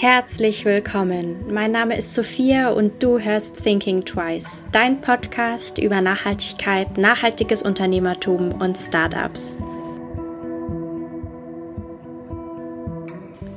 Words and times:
Herzlich 0.00 0.64
willkommen. 0.64 1.52
Mein 1.52 1.72
Name 1.72 1.98
ist 1.98 2.14
Sophia 2.14 2.68
und 2.70 3.02
du 3.02 3.18
hörst 3.18 3.64
Thinking 3.64 4.04
Twice, 4.04 4.62
dein 4.70 5.00
Podcast 5.00 5.76
über 5.78 6.00
Nachhaltigkeit, 6.00 6.96
nachhaltiges 6.96 7.64
Unternehmertum 7.64 8.52
und 8.52 8.78
Startups. 8.78 9.58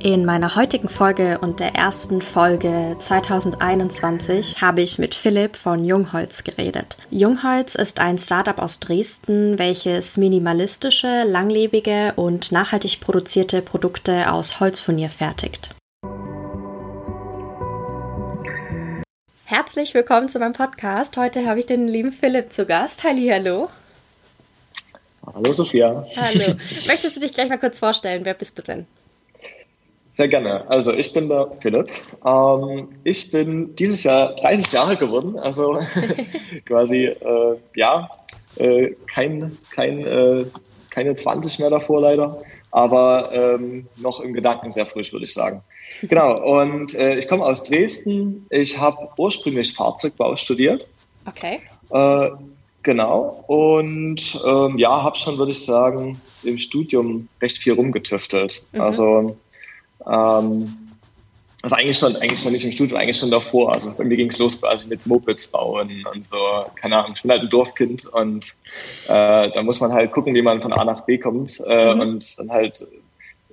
In 0.00 0.24
meiner 0.24 0.56
heutigen 0.56 0.88
Folge 0.88 1.38
und 1.38 1.60
der 1.60 1.76
ersten 1.76 2.20
Folge 2.20 2.96
2021 2.98 4.60
habe 4.60 4.82
ich 4.82 4.98
mit 4.98 5.14
Philipp 5.14 5.54
von 5.54 5.84
Jungholz 5.84 6.42
geredet. 6.42 6.96
Jungholz 7.08 7.76
ist 7.76 8.00
ein 8.00 8.18
Startup 8.18 8.58
aus 8.58 8.80
Dresden, 8.80 9.60
welches 9.60 10.16
minimalistische, 10.16 11.22
langlebige 11.22 12.14
und 12.16 12.50
nachhaltig 12.50 12.98
produzierte 12.98 13.62
Produkte 13.62 14.32
aus 14.32 14.58
Holzfurnier 14.58 15.08
fertigt. 15.08 15.70
Herzlich 19.54 19.92
willkommen 19.92 20.30
zu 20.30 20.38
meinem 20.38 20.54
Podcast. 20.54 21.18
Heute 21.18 21.46
habe 21.46 21.58
ich 21.58 21.66
den 21.66 21.86
lieben 21.86 22.10
Philipp 22.10 22.50
zu 22.54 22.64
Gast. 22.64 23.04
Halli, 23.04 23.28
hallo. 23.28 23.68
Hallo 25.26 25.52
Sophia. 25.52 26.06
Hallo. 26.16 26.54
Möchtest 26.86 27.16
du 27.16 27.20
dich 27.20 27.34
gleich 27.34 27.50
mal 27.50 27.58
kurz 27.58 27.78
vorstellen? 27.78 28.24
Wer 28.24 28.32
bist 28.32 28.56
du 28.56 28.62
denn? 28.62 28.86
Sehr 30.14 30.28
gerne. 30.28 30.64
Also 30.70 30.94
ich 30.94 31.12
bin 31.12 31.28
der 31.28 31.52
Philipp. 31.60 31.90
Ähm, 32.24 32.88
ich 33.04 33.30
bin 33.30 33.76
dieses 33.76 34.02
Jahr 34.04 34.34
30 34.36 34.72
Jahre 34.72 34.96
geworden, 34.96 35.38
also 35.38 35.78
quasi 36.64 37.04
äh, 37.04 37.56
ja 37.76 38.08
äh, 38.56 38.94
kein, 39.06 39.58
kein, 39.70 40.06
äh, 40.06 40.46
keine 40.88 41.14
20 41.14 41.58
mehr 41.58 41.68
davor 41.68 42.00
leider, 42.00 42.40
aber 42.72 43.30
ähm, 43.32 43.86
noch 43.98 44.20
im 44.20 44.32
Gedanken 44.32 44.72
sehr 44.72 44.86
frisch, 44.86 45.12
würde 45.12 45.26
ich 45.26 45.34
sagen. 45.34 45.62
Genau, 46.02 46.60
und 46.60 46.94
äh, 46.94 47.18
ich 47.18 47.28
komme 47.28 47.44
aus 47.44 47.62
Dresden. 47.62 48.46
Ich 48.48 48.78
habe 48.78 49.10
ursprünglich 49.18 49.74
Fahrzeugbau 49.74 50.36
studiert. 50.36 50.86
Okay. 51.26 51.60
Äh, 51.90 52.30
genau, 52.82 53.44
und 53.46 54.40
ähm, 54.46 54.78
ja, 54.78 55.02
habe 55.02 55.18
schon, 55.18 55.36
würde 55.36 55.52
ich 55.52 55.62
sagen, 55.64 56.18
im 56.44 56.58
Studium 56.58 57.28
recht 57.42 57.58
viel 57.58 57.74
rumgetüftelt. 57.74 58.64
Mhm. 58.72 58.80
Also, 58.80 59.36
ähm, 60.10 60.81
also 61.62 61.76
eigentlich 61.76 61.98
schon, 61.98 62.16
eigentlich 62.16 62.40
schon 62.40 62.52
nicht 62.52 62.64
im 62.64 62.72
Studium, 62.72 62.98
eigentlich 62.98 63.16
schon 63.16 63.30
davor. 63.30 63.72
Also 63.72 63.92
bei 63.96 64.04
mir 64.04 64.16
ging 64.16 64.28
es 64.28 64.38
los 64.38 64.60
quasi 64.60 64.88
mit 64.88 65.06
Mopeds 65.06 65.46
bauen 65.46 66.04
und 66.12 66.24
so, 66.24 66.36
keine 66.74 66.98
Ahnung, 66.98 67.12
ich 67.14 67.22
bin 67.22 67.30
halt 67.30 67.42
ein 67.42 67.50
Dorfkind 67.50 68.06
und 68.06 68.54
äh, 69.06 69.50
da 69.50 69.62
muss 69.62 69.80
man 69.80 69.92
halt 69.92 70.10
gucken, 70.10 70.34
wie 70.34 70.42
man 70.42 70.60
von 70.60 70.72
A 70.72 70.84
nach 70.84 71.02
B 71.02 71.18
kommt 71.18 71.62
äh, 71.66 71.94
mhm. 71.94 72.00
und 72.00 72.38
dann 72.38 72.50
halt 72.50 72.84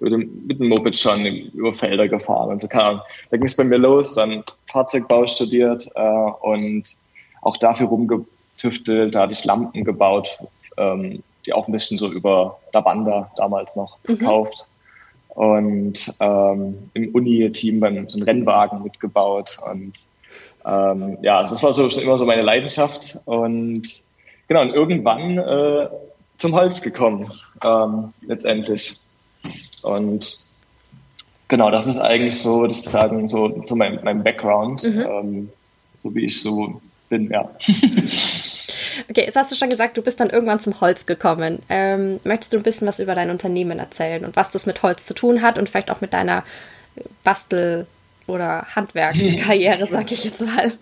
mit 0.02 0.60
dem 0.60 0.70
Moped 0.70 0.96
schon 0.96 1.26
über 1.26 1.74
Felder 1.74 2.08
gefahren 2.08 2.50
und 2.50 2.62
so 2.62 2.68
kam. 2.68 3.02
Da 3.30 3.38
ging 3.38 3.46
es 3.46 3.56
bei 3.56 3.64
mir 3.64 3.78
los, 3.78 4.16
dann 4.16 4.44
Fahrzeugbau 4.72 5.28
studiert 5.28 5.88
äh, 5.96 6.32
und 6.42 6.96
auch 7.42 7.58
dafür 7.58 7.88
rumgetüftelt. 7.88 9.14
Da 9.14 9.22
hatte 9.22 9.34
ich 9.34 9.44
Lampen 9.46 9.84
gebaut, 9.84 10.30
ähm, 10.78 11.22
die 11.46 11.54
auch 11.54 11.68
ein 11.68 11.72
bisschen 11.74 11.98
so 11.98 12.10
über 12.12 12.58
der 12.74 12.82
Banda 12.82 13.30
damals 13.36 13.76
noch 13.76 13.98
mhm. 14.08 14.26
Und 15.40 16.14
ähm, 16.20 16.90
im 16.96 17.16
Uni-Team 17.16 17.80
so 17.80 17.86
einen 17.86 18.24
Rennwagen 18.24 18.84
mitgebaut. 18.84 19.58
Und 19.72 19.94
ähm, 20.66 21.18
ja, 21.22 21.38
also 21.38 21.52
das 21.52 21.64
war 21.64 21.72
so 21.72 21.90
schon 21.90 22.04
immer 22.04 22.18
so 22.18 22.26
meine 22.26 22.42
Leidenschaft. 22.42 23.18
Und 23.24 23.84
genau, 24.50 24.64
und 24.64 24.74
irgendwann 24.74 25.38
äh, 25.38 25.88
zum 26.36 26.54
Holz 26.54 26.82
gekommen, 26.82 27.32
ähm, 27.64 28.12
letztendlich. 28.28 29.00
Und 29.82 30.44
genau, 31.48 31.72
das 31.72 31.88
ist 31.88 32.02
eigentlich 32.02 32.38
so, 32.38 32.66
ich 32.66 32.82
sagen, 32.82 33.30
so, 33.30 33.64
so 33.66 33.78
mein, 33.78 33.98
mein 34.04 34.22
Background, 34.22 34.84
mhm. 34.84 35.06
ähm, 35.10 35.50
so 36.04 36.14
wie 36.16 36.26
ich 36.26 36.42
so 36.42 36.82
bin, 37.08 37.32
ja. 37.32 37.50
Okay, 39.10 39.26
jetzt 39.26 39.36
hast 39.36 39.52
du 39.52 39.56
schon 39.56 39.70
gesagt, 39.70 39.98
du 39.98 40.02
bist 40.02 40.20
dann 40.20 40.30
irgendwann 40.30 40.60
zum 40.60 40.82
Holz 40.82 41.06
gekommen. 41.06 41.60
Ähm, 41.70 42.20
möchtest 42.24 42.54
du 42.54 42.58
ein 42.58 42.64
bisschen 42.64 42.88
was 42.88 43.00
über 43.00 43.16
dein 43.16 43.30
Unternehmen 43.30 43.80
erzählen 43.80 44.26
und 44.26 44.36
was 44.36 44.52
das 44.52 44.66
mit 44.66 44.82
Holz 44.84 45.06
zu 45.06 45.14
tun 45.14 45.42
hat 45.42 45.60
und 45.60 45.70
vielleicht 45.70 45.92
auch 45.92 46.02
mit 46.02 46.14
deiner 46.14 46.44
Bastel- 47.24 47.88
oder 48.28 48.66
Handwerkskarriere, 48.76 49.86
sag 49.90 50.12
ich 50.12 50.24
jetzt 50.24 50.42
mal? 50.42 50.74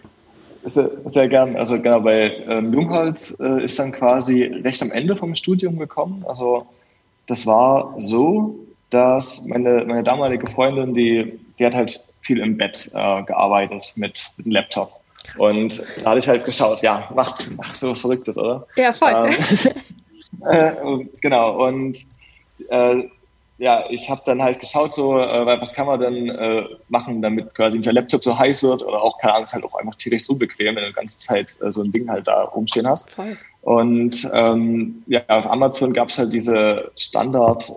Sehr, 0.63 0.91
sehr 1.05 1.28
gern. 1.28 1.55
Also 1.55 1.81
genau, 1.81 2.01
bei 2.01 2.33
ähm, 2.47 2.73
Jungholz 2.73 3.38
äh, 3.39 3.63
ist 3.63 3.79
dann 3.79 3.91
quasi 3.91 4.44
recht 4.44 4.81
am 4.81 4.91
Ende 4.91 5.16
vom 5.16 5.34
Studium 5.35 5.78
gekommen. 5.78 6.25
Also 6.28 6.66
das 7.28 7.45
war 7.45 7.95
so, 7.99 8.55
dass 8.89 9.45
meine, 9.45 9.85
meine 9.85 10.03
damalige 10.03 10.47
Freundin, 10.47 10.94
die, 10.94 11.39
die 11.57 11.66
hat 11.66 11.73
halt 11.73 12.03
viel 12.22 12.39
im 12.39 12.57
Bett 12.57 12.91
äh, 12.94 13.23
gearbeitet 13.23 13.94
mit, 13.95 14.29
mit 14.38 14.45
dem 14.45 14.51
Laptop. 14.51 14.91
Und 15.38 15.83
da 16.01 16.11
hatte 16.11 16.19
ich 16.19 16.27
halt 16.27 16.45
geschaut, 16.45 16.81
ja, 16.81 17.09
macht, 17.13 17.55
macht 17.57 17.75
so 17.75 17.91
was 17.91 18.01
Verrücktes, 18.01 18.38
oder? 18.38 18.65
Ja, 18.75 18.93
voll. 18.93 19.11
Ähm, 19.11 19.31
äh, 20.49 21.05
genau, 21.21 21.67
und 21.67 21.97
äh, 22.69 23.03
ja, 23.59 23.85
ich 23.89 24.07
habe 24.09 24.21
dann 24.25 24.41
halt 24.41 24.59
geschaut, 24.59 24.93
so, 24.93 25.19
äh, 25.19 25.59
was 25.59 25.73
kann 25.73 25.87
man 25.87 25.99
denn 25.99 26.29
äh, 26.29 26.63
machen, 26.89 27.21
damit 27.21 27.55
quasi 27.55 27.77
nicht 27.77 27.87
der 27.87 27.93
Laptop 27.93 28.23
so 28.23 28.37
heiß 28.37 28.61
wird 28.63 28.83
oder 28.83 29.01
auch, 29.01 29.17
keine 29.17 29.33
Ahnung, 29.33 29.45
ist 29.45 29.53
halt 29.53 29.66
auch 29.66 29.75
einfach 29.75 29.95
tierisch 29.95 30.29
unbequem, 30.29 30.75
wenn 30.75 30.83
du 30.83 30.89
die 30.89 30.93
ganze 30.95 31.17
Zeit 31.17 31.57
äh, 31.61 31.71
so 31.71 31.81
ein 31.81 31.91
Ding 31.91 32.07
halt 32.09 32.27
da 32.27 32.43
rumstehen 32.43 32.87
hast. 32.87 33.11
Voll. 33.11 33.35
Und 33.61 34.29
ähm, 34.33 35.03
ja, 35.07 35.21
auf 35.27 35.47
Amazon 35.47 35.93
gab 35.93 36.09
es 36.09 36.17
halt 36.17 36.33
diese 36.33 36.91
Standard- 36.95 37.71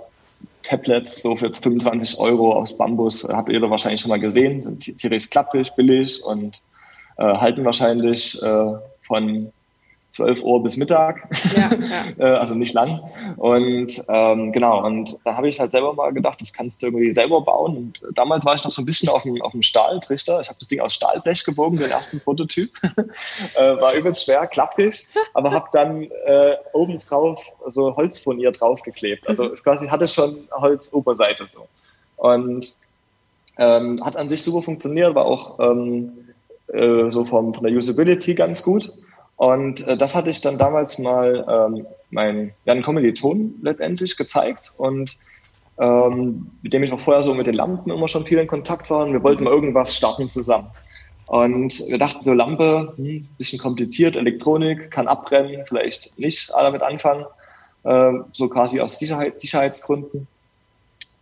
Tablets 0.62 1.22
so 1.22 1.36
für 1.36 1.52
25 1.52 2.18
Euro 2.18 2.52
aus 2.52 2.76
Bambus, 2.76 3.26
habt 3.28 3.48
ihr 3.50 3.60
da 3.60 3.70
wahrscheinlich 3.70 4.00
schon 4.00 4.10
mal 4.10 4.20
gesehen, 4.20 4.62
sind 4.62 4.80
tierisch 4.80 5.30
klapprig, 5.30 5.74
billig 5.74 6.22
und 6.22 6.58
äh, 6.58 6.60
halten 7.24 7.64
wahrscheinlich 7.64 8.40
äh, 8.42 8.72
von 9.02 9.52
12 10.10 10.42
Uhr 10.42 10.62
bis 10.62 10.76
Mittag, 10.76 11.28
ja, 11.54 11.70
ja. 11.70 12.00
Äh, 12.18 12.38
also 12.38 12.54
nicht 12.54 12.74
lang. 12.74 13.00
Und 13.36 14.02
ähm, 14.08 14.52
genau, 14.52 14.84
und 14.84 15.16
da 15.24 15.36
habe 15.36 15.48
ich 15.48 15.60
halt 15.60 15.70
selber 15.70 15.94
mal 15.94 16.12
gedacht, 16.12 16.40
das 16.40 16.52
kannst 16.52 16.82
du 16.82 16.88
irgendwie 16.88 17.12
selber 17.12 17.40
bauen. 17.40 17.76
Und 17.76 18.04
damals 18.14 18.44
war 18.44 18.54
ich 18.54 18.64
noch 18.64 18.72
so 18.72 18.82
ein 18.82 18.84
bisschen 18.84 19.08
auf 19.08 19.22
dem, 19.22 19.40
auf 19.40 19.52
dem 19.52 19.62
Stahltrichter. 19.62 20.40
Ich 20.40 20.48
habe 20.48 20.58
das 20.58 20.68
Ding 20.68 20.80
aus 20.80 20.94
Stahlblech 20.94 21.44
gebogen, 21.44 21.78
den 21.78 21.90
ersten 21.90 22.20
Prototyp. 22.20 22.72
äh, 23.54 23.80
war 23.80 23.94
übelst 23.94 24.24
schwer, 24.24 24.46
klappig, 24.48 25.06
aber 25.34 25.52
habe 25.52 25.68
dann 25.72 26.02
äh, 26.26 26.56
obendrauf 26.72 27.42
so 27.68 27.94
Holzfurnier 27.94 28.50
draufgeklebt. 28.50 29.28
Also 29.28 29.44
mhm. 29.44 29.54
quasi 29.54 29.86
hatte 29.86 30.08
schon 30.08 30.48
Holzoberseite 30.52 31.46
so. 31.46 31.68
Und 32.16 32.74
ähm, 33.56 33.96
hat 34.04 34.16
an 34.16 34.28
sich 34.28 34.42
super 34.42 34.62
funktioniert, 34.62 35.14
war 35.14 35.26
auch 35.26 35.58
ähm, 35.60 36.12
äh, 36.72 37.10
so 37.10 37.24
vom, 37.24 37.54
von 37.54 37.64
der 37.64 37.72
Usability 37.72 38.34
ganz 38.34 38.62
gut. 38.62 38.90
Und 39.36 39.86
äh, 39.86 39.96
das 39.96 40.14
hatte 40.14 40.30
ich 40.30 40.40
dann 40.40 40.58
damals 40.58 40.98
mal 40.98 41.46
ähm, 41.48 41.86
meinen 42.10 42.52
ja, 42.66 42.80
Kommilitonen 42.82 43.58
letztendlich 43.62 44.16
gezeigt 44.16 44.72
und 44.76 45.16
ähm, 45.78 46.50
mit 46.60 46.74
dem 46.74 46.82
ich 46.82 46.92
auch 46.92 47.00
vorher 47.00 47.22
so 47.22 47.32
mit 47.32 47.46
den 47.46 47.54
Lampen 47.54 47.90
immer 47.90 48.06
schon 48.06 48.26
viel 48.26 48.38
in 48.38 48.46
Kontakt 48.46 48.90
war 48.90 49.06
und 49.06 49.12
wir 49.14 49.22
wollten 49.22 49.44
mal 49.44 49.52
irgendwas 49.52 49.96
starten 49.96 50.28
zusammen. 50.28 50.68
Und 51.26 51.88
wir 51.88 51.96
dachten 51.96 52.24
so, 52.24 52.32
Lampe, 52.32 52.92
hm, 52.96 53.28
bisschen 53.38 53.60
kompliziert, 53.60 54.16
Elektronik, 54.16 54.90
kann 54.90 55.08
abbrennen, 55.08 55.64
vielleicht 55.64 56.18
nicht 56.18 56.52
alle 56.52 56.66
damit 56.66 56.82
anfangen, 56.82 57.24
äh, 57.84 58.12
so 58.32 58.48
quasi 58.48 58.80
aus 58.80 58.98
Sicherheit, 58.98 59.40
Sicherheitsgründen. 59.40 60.26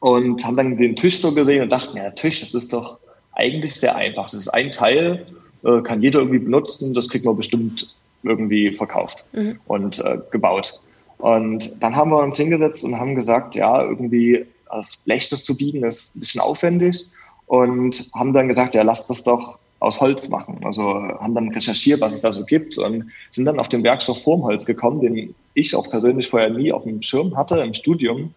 Und 0.00 0.44
haben 0.44 0.56
dann 0.56 0.76
den 0.76 0.96
Tisch 0.96 1.20
so 1.20 1.34
gesehen 1.34 1.62
und 1.62 1.70
dachten, 1.70 1.96
ja, 1.96 2.10
Tisch, 2.10 2.40
das 2.40 2.54
ist 2.54 2.72
doch 2.72 2.98
eigentlich 3.38 3.74
sehr 3.74 3.96
einfach. 3.96 4.24
Das 4.24 4.34
ist 4.34 4.48
ein 4.48 4.70
Teil, 4.70 5.26
äh, 5.64 5.80
kann 5.82 6.02
jeder 6.02 6.20
irgendwie 6.20 6.40
benutzen, 6.40 6.92
das 6.92 7.08
kriegt 7.08 7.24
man 7.24 7.36
bestimmt 7.36 7.94
irgendwie 8.22 8.72
verkauft 8.72 9.24
mhm. 9.32 9.58
und 9.66 10.00
äh, 10.00 10.18
gebaut. 10.30 10.80
Und 11.18 11.82
dann 11.82 11.96
haben 11.96 12.10
wir 12.10 12.18
uns 12.18 12.36
hingesetzt 12.36 12.84
und 12.84 12.98
haben 12.98 13.14
gesagt, 13.14 13.54
ja, 13.54 13.82
irgendwie 13.82 14.44
das 14.70 14.98
Blech 14.98 15.28
das 15.30 15.44
zu 15.44 15.56
biegen 15.56 15.84
ist 15.84 16.14
ein 16.14 16.20
bisschen 16.20 16.40
aufwendig 16.40 17.06
und 17.46 18.10
haben 18.14 18.32
dann 18.32 18.48
gesagt, 18.48 18.74
ja, 18.74 18.82
lass 18.82 19.06
das 19.06 19.24
doch 19.24 19.58
aus 19.80 20.00
Holz 20.00 20.28
machen. 20.28 20.60
Also 20.64 20.82
haben 20.84 21.34
dann 21.34 21.48
recherchiert, 21.50 22.00
was 22.00 22.14
es 22.14 22.20
da 22.20 22.32
so 22.32 22.44
gibt 22.44 22.76
und 22.78 23.10
sind 23.30 23.44
dann 23.44 23.60
auf 23.60 23.68
den 23.68 23.84
Werkstoff 23.84 24.22
Formholz 24.22 24.66
gekommen, 24.66 25.00
den 25.00 25.34
ich 25.54 25.74
auch 25.74 25.88
persönlich 25.88 26.28
vorher 26.28 26.50
nie 26.50 26.72
auf 26.72 26.82
dem 26.82 27.00
Schirm 27.02 27.36
hatte. 27.36 27.60
Im 27.60 27.74
Studium 27.74 28.34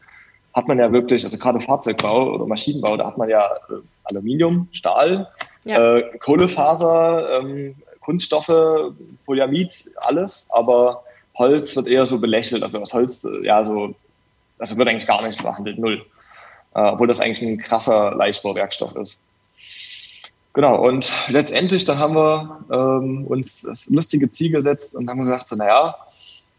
hat 0.53 0.67
man 0.67 0.79
ja 0.79 0.91
wirklich, 0.91 1.23
also 1.23 1.37
gerade 1.37 1.59
Fahrzeugbau 1.59 2.33
oder 2.33 2.45
Maschinenbau, 2.45 2.97
da 2.97 3.07
hat 3.07 3.17
man 3.17 3.29
ja 3.29 3.45
äh, 3.69 3.75
Aluminium, 4.05 4.67
Stahl, 4.71 5.27
ja. 5.63 5.97
äh, 5.97 6.17
Kohlefaser, 6.19 7.39
ähm, 7.39 7.75
Kunststoffe, 8.01 8.93
Polyamid, 9.25 9.89
alles, 9.97 10.47
aber 10.51 11.03
Holz 11.35 11.75
wird 11.75 11.87
eher 11.87 12.05
so 12.05 12.19
belächelt. 12.19 12.63
Also 12.63 12.79
das 12.79 12.93
Holz, 12.93 13.23
äh, 13.23 13.45
ja, 13.45 13.63
so, 13.63 13.93
also 14.59 14.77
wird 14.77 14.87
eigentlich 14.87 15.07
gar 15.07 15.25
nicht 15.25 15.41
behandelt, 15.41 15.79
null. 15.79 16.05
Äh, 16.73 16.79
obwohl 16.81 17.07
das 17.07 17.19
eigentlich 17.19 17.41
ein 17.41 17.57
krasser 17.57 18.15
Leichtbauwerkstoff 18.15 18.95
ist. 18.95 19.19
Genau, 20.53 20.85
und 20.85 21.13
letztendlich, 21.29 21.85
dann 21.85 21.97
haben 21.97 22.15
wir 22.15 22.65
ähm, 22.71 23.25
uns 23.27 23.61
das 23.61 23.89
lustige 23.89 24.29
Ziel 24.31 24.51
gesetzt 24.51 24.95
und 24.95 25.09
haben 25.09 25.21
gesagt, 25.21 25.47
so, 25.47 25.55
naja, 25.55 25.95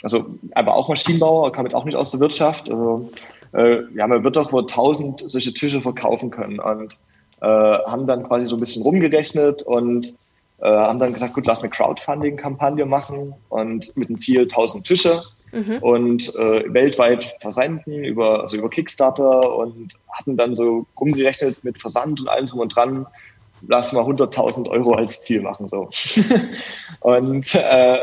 also 0.03 0.27
aber 0.55 0.75
auch 0.75 0.89
Maschinenbauer, 0.89 1.53
kam 1.53 1.67
jetzt 1.67 1.75
auch 1.75 1.85
nicht 1.85 1.97
aus 1.97 2.11
der 2.11 2.21
Wirtschaft. 2.21 2.71
Also 2.71 3.11
äh, 3.53 3.83
ja, 3.95 4.07
man 4.07 4.25
wird 4.25 4.37
doch 4.37 4.53
wohl 4.53 4.67
tausend 4.67 5.23
solche 5.27 5.53
Tische 5.53 5.81
verkaufen 5.81 6.31
können. 6.31 6.59
Und 6.59 6.99
äh, 7.41 7.47
haben 7.47 8.07
dann 8.07 8.23
quasi 8.25 8.47
so 8.47 8.57
ein 8.57 8.61
bisschen 8.61 8.83
rumgerechnet 8.83 9.63
und 9.63 10.15
äh, 10.61 10.69
haben 10.69 11.01
dann 11.01 11.13
gesagt, 11.13 11.35
gut, 11.35 11.47
lass 11.47 11.61
eine 11.61 11.71
Crowdfunding-Kampagne 11.71 12.87
machen 12.87 13.35
und 13.49 13.97
mit 13.97 14.09
dem 14.09 14.19
Ziel 14.19 14.43
1000 14.43 14.87
Tische 14.87 15.23
mhm. 15.51 15.79
und 15.81 16.37
äh, 16.37 16.73
weltweit 16.73 17.35
versenden 17.41 18.05
über, 18.05 18.43
also 18.43 18.57
über 18.57 18.71
Kickstarter 18.71 19.57
und 19.57 19.95
hatten 20.13 20.37
dann 20.37 20.55
so 20.55 20.87
rumgerechnet 20.99 21.65
mit 21.65 21.81
Versand 21.81 22.21
und 22.21 22.29
allem 22.29 22.47
drum 22.47 22.61
und 22.61 22.77
dran, 22.77 23.07
lass 23.69 23.93
mal 23.93 24.05
100.000 24.05 24.69
Euro 24.69 24.95
als 24.95 25.23
Ziel 25.23 25.43
machen. 25.43 25.69
So. 25.69 25.91
und 27.01 27.55
äh, 27.55 27.99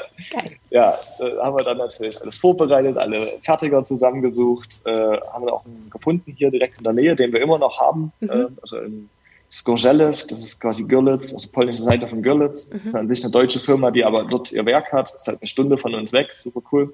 ja, 0.70 0.98
haben 1.42 1.58
wir 1.58 1.64
dann 1.64 1.78
natürlich 1.78 2.20
alles 2.22 2.38
vorbereitet, 2.38 2.98
alle 2.98 3.40
Fertiger 3.42 3.84
zusammengesucht, 3.84 4.82
äh, 4.86 5.18
haben 5.32 5.46
wir 5.46 5.54
auch 5.54 5.66
einen 5.66 5.90
gefunden 5.90 6.34
hier 6.38 6.50
direkt 6.50 6.78
in 6.78 6.84
der 6.84 6.94
Nähe, 6.94 7.16
den 7.16 7.34
wir 7.34 7.42
immer 7.42 7.58
noch 7.58 7.80
haben, 7.80 8.12
mhm. 8.20 8.30
äh, 8.30 8.48
also 8.62 8.78
in 8.78 9.10
Skorzeles, 9.52 10.28
das 10.28 10.44
ist 10.44 10.62
quasi 10.62 10.88
Görlitz, 10.88 11.34
also 11.34 11.50
polnische 11.52 11.82
Seite 11.82 12.08
von 12.08 12.22
Görlitz. 12.22 12.68
Mhm. 12.68 12.72
Das 12.74 12.86
ist 12.86 12.96
an 12.96 13.08
sich 13.08 13.24
eine 13.24 13.32
deutsche 13.32 13.60
Firma, 13.60 13.90
die 13.90 14.06
aber 14.06 14.26
dort 14.26 14.52
ihr 14.52 14.66
Werk 14.66 14.92
hat. 14.94 15.08
Das 15.08 15.22
ist 15.22 15.28
halt 15.28 15.42
eine 15.42 15.48
Stunde 15.48 15.78
von 15.78 15.96
uns 15.96 16.14
weg, 16.14 16.34
super 16.36 16.62
cool. 16.72 16.94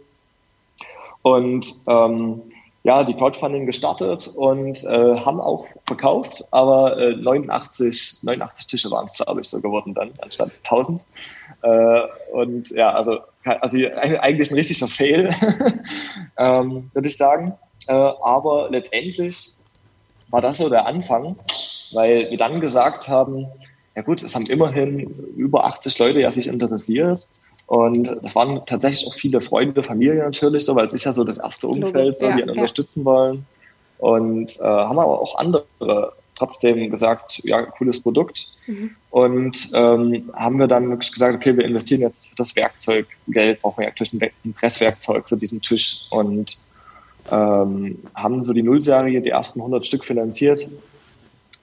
Und 1.21 1.65
ähm, 1.87 2.41
ja, 2.85 3.03
die 3.03 3.15
Crowdfunding 3.15 3.65
gestartet 3.65 4.27
und 4.27 4.83
äh, 4.83 5.19
haben 5.19 5.41
auch 5.41 5.65
verkauft, 5.87 6.45
aber 6.51 6.95
äh, 6.99 7.15
89, 7.15 8.19
89 8.21 8.67
Tische 8.67 8.91
waren 8.91 9.07
es, 9.07 9.15
glaube 9.15 9.41
ich, 9.41 9.47
so 9.47 9.59
geworden 9.59 9.95
dann, 9.95 10.11
anstatt 10.23 10.51
1000. 10.63 11.03
Äh, 11.63 12.01
und 12.31 12.69
ja, 12.69 12.91
also, 12.91 13.21
also 13.43 13.79
eigentlich 13.97 14.51
ein 14.51 14.55
richtiger 14.55 14.87
Fail, 14.87 15.31
ähm, 16.37 16.91
würde 16.93 17.09
ich 17.09 17.17
sagen. 17.17 17.55
Äh, 17.87 17.93
aber 17.93 18.69
letztendlich 18.69 19.51
war 20.29 20.41
das 20.41 20.59
so 20.59 20.69
der 20.69 20.85
Anfang, 20.85 21.37
weil 21.91 22.29
wir 22.29 22.37
dann 22.37 22.61
gesagt 22.61 23.07
haben, 23.07 23.47
ja 23.95 24.03
gut, 24.03 24.21
es 24.21 24.35
haben 24.35 24.45
immerhin 24.45 24.99
über 25.35 25.65
80 25.65 25.97
Leute 25.97 26.19
ja 26.19 26.29
sich 26.29 26.45
interessiert 26.45 27.27
und 27.67 28.17
das 28.21 28.35
waren 28.35 28.61
tatsächlich 28.65 29.07
auch 29.07 29.15
viele 29.15 29.41
Freunde, 29.41 29.81
Familie 29.81 30.23
natürlich, 30.23 30.65
so, 30.65 30.75
weil 30.75 30.85
es 30.85 30.93
ist 30.93 31.05
ja 31.05 31.11
so 31.11 31.23
das 31.23 31.39
erste 31.39 31.67
Umfeld, 31.67 32.17
so, 32.17 32.27
die 32.27 32.33
einen 32.33 32.47
ja. 32.47 32.53
unterstützen 32.53 33.05
wollen. 33.05 33.45
Und 33.97 34.59
äh, 34.59 34.63
haben 34.63 34.99
aber 34.99 35.21
auch 35.21 35.35
andere 35.37 36.13
trotzdem 36.35 36.91
gesagt, 36.91 37.41
ja, 37.43 37.61
cooles 37.63 38.01
Produkt. 38.01 38.47
Mhm. 38.67 38.91
Und 39.09 39.69
ähm, 39.73 40.29
haben 40.33 40.59
wir 40.59 40.67
dann 40.67 40.89
wirklich 40.89 41.11
gesagt, 41.11 41.35
okay, 41.35 41.55
wir 41.57 41.65
investieren 41.65 42.01
jetzt 42.01 42.29
für 42.29 42.35
das 42.35 42.55
Werkzeug 42.55 43.07
Geld, 43.27 43.61
brauchen 43.61 43.81
wir 43.81 43.87
eigentlich 43.87 44.13
ein 44.13 44.53
Presswerkzeug 44.53 45.27
für 45.27 45.37
diesen 45.37 45.61
Tisch. 45.61 46.05
Und 46.11 46.57
ähm, 47.31 47.97
haben 48.13 48.43
so 48.43 48.53
die 48.53 48.63
Nullserie, 48.63 49.21
die 49.21 49.29
ersten 49.29 49.59
100 49.59 49.85
Stück 49.85 50.05
finanziert 50.05 50.67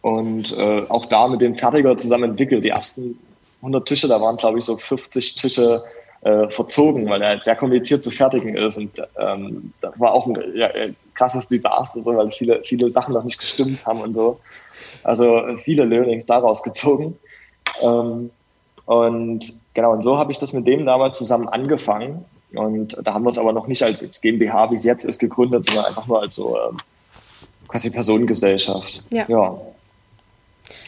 und 0.00 0.56
äh, 0.58 0.82
auch 0.88 1.06
da 1.06 1.28
mit 1.28 1.40
dem 1.40 1.56
Fertiger 1.56 1.96
zusammen 1.96 2.30
entwickelt. 2.30 2.64
Die 2.64 2.70
ersten 2.70 3.18
100 3.62 3.86
Tische, 3.86 4.08
da 4.08 4.20
waren, 4.20 4.36
glaube 4.36 4.58
ich, 4.58 4.64
so 4.64 4.76
50 4.76 5.36
Tische 5.36 5.82
äh, 6.22 6.48
verzogen, 6.50 7.08
weil 7.08 7.22
er 7.22 7.28
halt 7.28 7.44
sehr 7.44 7.56
kompliziert 7.56 8.02
zu 8.02 8.10
fertigen 8.10 8.56
ist. 8.56 8.76
Und 8.76 9.00
ähm, 9.18 9.72
das 9.80 9.98
war 9.98 10.12
auch 10.12 10.26
ein 10.26 10.36
ja, 10.54 10.68
krasses 11.14 11.48
Desaster, 11.48 12.02
so, 12.02 12.16
weil 12.16 12.30
viele, 12.32 12.62
viele 12.64 12.90
Sachen 12.90 13.14
noch 13.14 13.24
nicht 13.24 13.38
gestimmt 13.38 13.84
haben 13.86 14.00
und 14.00 14.14
so. 14.14 14.40
Also 15.04 15.42
viele 15.62 15.84
Learnings 15.84 16.26
daraus 16.26 16.62
gezogen. 16.62 17.18
Ähm, 17.80 18.30
und 18.86 19.52
genau, 19.74 19.92
und 19.92 20.02
so 20.02 20.18
habe 20.18 20.32
ich 20.32 20.38
das 20.38 20.52
mit 20.52 20.66
dem 20.66 20.84
damals 20.86 21.18
zusammen 21.18 21.48
angefangen. 21.48 22.24
Und 22.54 22.96
da 23.02 23.14
haben 23.14 23.24
wir 23.24 23.30
es 23.30 23.38
aber 23.38 23.52
noch 23.52 23.66
nicht 23.66 23.82
als 23.82 24.20
GmbH, 24.20 24.70
wie 24.70 24.74
es 24.74 24.84
jetzt 24.84 25.04
ist, 25.04 25.18
gegründet, 25.18 25.64
sondern 25.64 25.86
einfach 25.86 26.06
nur 26.06 26.20
als 26.20 26.34
so 26.34 26.58
ähm, 26.58 26.76
quasi 27.68 27.90
Personengesellschaft. 27.90 29.02
Ja. 29.10 29.24
ja. 29.28 29.56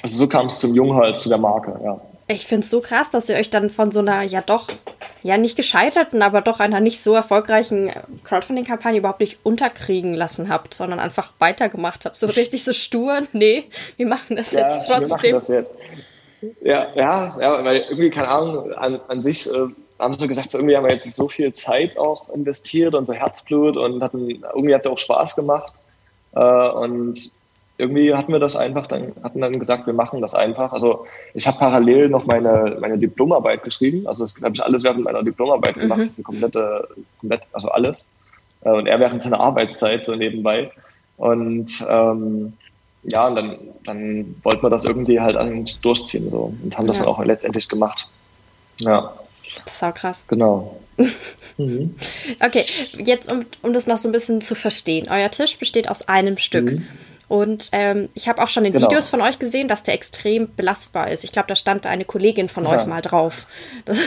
Also 0.03 0.17
so 0.17 0.29
kam 0.29 0.47
es 0.47 0.61
zum 0.61 0.75
Junghals, 0.75 1.23
zu 1.23 1.29
der 1.29 1.39
Marke, 1.39 1.81
ja. 1.83 2.01
Ich 2.27 2.47
finde 2.47 2.65
es 2.65 2.71
so 2.71 2.81
krass, 2.81 3.11
dass 3.11 3.29
ihr 3.29 3.37
euch 3.37 3.51
dann 3.51 3.69
von 3.69 3.91
so 3.91 3.99
einer, 4.01 4.23
ja 4.23 4.41
doch, 4.41 4.69
ja 5.23 5.37
nicht 5.37 5.57
gescheiterten, 5.57 6.23
aber 6.23 6.41
doch 6.41 6.59
einer 6.59 6.81
nicht 6.81 7.01
so 7.01 7.15
erfolgreichen 7.15 7.91
Crowdfunding-Kampagne 8.25 8.99
überhaupt 8.99 9.21
nicht 9.21 9.39
unterkriegen 9.43 10.15
lassen 10.15 10.49
habt, 10.49 10.73
sondern 10.73 11.01
einfach 11.01 11.33
weitergemacht 11.39 12.07
habt. 12.07 12.17
So 12.17 12.27
richtig 12.27 12.65
so 12.65 12.73
stur, 12.73 13.23
nee, 13.33 13.65
wir 13.97 14.07
machen 14.07 14.37
das 14.37 14.53
ja, 14.53 14.61
jetzt 14.61 14.87
trotzdem. 14.87 15.09
Wir 15.09 15.09
machen 15.09 15.31
das 15.33 15.49
jetzt. 15.49 15.75
Ja, 16.63 16.89
ja, 16.95 17.41
ja, 17.41 17.65
weil 17.65 17.79
irgendwie, 17.89 18.11
keine 18.11 18.29
Ahnung, 18.29 18.73
an, 18.73 19.01
an 19.09 19.23
sich 19.23 19.47
äh, 19.47 19.69
haben 19.99 20.19
sie 20.19 20.29
gesagt, 20.29 20.51
so 20.51 20.59
irgendwie 20.59 20.77
haben 20.77 20.85
wir 20.85 20.93
jetzt 20.93 21.11
so 21.15 21.29
viel 21.29 21.53
Zeit 21.53 21.97
auch 21.99 22.29
investiert 22.31 22.95
und 22.95 23.07
so 23.07 23.13
Herzblut 23.13 23.77
und 23.77 24.03
hatten, 24.03 24.29
irgendwie 24.29 24.75
hat 24.75 24.85
es 24.85 24.91
auch 24.91 24.99
Spaß 24.99 25.37
gemacht. 25.37 25.73
Äh, 26.35 26.41
und 26.41 27.31
irgendwie 27.77 28.15
hatten 28.15 28.33
wir 28.33 28.39
das 28.39 28.55
einfach 28.57 28.87
dann, 28.87 29.13
hatten 29.23 29.41
dann 29.41 29.59
gesagt, 29.59 29.87
wir 29.87 29.95
machen 29.95 30.21
das 30.21 30.35
einfach. 30.35 30.73
Also 30.73 31.07
ich 31.35 31.47
habe 31.47 31.59
parallel 31.59 32.09
noch 32.09 32.25
meine, 32.25 32.77
meine 32.81 32.99
Diplomarbeit 32.99 33.65
geschrieben. 33.65 34.07
Also 34.07 34.25
das 34.25 34.37
habe 34.43 34.55
ich 34.55 34.63
alles 34.63 34.85
während 34.85 35.03
meiner 35.03 35.23
Diplomarbeit 35.23 35.75
gemacht. 35.75 35.99
Mhm. 35.99 36.05
Das 36.05 36.19
ist 36.19 36.25
komplette, 36.25 36.89
komplett, 37.19 37.43
also 37.53 37.69
alles. 37.71 38.05
Äh, 38.63 38.71
und 38.71 38.87
er 38.87 39.01
während 39.01 39.23
seiner 39.23 39.41
Arbeitszeit 39.41 40.05
so 40.05 40.15
nebenbei. 40.15 40.71
Und 41.17 41.85
ähm, 41.89 42.53
ja, 43.05 43.29
und 43.29 43.35
dann, 43.35 43.59
dann 43.85 44.37
wollten 44.43 44.63
wir 44.63 44.71
das 44.71 44.85
irgendwie 44.85 45.21
halt 45.21 45.85
durchziehen 45.85 46.31
so 46.31 46.55
und 46.63 46.79
haben 46.79 46.87
das 46.87 47.01
ja. 47.01 47.07
auch 47.07 47.23
letztendlich 47.25 47.69
gemacht. 47.69 48.09
Ja. 48.79 49.15
Das 49.65 49.75
ist 49.75 49.83
auch 49.83 49.95
krass. 49.95 50.27
Genau. 50.29 50.81
mhm. 51.59 51.97
Okay, 52.41 52.65
jetzt 52.99 53.31
um, 53.31 53.45
um 53.63 53.73
das 53.73 53.87
noch 53.87 53.99
so 53.99 54.09
ein 54.09 54.13
bisschen 54.13 54.41
zu 54.41 54.55
verstehen. 54.55 55.09
Euer 55.11 55.31
Tisch 55.31 55.59
besteht 55.59 55.89
aus 55.89 56.09
einem 56.09 56.39
Stück. 56.39 56.73
Mhm. 56.73 56.89
Und 57.29 57.71
ähm, 57.73 58.09
ich 58.15 58.29
habe 58.29 58.43
auch 58.43 58.49
schon 58.49 58.65
in 58.65 58.73
genau. 58.73 58.87
Videos 58.87 59.09
von 59.09 59.21
euch 59.21 59.39
gesehen, 59.39 59.69
dass 59.69 59.83
der 59.83 59.95
extrem 59.95 60.55
belastbar 60.55 61.11
ist. 61.11 61.25
Ich 61.25 61.33
glaube, 61.33 61.49
da 61.49 61.57
stand 61.57 61.87
eine 61.87 62.05
Kollegin 62.05 62.49
von 62.49 62.65
ja. 62.65 62.71
euch 62.71 62.87
mal 62.87 63.01
drauf. 63.01 63.47
Das, 63.85 63.99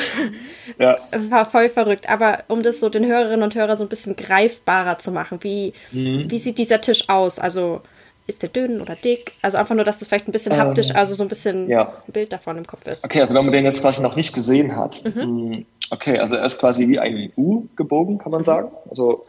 ja. 0.78 0.98
war 1.30 1.46
voll 1.46 1.70
verrückt. 1.70 2.10
Aber 2.10 2.44
um 2.48 2.62
das 2.62 2.80
so 2.80 2.90
den 2.90 3.06
Hörerinnen 3.06 3.44
und 3.44 3.56
Hörern 3.56 3.78
so 3.78 3.84
ein 3.84 3.90
bisschen 3.90 4.16
greifbarer 4.16 5.00
zu 5.00 5.12
machen, 5.12 5.40
wie, 5.42 5.74
mhm. 5.92 6.30
wie 6.30 6.38
sieht 6.38 6.58
dieser 6.58 6.82
Tisch 6.82 7.10
aus? 7.10 7.40
Also 7.40 7.82
ist 8.28 8.44
der 8.44 8.50
dünn 8.50 8.82
oder 8.82 8.96
dick? 8.96 9.34
Also 9.42 9.58
einfach 9.58 9.74
nur, 9.74 9.86
dass 9.86 10.02
es 10.02 10.08
vielleicht 10.08 10.28
ein 10.28 10.34
bisschen 10.34 10.54
ähm, 10.54 10.60
haptisch, 10.60 10.94
also 10.94 11.14
so 11.14 11.24
ein 11.24 11.30
bisschen 11.30 11.70
ja. 11.70 11.94
ein 12.08 12.12
Bild 12.12 12.34
davon 12.34 12.58
im 12.58 12.68
Kopf 12.68 12.86
ist. 12.86 13.04
Okay, 13.06 13.22
also 13.22 13.34
wenn 13.34 13.46
man 13.46 13.54
den 13.54 13.66
jetzt 13.66 13.82
quasi 13.82 14.04
noch 14.04 14.16
nicht 14.16 14.36
gesehen 14.36 14.76
hat. 14.76 15.02
Mhm. 15.04 15.22
Hm, 15.22 15.66
okay, 15.90 16.20
also 16.20 16.36
er 16.36 16.44
ist 16.44 16.60
quasi 16.60 16.88
wie 16.88 17.00
ein 17.00 17.32
U 17.38 17.66
gebogen, 17.76 18.18
kann 18.18 18.32
man 18.32 18.44
sagen. 18.44 18.72
Also 18.90 19.26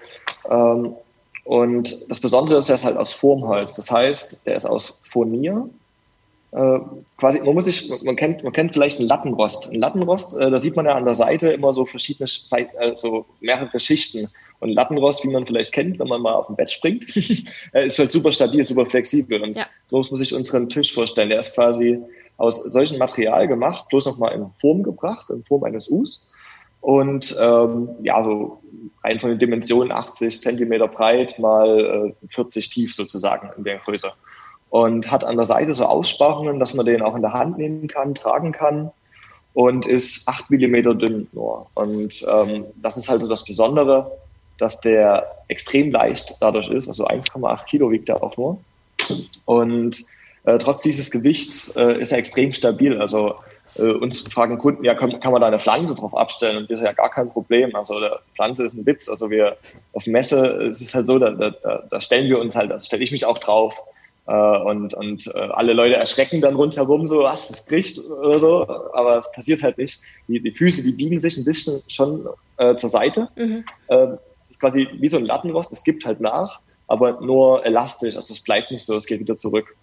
ähm, 0.50 0.96
und 1.48 2.10
das 2.10 2.20
Besondere 2.20 2.58
ist, 2.58 2.68
er 2.68 2.74
ist 2.74 2.84
halt 2.84 2.98
aus 2.98 3.14
Formholz. 3.14 3.72
Das 3.72 3.90
heißt, 3.90 4.44
der 4.44 4.54
ist 4.54 4.66
aus 4.66 5.00
Furnier. 5.04 5.66
Äh, 6.52 6.78
quasi, 7.16 7.40
man 7.40 7.54
muss 7.54 7.64
sich, 7.64 7.90
man 8.02 8.16
kennt, 8.16 8.44
man 8.44 8.52
kennt 8.52 8.74
vielleicht 8.74 8.98
einen 8.98 9.08
Lattenrost. 9.08 9.70
Ein 9.70 9.76
Lattenrost, 9.76 10.38
äh, 10.38 10.50
da 10.50 10.58
sieht 10.58 10.76
man 10.76 10.84
ja 10.84 10.92
an 10.92 11.06
der 11.06 11.14
Seite 11.14 11.50
immer 11.50 11.72
so 11.72 11.86
verschiedene, 11.86 12.28
äh, 12.50 12.92
so 12.96 13.24
mehrere 13.40 13.80
Schichten. 13.80 14.28
Und 14.60 14.74
Lattenrost, 14.74 15.24
wie 15.24 15.28
man 15.28 15.46
vielleicht 15.46 15.72
kennt, 15.72 15.98
wenn 15.98 16.08
man 16.08 16.20
mal 16.20 16.34
auf 16.34 16.48
dem 16.48 16.56
Bett 16.56 16.70
springt, 16.70 17.06
äh, 17.72 17.86
ist 17.86 17.98
halt 17.98 18.12
super 18.12 18.30
stabil, 18.30 18.62
super 18.62 18.84
flexibel. 18.84 19.42
Und 19.42 19.56
ja. 19.56 19.64
so 19.86 19.96
muss 19.96 20.10
man 20.10 20.18
sich 20.18 20.34
unseren 20.34 20.68
Tisch 20.68 20.92
vorstellen. 20.92 21.30
Der 21.30 21.38
ist 21.38 21.54
quasi 21.54 21.98
aus 22.36 22.58
solchem 22.58 22.98
Material 22.98 23.48
gemacht, 23.48 23.88
bloß 23.88 24.04
nochmal 24.04 24.34
in 24.34 24.50
Form 24.60 24.82
gebracht, 24.82 25.30
in 25.30 25.42
Form 25.44 25.64
eines 25.64 25.88
Us. 25.88 26.28
Und 26.80 27.36
ähm, 27.40 27.88
ja, 28.02 28.22
so 28.22 28.62
rein 29.02 29.20
von 29.20 29.30
den 29.30 29.38
Dimensionen 29.38 29.92
80 29.92 30.40
Zentimeter 30.40 30.88
breit 30.88 31.38
mal 31.38 32.14
äh, 32.20 32.26
40 32.28 32.70
tief 32.70 32.94
sozusagen 32.94 33.50
in 33.56 33.64
der 33.64 33.78
Größe. 33.78 34.12
Und 34.70 35.10
hat 35.10 35.24
an 35.24 35.36
der 35.36 35.46
Seite 35.46 35.72
so 35.74 35.86
Aussparungen, 35.86 36.60
dass 36.60 36.74
man 36.74 36.86
den 36.86 37.02
auch 37.02 37.16
in 37.16 37.22
der 37.22 37.32
Hand 37.32 37.58
nehmen 37.58 37.88
kann, 37.88 38.14
tragen 38.14 38.52
kann 38.52 38.90
und 39.54 39.86
ist 39.86 40.28
8 40.28 40.50
Millimeter 40.50 40.94
dünn 40.94 41.26
nur. 41.32 41.66
Und 41.74 42.24
ähm, 42.30 42.64
das 42.76 42.96
ist 42.96 43.08
halt 43.08 43.22
so 43.22 43.28
das 43.28 43.44
Besondere, 43.44 44.10
dass 44.58 44.80
der 44.80 45.26
extrem 45.48 45.90
leicht 45.90 46.36
dadurch 46.40 46.68
ist. 46.68 46.88
Also 46.88 47.06
1,8 47.06 47.64
Kilo 47.64 47.90
wiegt 47.90 48.08
er 48.08 48.22
auch 48.22 48.36
nur. 48.36 48.60
Und 49.46 50.04
äh, 50.44 50.58
trotz 50.58 50.82
dieses 50.82 51.10
Gewichts 51.10 51.74
äh, 51.76 52.00
ist 52.00 52.12
er 52.12 52.18
extrem 52.18 52.52
stabil. 52.52 53.00
Also 53.00 53.36
äh, 53.78 53.92
uns 53.92 54.22
fragen 54.22 54.58
Kunden, 54.58 54.84
ja, 54.84 54.94
kann, 54.94 55.20
kann 55.20 55.32
man 55.32 55.40
da 55.40 55.46
eine 55.48 55.58
Pflanze 55.58 55.94
drauf 55.94 56.16
abstellen? 56.16 56.56
Und 56.56 56.70
das 56.70 56.80
ist 56.80 56.86
ja 56.86 56.92
gar 56.92 57.10
kein 57.10 57.30
Problem. 57.30 57.74
Also 57.74 57.98
der 58.00 58.20
Pflanze 58.34 58.64
ist 58.64 58.74
ein 58.74 58.86
Witz. 58.86 59.08
Also 59.08 59.30
wir 59.30 59.56
auf 59.92 60.06
Messe 60.06 60.46
ist 60.64 60.80
es 60.80 60.94
halt 60.94 61.06
so, 61.06 61.18
da, 61.18 61.30
da, 61.30 61.82
da 61.88 62.00
stellen 62.00 62.28
wir 62.28 62.38
uns 62.38 62.56
halt, 62.56 62.70
da 62.70 62.78
stelle 62.78 63.02
ich 63.02 63.12
mich 63.12 63.24
auch 63.24 63.38
drauf. 63.38 63.82
Äh, 64.26 64.32
und 64.32 64.92
und 64.94 65.26
äh, 65.34 65.38
alle 65.38 65.72
Leute 65.72 65.96
erschrecken 65.96 66.40
dann 66.40 66.54
rundherum 66.54 67.06
so, 67.06 67.22
was, 67.22 67.50
es 67.50 67.64
bricht 67.64 67.98
oder 67.98 68.38
so. 68.38 68.68
Aber 68.92 69.18
es 69.18 69.30
passiert 69.32 69.62
halt 69.62 69.78
nicht. 69.78 70.00
Die, 70.28 70.40
die 70.40 70.52
Füße, 70.52 70.82
die 70.82 70.92
biegen 70.92 71.18
sich 71.18 71.36
ein 71.36 71.44
bisschen 71.44 71.80
schon 71.88 72.28
äh, 72.58 72.76
zur 72.76 72.90
Seite. 72.90 73.28
Mhm. 73.36 73.64
Äh, 73.88 74.08
es 74.42 74.50
ist 74.50 74.60
quasi 74.60 74.88
wie 74.92 75.08
so 75.08 75.16
ein 75.16 75.24
Lattenrost, 75.24 75.72
es 75.72 75.84
gibt 75.84 76.04
halt 76.04 76.20
nach, 76.20 76.60
aber 76.86 77.20
nur 77.20 77.64
elastisch. 77.64 78.16
Also 78.16 78.32
es 78.34 78.40
bleibt 78.40 78.70
nicht 78.70 78.84
so, 78.84 78.96
es 78.96 79.06
geht 79.06 79.20
wieder 79.20 79.36
zurück. 79.36 79.74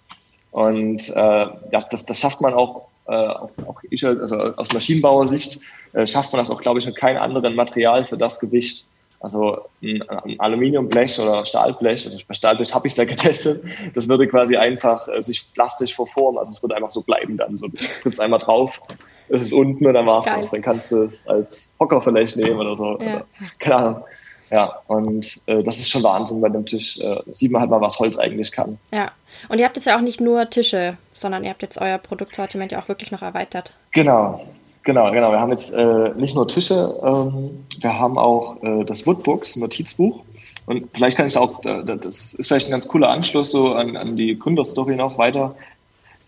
Und 0.51 1.09
äh, 1.09 1.47
das, 1.71 1.89
das, 1.89 2.05
das 2.05 2.19
schafft 2.19 2.39
man 2.41 2.53
auch 2.53 2.87
äh, 3.07 3.13
auch, 3.13 3.51
auch 3.67 3.81
ich, 3.89 4.05
also 4.05 4.37
aus 4.37 4.73
Maschinenbauersicht, 4.73 5.59
äh, 5.93 6.07
schafft 6.07 6.31
man 6.31 6.39
das 6.39 6.49
auch, 6.49 6.61
glaube 6.61 6.79
ich, 6.79 6.85
mit 6.85 6.95
keinem 6.95 7.21
anderen 7.21 7.55
Material 7.55 8.05
für 8.05 8.17
das 8.17 8.39
Gewicht. 8.39 8.85
Also 9.19 9.57
ein, 9.81 10.01
ein 10.09 10.39
Aluminiumblech 10.39 11.19
oder 11.19 11.45
Stahlblech, 11.45 12.05
also 12.05 12.17
bei 12.27 12.33
Stahlblech 12.33 12.73
habe 12.75 12.87
ich 12.87 12.93
es 12.93 12.97
ja 12.97 13.05
getestet, 13.05 13.63
das 13.93 14.07
würde 14.07 14.27
quasi 14.27 14.55
einfach 14.55 15.07
äh, 15.07 15.21
sich 15.21 15.51
plastisch 15.53 15.95
verformen, 15.95 16.37
also 16.37 16.51
es 16.51 16.61
würde 16.61 16.75
einfach 16.75 16.91
so 16.91 17.01
bleiben 17.01 17.37
dann. 17.37 17.57
So, 17.57 17.67
du 17.67 17.77
trittst 18.03 18.19
einmal 18.19 18.39
drauf, 18.39 18.81
es 19.29 19.41
ist 19.41 19.53
unten 19.53 19.85
und 19.85 19.93
dann 19.93 20.05
war 20.05 20.19
es 20.19 20.25
das. 20.25 20.51
Dann 20.51 20.61
kannst 20.61 20.91
du 20.91 21.03
es 21.03 21.27
als 21.27 21.75
Hocker 21.79 22.01
vielleicht 22.01 22.35
nehmen 22.35 22.59
oder 22.59 22.75
so. 22.75 22.99
Ja. 22.99 23.15
Oder, 23.15 23.25
keine 23.59 23.75
Ahnung. 23.75 24.03
Ja, 24.51 24.75
und 24.87 25.41
äh, 25.47 25.63
das 25.63 25.77
ist 25.77 25.89
schon 25.89 26.03
Wahnsinn 26.03 26.41
bei 26.41 26.49
dem 26.49 26.65
Tisch. 26.65 26.99
Äh, 26.99 27.17
sieht 27.31 27.51
man 27.51 27.61
halt 27.61 27.71
mal, 27.71 27.81
was 27.81 27.99
Holz 27.99 28.17
eigentlich 28.17 28.51
kann. 28.51 28.77
Ja, 28.93 29.11
und 29.49 29.59
ihr 29.59 29.65
habt 29.65 29.75
jetzt 29.75 29.85
ja 29.85 29.97
auch 29.97 30.01
nicht 30.01 30.21
nur 30.21 30.49
Tische, 30.49 30.97
sondern 31.13 31.43
ihr 31.43 31.49
habt 31.49 31.61
jetzt 31.61 31.79
euer 31.79 31.97
Produktsortiment 31.97 32.71
ja 32.71 32.79
auch 32.79 32.87
wirklich 32.87 33.11
noch 33.11 33.21
erweitert. 33.21 33.73
Genau, 33.91 34.45
genau, 34.83 35.11
genau. 35.11 35.31
Wir 35.31 35.39
haben 35.39 35.51
jetzt 35.51 35.73
äh, 35.73 36.09
nicht 36.15 36.35
nur 36.35 36.47
Tische, 36.47 36.95
ähm, 37.03 37.65
wir 37.81 37.99
haben 37.99 38.17
auch 38.17 38.61
äh, 38.63 38.83
das 38.85 39.05
Woodbooks, 39.05 39.55
ein 39.55 39.61
Notizbuch. 39.61 40.23
Und 40.67 40.89
vielleicht 40.93 41.17
kann 41.17 41.27
ich 41.27 41.37
auch, 41.37 41.63
äh, 41.65 41.83
das 41.83 42.33
ist 42.33 42.47
vielleicht 42.47 42.67
ein 42.67 42.71
ganz 42.71 42.87
cooler 42.87 43.09
Anschluss 43.09 43.51
so 43.51 43.73
an, 43.73 43.97
an 43.97 44.15
die 44.15 44.37
Gründerstory 44.37 44.95
noch 44.95 45.17
weiter. 45.17 45.55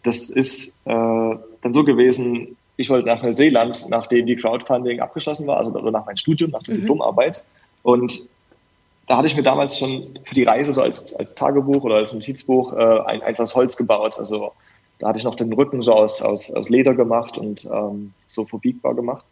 Das 0.04 0.30
ist 0.30 0.82
äh, 0.86 0.92
dann 0.92 1.74
so 1.74 1.84
gewesen, 1.84 2.56
ich 2.78 2.90
wollte 2.90 3.08
nach 3.08 3.24
Neuseeland, 3.24 3.88
nachdem 3.90 4.28
die 4.28 4.36
Crowdfunding 4.36 5.00
abgeschlossen 5.00 5.48
war, 5.48 5.58
also 5.58 5.72
nach 5.72 6.06
meinem 6.06 6.18
Studium, 6.18 6.52
nach 6.52 6.62
der 6.64 6.76
mhm. 6.76 6.82
Diplomarbeit. 6.82 7.44
Und 7.84 8.28
da 9.08 9.18
hatte 9.18 9.28
ich 9.28 9.36
mir 9.36 9.44
damals 9.44 9.80
schon 9.80 10.20
für 10.24 10.36
die 10.36 10.44
Reise 10.44 10.74
so 10.74 10.82
als, 10.82 11.14
als 11.16 11.34
Tagebuch 11.34 11.84
oder 11.84 11.96
als 11.96 12.14
Notizbuch 12.14 12.74
äh, 12.74 13.00
ein, 13.06 13.22
eins 13.22 13.40
aus 13.40 13.56
Holz 13.56 13.78
gebaut. 13.78 14.20
Also 14.20 14.52
da 15.00 15.08
hatte 15.08 15.20
ich 15.20 15.24
noch 15.24 15.36
den 15.36 15.52
Rücken 15.54 15.82
so 15.82 15.94
aus, 15.94 16.22
aus, 16.22 16.52
aus 16.52 16.70
Leder 16.70 16.94
gemacht 16.94 17.38
und 17.38 17.66
ähm, 17.66 18.14
so 18.26 18.46
verbiegbar 18.46 18.96
gemacht. 18.96 19.26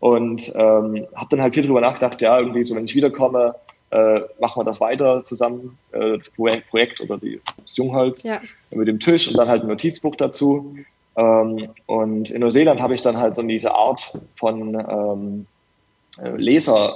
Und 0.00 0.52
ähm, 0.54 1.06
habe 1.14 1.28
dann 1.30 1.42
halt 1.42 1.54
viel 1.54 1.64
drüber 1.64 1.80
nachgedacht, 1.80 2.22
ja, 2.22 2.38
irgendwie 2.38 2.62
so, 2.62 2.74
wenn 2.76 2.84
ich 2.84 2.94
wiederkomme, 2.94 3.54
äh, 3.90 4.20
machen 4.38 4.60
wir 4.60 4.64
das 4.64 4.80
weiter 4.80 5.24
zusammen, 5.24 5.76
äh, 5.92 6.18
Projekt 6.68 7.00
oder 7.00 7.18
die, 7.18 7.40
das 7.62 7.76
Jungholz 7.76 8.22
ja. 8.22 8.40
mit 8.70 8.86
dem 8.86 9.00
Tisch 9.00 9.28
und 9.28 9.36
dann 9.36 9.48
halt 9.48 9.62
ein 9.62 9.68
Notizbuch 9.68 10.14
dazu. 10.14 10.76
Ähm, 11.16 11.66
und 11.86 12.30
in 12.30 12.40
Neuseeland 12.40 12.80
habe 12.80 12.94
ich 12.94 13.02
dann 13.02 13.16
halt 13.16 13.34
so 13.34 13.42
diese 13.42 13.74
Art 13.74 14.16
von 14.36 14.74
ähm, 14.74 15.46
äh, 16.22 16.36
Laser 16.36 16.94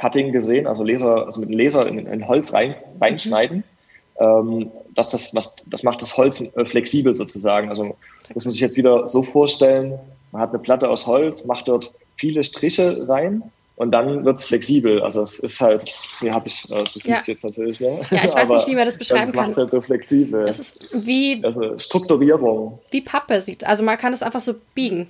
Cutting 0.00 0.32
gesehen, 0.32 0.66
also 0.66 0.82
Laser, 0.82 1.26
also 1.26 1.40
mit 1.40 1.50
dem 1.50 1.58
Laser 1.58 1.86
in, 1.86 2.06
in 2.06 2.26
Holz 2.26 2.52
rein, 2.54 2.74
reinschneiden. 3.00 3.64
Ähm, 4.18 4.70
dass 4.94 5.10
das, 5.10 5.34
was, 5.34 5.56
das 5.66 5.82
macht 5.82 6.02
das 6.02 6.16
Holz 6.16 6.40
äh, 6.40 6.64
flexibel 6.64 7.14
sozusagen. 7.14 7.68
Also 7.70 7.96
das 8.34 8.44
muss 8.44 8.54
ich 8.54 8.60
jetzt 8.60 8.76
wieder 8.76 9.08
so 9.08 9.22
vorstellen, 9.22 9.98
man 10.32 10.42
hat 10.42 10.50
eine 10.50 10.58
Platte 10.58 10.88
aus 10.88 11.06
Holz, 11.06 11.44
macht 11.44 11.68
dort 11.68 11.92
viele 12.16 12.44
Striche 12.44 13.08
rein 13.08 13.42
und 13.76 13.92
dann 13.92 14.24
wird 14.24 14.38
es 14.38 14.44
flexibel. 14.44 15.02
Also 15.02 15.22
es 15.22 15.38
ist 15.38 15.60
halt, 15.60 15.88
hier 16.20 16.34
habe 16.34 16.48
ich, 16.48 16.70
äh, 16.70 16.84
du 16.84 17.00
siehst 17.00 17.06
ja. 17.06 17.32
jetzt 17.32 17.44
natürlich, 17.44 17.80
ne? 17.80 18.02
Ja, 18.10 18.24
ich 18.24 18.34
weiß 18.34 18.48
nicht, 18.50 18.66
wie 18.66 18.74
man 18.74 18.84
das 18.84 18.98
beschreiben 18.98 19.26
das 19.26 19.32
kann. 19.32 19.48
Das 19.48 19.56
macht 19.56 19.58
halt 19.58 19.70
so 19.70 19.80
flexibel. 19.80 20.44
Das 20.44 20.58
ist 20.58 20.88
wie 20.92 21.42
also 21.42 21.78
Strukturierung. 21.78 22.78
Wie 22.90 23.00
Pappe 23.00 23.40
sieht. 23.40 23.64
Also 23.64 23.82
man 23.82 23.96
kann 23.96 24.12
es 24.12 24.22
einfach 24.22 24.40
so 24.40 24.54
biegen, 24.74 25.08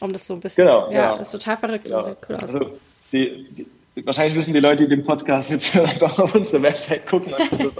um 0.00 0.12
das 0.12 0.26
so 0.26 0.34
ein 0.34 0.40
bisschen. 0.40 0.66
Genau. 0.66 0.90
Ja, 0.90 1.14
ja. 1.14 1.16
ist 1.16 1.30
total 1.30 1.56
verrückt. 1.56 1.84
Genau. 1.84 2.00
Sieht 2.00 2.16
cool 2.28 2.36
aus. 2.36 2.42
Also 2.42 2.72
die, 3.12 3.46
die, 3.52 3.66
wahrscheinlich 4.04 4.34
müssen 4.34 4.54
die 4.54 4.60
Leute, 4.60 4.84
die 4.84 4.96
den 4.96 5.04
Podcast 5.04 5.50
jetzt 5.50 5.76
doch 6.00 6.18
auf 6.18 6.34
unsere 6.34 6.62
Website 6.62 7.06
gucken 7.06 7.32
und 7.50 7.64
das 7.64 7.78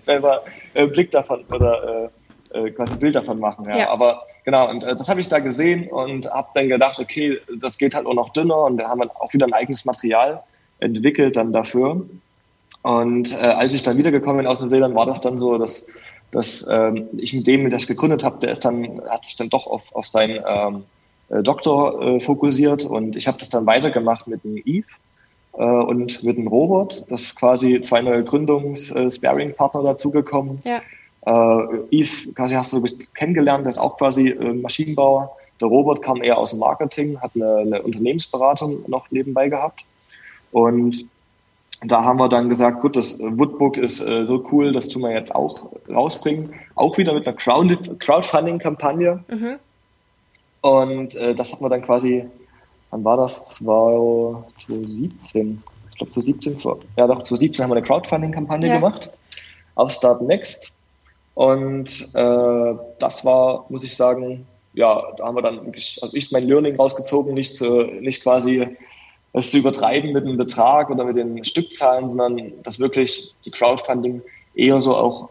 selber 0.00 0.44
äh, 0.74 0.86
Blick 0.86 1.10
davon 1.10 1.44
oder 1.50 2.10
äh, 2.52 2.66
äh, 2.66 2.70
quasi 2.70 2.92
ein 2.92 2.98
Bild 2.98 3.16
davon 3.16 3.40
machen. 3.40 3.64
Ja. 3.68 3.78
ja. 3.78 3.90
Aber 3.90 4.22
genau, 4.44 4.70
und 4.70 4.84
äh, 4.84 4.94
das 4.94 5.08
habe 5.08 5.20
ich 5.20 5.28
da 5.28 5.38
gesehen 5.38 5.88
und 5.88 6.30
habe 6.30 6.48
dann 6.54 6.68
gedacht, 6.68 7.00
okay, 7.00 7.38
das 7.58 7.78
geht 7.78 7.94
halt 7.94 8.06
auch 8.06 8.14
noch 8.14 8.30
dünner 8.30 8.64
und 8.64 8.78
da 8.78 8.88
haben 8.88 9.00
wir 9.00 9.10
auch 9.20 9.32
wieder 9.32 9.46
ein 9.46 9.52
eigenes 9.52 9.84
Material 9.84 10.42
entwickelt 10.80 11.36
dann 11.36 11.52
dafür. 11.52 12.04
Und 12.82 13.32
äh, 13.40 13.46
als 13.46 13.74
ich 13.74 13.82
dann 13.82 13.96
wiedergekommen 13.96 14.38
bin 14.38 14.46
aus 14.46 14.60
Neuseeland, 14.60 14.94
war 14.94 15.06
das 15.06 15.20
dann 15.20 15.38
so, 15.38 15.56
dass, 15.56 15.86
dass 16.30 16.68
ähm, 16.70 17.08
ich 17.16 17.32
mit 17.32 17.46
dem, 17.46 17.68
der 17.70 17.78
ich 17.78 17.86
gegründet 17.86 18.22
habe, 18.22 18.38
der 18.40 18.50
ist 18.50 18.64
dann, 18.64 19.00
hat 19.08 19.24
sich 19.24 19.36
dann 19.36 19.48
doch 19.48 19.66
auf, 19.66 19.94
auf 19.94 20.06
seinen 20.06 20.44
ähm, 20.46 20.84
äh, 21.30 21.42
Doktor 21.42 22.02
äh, 22.02 22.20
fokussiert 22.20 22.84
und 22.84 23.16
ich 23.16 23.26
habe 23.26 23.38
das 23.38 23.48
dann 23.48 23.64
weitergemacht 23.64 24.26
mit 24.26 24.44
dem 24.44 24.58
Eve 24.58 24.86
und 25.62 26.22
mit 26.24 26.36
dem 26.36 26.48
Robert. 26.48 27.04
Das 27.10 27.22
ist 27.22 27.36
quasi 27.36 27.80
zwei 27.80 28.00
neue 28.00 28.24
Gründungs-Sparing-Partner 28.24 29.80
äh, 29.80 29.84
dazugekommen. 29.84 30.60
Ja. 30.64 30.80
Äh, 31.26 32.00
Yves, 32.00 32.28
quasi 32.34 32.54
hast 32.54 32.72
du 32.72 32.82
kennengelernt, 33.14 33.64
der 33.64 33.70
ist 33.70 33.78
auch 33.78 33.96
quasi 33.96 34.30
äh, 34.30 34.52
Maschinenbauer. 34.52 35.30
Der 35.60 35.68
Robert 35.68 36.02
kam 36.02 36.22
eher 36.22 36.38
aus 36.38 36.50
dem 36.50 36.58
Marketing, 36.58 37.20
hat 37.20 37.30
eine, 37.34 37.58
eine 37.58 37.82
Unternehmensberatung 37.82 38.84
noch 38.88 39.10
nebenbei 39.10 39.48
gehabt. 39.48 39.84
Und 40.50 41.04
da 41.86 42.02
haben 42.02 42.18
wir 42.18 42.28
dann 42.28 42.48
gesagt, 42.48 42.80
gut, 42.80 42.96
das 42.96 43.18
Woodbook 43.20 43.76
ist 43.76 44.00
äh, 44.00 44.24
so 44.24 44.44
cool, 44.50 44.72
das 44.72 44.88
tun 44.88 45.02
wir 45.02 45.12
jetzt 45.12 45.34
auch 45.34 45.66
rausbringen. 45.88 46.52
Auch 46.74 46.98
wieder 46.98 47.14
mit 47.14 47.26
einer 47.26 47.36
Crowdfunding-Kampagne. 47.36 49.22
Mhm. 49.28 49.58
Und 50.62 51.14
äh, 51.16 51.34
das 51.34 51.52
hat 51.52 51.60
man 51.60 51.70
dann 51.70 51.82
quasi 51.82 52.24
wann 52.94 53.04
war 53.04 53.16
das? 53.16 53.56
2017. 53.56 55.62
Ich 55.90 55.98
glaube, 55.98 56.12
2017, 56.12 56.56
ja 56.96 57.08
doch, 57.08 57.22
2017 57.22 57.64
haben 57.64 57.70
wir 57.70 57.76
eine 57.76 57.86
Crowdfunding-Kampagne 57.86 58.68
ja. 58.68 58.76
gemacht 58.76 59.10
auf 59.74 59.90
Start 59.90 60.22
Next. 60.22 60.72
Und 61.34 62.14
äh, 62.14 62.74
das 63.00 63.24
war, 63.24 63.66
muss 63.68 63.82
ich 63.82 63.96
sagen, 63.96 64.46
ja, 64.74 65.02
da 65.16 65.24
haben 65.24 65.34
wir 65.34 65.42
dann 65.42 65.64
wirklich, 65.64 65.98
also 66.02 66.14
ich 66.14 66.30
mein 66.30 66.46
Learning 66.46 66.76
rausgezogen, 66.76 67.34
nicht, 67.34 67.56
zu, 67.56 67.82
nicht 67.82 68.22
quasi 68.22 68.68
es 69.32 69.50
zu 69.50 69.58
übertreiben 69.58 70.12
mit 70.12 70.24
dem 70.24 70.36
Betrag 70.36 70.88
oder 70.90 71.04
mit 71.04 71.16
den 71.16 71.44
Stückzahlen, 71.44 72.08
sondern 72.08 72.52
das 72.62 72.78
wirklich 72.78 73.34
die 73.44 73.50
Crowdfunding 73.50 74.22
eher 74.54 74.80
so 74.80 74.96
auch 74.96 75.30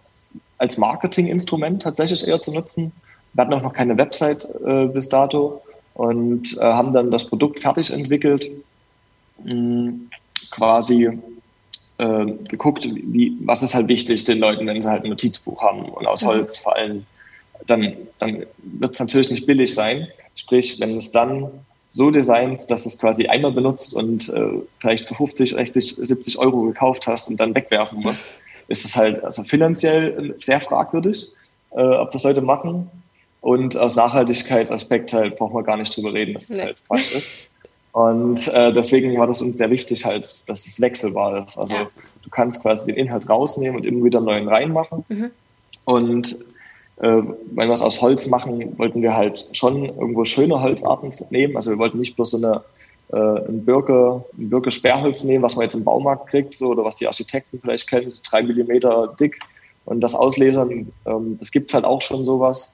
als 0.58 0.78
Marketinginstrument 0.78 1.82
tatsächlich 1.82 2.28
eher 2.28 2.42
zu 2.42 2.52
nutzen. 2.52 2.92
Wir 3.32 3.46
hatten 3.46 3.54
auch 3.54 3.62
noch 3.62 3.74
keine 3.74 3.98
Website 3.98 4.46
äh, 4.66 4.88
bis 4.88 5.08
dato 5.08 5.62
und 5.94 6.58
äh, 6.58 6.62
haben 6.62 6.94
dann 6.94 7.12
das 7.12 7.26
Produkt 7.26 7.60
fertig 7.60 7.92
entwickelt, 7.92 8.50
mh, 9.44 9.94
quasi 10.52 11.20
äh, 11.98 12.26
geguckt, 12.48 12.88
wie, 12.92 13.38
was 13.42 13.64
ist 13.64 13.76
halt 13.76 13.88
wichtig 13.88 14.24
den 14.24 14.40
Leuten, 14.40 14.66
wenn 14.66 14.82
sie 14.82 14.90
halt 14.90 15.04
ein 15.04 15.10
Notizbuch 15.10 15.62
haben 15.62 15.86
und 15.86 16.06
aus. 16.06 16.24
Holz 16.24 16.58
vor 16.58 16.76
allem, 16.76 17.06
dann, 17.68 17.96
dann 18.20 18.46
wird 18.58 18.94
es 18.94 19.00
natürlich 19.00 19.30
nicht 19.30 19.46
billig 19.46 19.74
sein. 19.74 20.08
Sprich, 20.36 20.80
wenn 20.80 20.98
es 20.98 21.12
dann 21.12 21.50
so 21.88 22.10
designt, 22.10 22.72
dass 22.72 22.88
es 22.88 22.98
quasi 22.98 23.28
einmal 23.28 23.52
benutzt 23.52 23.94
und 23.94 24.30
äh, 24.30 24.62
vielleicht 24.80 25.06
für 25.08 25.14
50, 25.14 25.52
60, 25.52 25.96
70 25.96 26.40
Euro 26.40 26.64
gekauft 26.64 27.06
hast 27.06 27.30
und 27.30 27.40
dann 27.40 27.54
wegwerfen 27.54 28.00
musst, 28.00 28.26
ist 28.68 28.84
es 28.84 28.96
halt 28.96 29.24
also 29.24 29.44
finanziell 29.44 30.36
sehr 30.40 30.60
fragwürdig, 30.60 31.28
äh, 31.72 31.82
ob 31.82 32.10
das 32.12 32.24
Leute 32.24 32.42
machen. 32.42 32.90
Und 33.44 33.76
aus 33.76 33.96
Nachhaltigkeitsaspekt 33.96 35.12
halt 35.12 35.36
brauchen 35.36 35.54
wir 35.54 35.64
gar 35.64 35.76
nicht 35.76 35.94
drüber 35.94 36.14
reden, 36.14 36.34
dass 36.34 36.50
es 36.50 36.60
nee. 36.60 36.64
halt 36.64 36.82
Quatsch 36.88 37.14
ist. 37.14 37.34
Und 37.92 38.48
äh, 38.54 38.72
deswegen 38.72 39.18
war 39.20 39.28
das 39.28 39.42
uns 39.42 39.58
sehr 39.58 39.70
wichtig 39.70 40.06
halt, 40.06 40.24
dass 40.48 40.66
es 40.66 40.80
wechselbar 40.80 41.44
ist. 41.44 41.58
Also 41.58 41.74
ja. 41.74 41.90
du 42.24 42.30
kannst 42.30 42.62
quasi 42.62 42.86
den 42.86 42.96
Inhalt 42.96 43.28
rausnehmen 43.28 43.76
und 43.76 43.86
immer 43.86 44.06
wieder 44.06 44.20
einen 44.20 44.28
neuen 44.28 44.48
reinmachen. 44.48 45.04
Mhm. 45.10 45.32
Und 45.84 46.38
äh, 47.02 47.22
wenn 47.52 47.68
wir 47.68 47.74
es 47.74 47.82
aus 47.82 48.02
Holz 48.02 48.28
machen, 48.28 48.80
wollten 48.80 49.02
wir 49.02 49.14
halt 49.14 49.46
schon 49.52 49.88
irgendwo 49.88 50.24
schöne 50.24 50.62
Holzarten 50.62 51.12
nehmen. 51.30 51.58
Also 51.58 51.72
wir 51.72 51.80
wollten 51.80 52.00
nicht 52.00 52.16
bloß 52.16 52.32
so 52.32 52.38
eine 52.38 52.64
äh, 53.12 53.18
ein 53.18 53.66
Birke, 53.66 54.24
ein 54.38 54.50
Birke 54.50 54.72
Sperrholz 54.72 55.26
nehmen, 55.26 55.44
was 55.44 55.58
man 55.58 55.64
jetzt 55.64 55.76
im 55.76 55.84
Baumarkt 55.84 56.28
kriegt, 56.28 56.56
so, 56.56 56.70
oder 56.70 56.86
was 56.86 56.96
die 56.96 57.08
Architekten 57.08 57.60
vielleicht 57.60 57.90
kennen, 57.90 58.10
so 58.10 58.22
drei 58.24 58.42
Millimeter 58.42 59.14
dick. 59.20 59.38
Und 59.84 60.00
das 60.00 60.16
Auslesern, 60.16 60.94
ähm, 61.06 61.38
das 61.42 61.52
gibt's 61.52 61.74
halt 61.74 61.84
auch 61.84 62.02
schon 62.02 62.24
sowas 62.24 62.74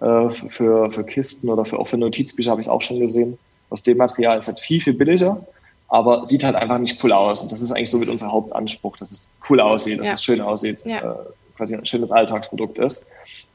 äh, 0.00 0.30
für, 0.30 0.90
für 0.92 1.04
Kisten 1.04 1.48
oder 1.48 1.64
für, 1.64 1.78
auch 1.78 1.88
für 1.88 1.96
Notizbücher 1.96 2.50
habe 2.50 2.60
ich 2.60 2.66
es 2.66 2.70
auch 2.70 2.82
schon 2.82 3.00
gesehen. 3.00 3.38
Aus 3.70 3.82
dem 3.82 3.98
Material 3.98 4.38
ist 4.38 4.48
halt 4.48 4.60
viel, 4.60 4.80
viel 4.80 4.94
billiger, 4.94 5.44
aber 5.88 6.24
sieht 6.24 6.44
halt 6.44 6.56
einfach 6.56 6.78
nicht 6.78 7.02
cool 7.02 7.12
aus. 7.12 7.42
Und 7.42 7.52
das 7.52 7.60
ist 7.60 7.72
eigentlich 7.72 7.90
so 7.90 7.98
mit 7.98 8.08
unser 8.08 8.30
Hauptanspruch, 8.30 8.96
dass 8.96 9.10
es 9.10 9.36
cool 9.48 9.60
aussieht, 9.60 10.00
dass 10.00 10.06
ja. 10.06 10.12
es 10.14 10.22
schön 10.22 10.40
aussieht, 10.40 10.80
ja. 10.84 10.98
äh, 10.98 11.16
quasi 11.56 11.74
ein 11.74 11.86
schönes 11.86 12.12
Alltagsprodukt 12.12 12.78
ist. 12.78 13.04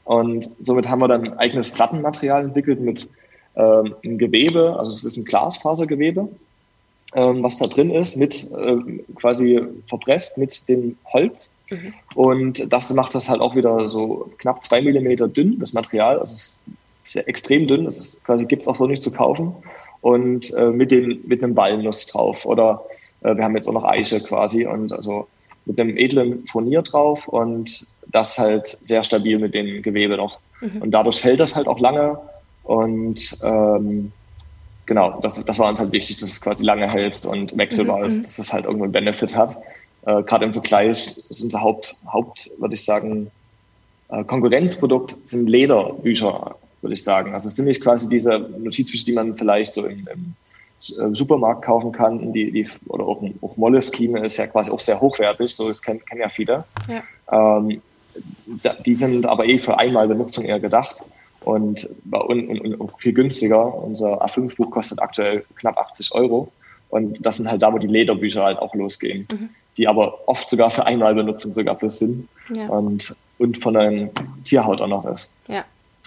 Und 0.04 0.50
somit 0.60 0.88
haben 0.88 1.00
wir 1.00 1.08
dann 1.08 1.24
ein 1.24 1.38
eigenes 1.38 1.72
Plattenmaterial 1.72 2.44
entwickelt 2.44 2.80
mit 2.80 3.08
ähm, 3.56 3.94
einem 4.04 4.18
Gewebe, 4.18 4.76
also 4.78 4.90
es 4.90 5.04
ist 5.04 5.16
ein 5.16 5.24
Glasfasergewebe, 5.24 6.28
was 7.14 7.58
da 7.58 7.66
drin 7.66 7.90
ist, 7.90 8.16
mit 8.16 8.44
äh, 8.52 8.76
quasi 9.14 9.62
verpresst 9.86 10.36
mit 10.36 10.68
dem 10.68 10.96
Holz 11.12 11.50
Mhm. 11.70 11.94
Und 12.14 12.72
das 12.72 12.92
macht 12.92 13.14
das 13.14 13.28
halt 13.28 13.40
auch 13.40 13.56
wieder 13.56 13.88
so 13.88 14.30
knapp 14.38 14.62
zwei 14.62 14.82
Millimeter 14.82 15.28
dünn, 15.28 15.58
das 15.58 15.72
Material. 15.72 16.18
Also 16.18 16.34
es 16.34 16.58
ist 17.04 17.16
extrem 17.16 17.66
dünn. 17.66 17.84
Das 17.84 17.98
ist 17.98 18.24
quasi 18.24 18.46
gibt 18.46 18.62
es 18.62 18.68
auch 18.68 18.76
so 18.76 18.86
nicht 18.86 19.02
zu 19.02 19.10
kaufen. 19.10 19.54
Und 20.00 20.52
äh, 20.54 20.70
mit, 20.70 20.90
dem, 20.90 21.20
mit 21.26 21.42
einem 21.42 21.56
Walnuss 21.56 22.06
drauf. 22.06 22.44
Oder 22.44 22.84
äh, 23.22 23.34
wir 23.36 23.44
haben 23.44 23.54
jetzt 23.54 23.68
auch 23.68 23.72
noch 23.72 23.84
Eiche 23.84 24.20
quasi 24.22 24.66
und 24.66 24.92
also 24.92 25.26
mit 25.64 25.80
einem 25.80 25.96
edlen 25.96 26.44
Furnier 26.44 26.82
drauf 26.82 27.26
und 27.26 27.86
das 28.08 28.38
halt 28.38 28.66
sehr 28.66 29.02
stabil 29.02 29.38
mit 29.38 29.54
dem 29.54 29.80
Gewebe 29.82 30.18
noch. 30.18 30.38
Mhm. 30.60 30.82
Und 30.82 30.90
dadurch 30.90 31.24
hält 31.24 31.40
das 31.40 31.56
halt 31.56 31.66
auch 31.66 31.80
lange. 31.80 32.18
Und 32.64 33.38
ähm, 33.42 34.12
genau, 34.86 35.18
das, 35.20 35.42
das 35.44 35.58
war 35.58 35.68
uns 35.68 35.80
halt 35.80 35.92
wichtig, 35.92 36.18
dass 36.18 36.30
es 36.30 36.40
quasi 36.40 36.64
lange 36.64 36.90
hält 36.90 37.24
und 37.26 37.56
wechselbar 37.56 37.98
mhm. 37.98 38.06
ist, 38.06 38.22
dass 38.22 38.38
es 38.38 38.52
halt 38.52 38.64
irgendwo 38.64 38.84
einen 38.84 38.92
Benefit 38.92 39.36
hat. 39.36 39.56
Äh, 40.06 40.22
Gerade 40.22 40.44
im 40.44 40.52
Vergleich 40.52 41.18
ist 41.28 41.42
unser 41.42 41.60
Haupt, 41.60 41.96
Haupt 42.12 42.50
würde 42.58 42.74
ich 42.74 42.84
sagen, 42.84 43.30
äh, 44.10 44.24
Konkurrenzprodukt 44.24 45.16
sind 45.24 45.48
Lederbücher, 45.48 46.56
würde 46.82 46.94
ich 46.94 47.02
sagen. 47.02 47.32
Also 47.32 47.48
es 47.48 47.56
sind 47.56 47.66
nicht 47.66 47.82
quasi 47.82 48.08
diese 48.08 48.38
Notizbücher, 48.38 49.06
die 49.06 49.12
man 49.12 49.36
vielleicht 49.36 49.74
so 49.74 49.86
im, 49.86 50.06
im 50.12 50.34
äh, 50.98 51.14
Supermarkt 51.14 51.62
kaufen 51.62 51.92
kann, 51.92 52.32
die, 52.32 52.50
die, 52.50 52.68
oder 52.88 53.04
auch, 53.04 53.22
auch 53.40 53.56
Moleskine 53.56 54.24
ist 54.24 54.36
ja 54.36 54.46
quasi 54.46 54.70
auch 54.70 54.80
sehr 54.80 55.00
hochwertig, 55.00 55.54
so 55.54 55.68
das 55.68 55.82
kennen, 55.82 56.04
kennen 56.04 56.20
ja 56.20 56.28
viele. 56.28 56.64
Ja. 56.88 57.58
Ähm, 57.58 57.80
die 58.86 58.94
sind 58.94 59.26
aber 59.26 59.46
eh 59.46 59.58
für 59.58 59.78
einmal 59.78 60.06
Benutzung 60.06 60.44
eher 60.44 60.60
gedacht 60.60 61.02
und, 61.44 61.88
und, 62.10 62.48
und, 62.48 62.74
und 62.74 63.00
viel 63.00 63.12
günstiger. 63.12 63.74
Unser 63.74 64.24
A5-Buch 64.24 64.70
kostet 64.70 65.00
aktuell 65.00 65.44
knapp 65.56 65.76
80 65.78 66.14
Euro 66.14 66.50
und 66.94 67.24
das 67.26 67.38
sind 67.38 67.48
halt 67.50 67.60
da, 67.62 67.72
wo 67.72 67.78
die 67.78 67.88
Lederbücher 67.88 68.44
halt 68.44 68.58
auch 68.58 68.74
losgehen, 68.74 69.26
mhm. 69.30 69.48
die 69.76 69.88
aber 69.88 70.28
oft 70.28 70.48
sogar 70.48 70.70
für 70.70 70.86
einmal 70.86 71.14
Benutzung 71.14 71.52
sogar 71.52 71.76
für 71.76 71.90
sind 71.90 72.28
ja. 72.54 72.68
und, 72.68 73.16
und 73.38 73.60
von 73.60 73.76
einer 73.76 74.10
Tierhaut 74.44 74.80
auch 74.80 74.86
noch 74.86 75.04
ist. 75.06 75.28
Ja. 75.48 75.64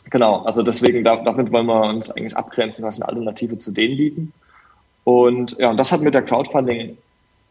Genau, 0.09 0.43
also 0.43 0.63
deswegen, 0.63 1.03
damit 1.03 1.51
wollen 1.51 1.65
wir 1.65 1.89
uns 1.89 2.09
eigentlich 2.09 2.37
abgrenzen, 2.37 2.85
was 2.85 3.01
eine 3.01 3.09
Alternative 3.09 3.57
zu 3.57 3.73
denen 3.73 3.97
bieten. 3.97 4.33
Und 5.03 5.57
ja, 5.57 5.69
und 5.69 5.77
das 5.77 5.91
hat 5.91 6.01
mit 6.01 6.13
der 6.13 6.21
Crowdfunding, 6.21 6.97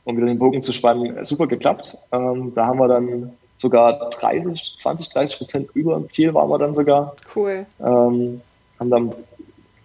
um 0.04 0.16
wieder 0.16 0.26
den 0.26 0.38
Bogen 0.38 0.62
zu 0.62 0.72
spannen, 0.72 1.22
super 1.24 1.46
geklappt. 1.46 1.98
Ähm, 2.12 2.52
da 2.54 2.66
haben 2.66 2.78
wir 2.78 2.88
dann 2.88 3.32
sogar 3.58 4.10
30, 4.10 4.76
20, 4.78 5.08
30 5.10 5.38
Prozent 5.38 5.70
über 5.75 5.94
dem 5.94 6.10
Ziel 6.10 6.34
waren 6.34 6.48
wir 6.48 6.58
dann 6.58 6.75
sogar. 6.75 7.14
Cool. 7.34 7.66
Ähm, 7.80 8.40
haben 8.78 8.90
dann 8.90 9.12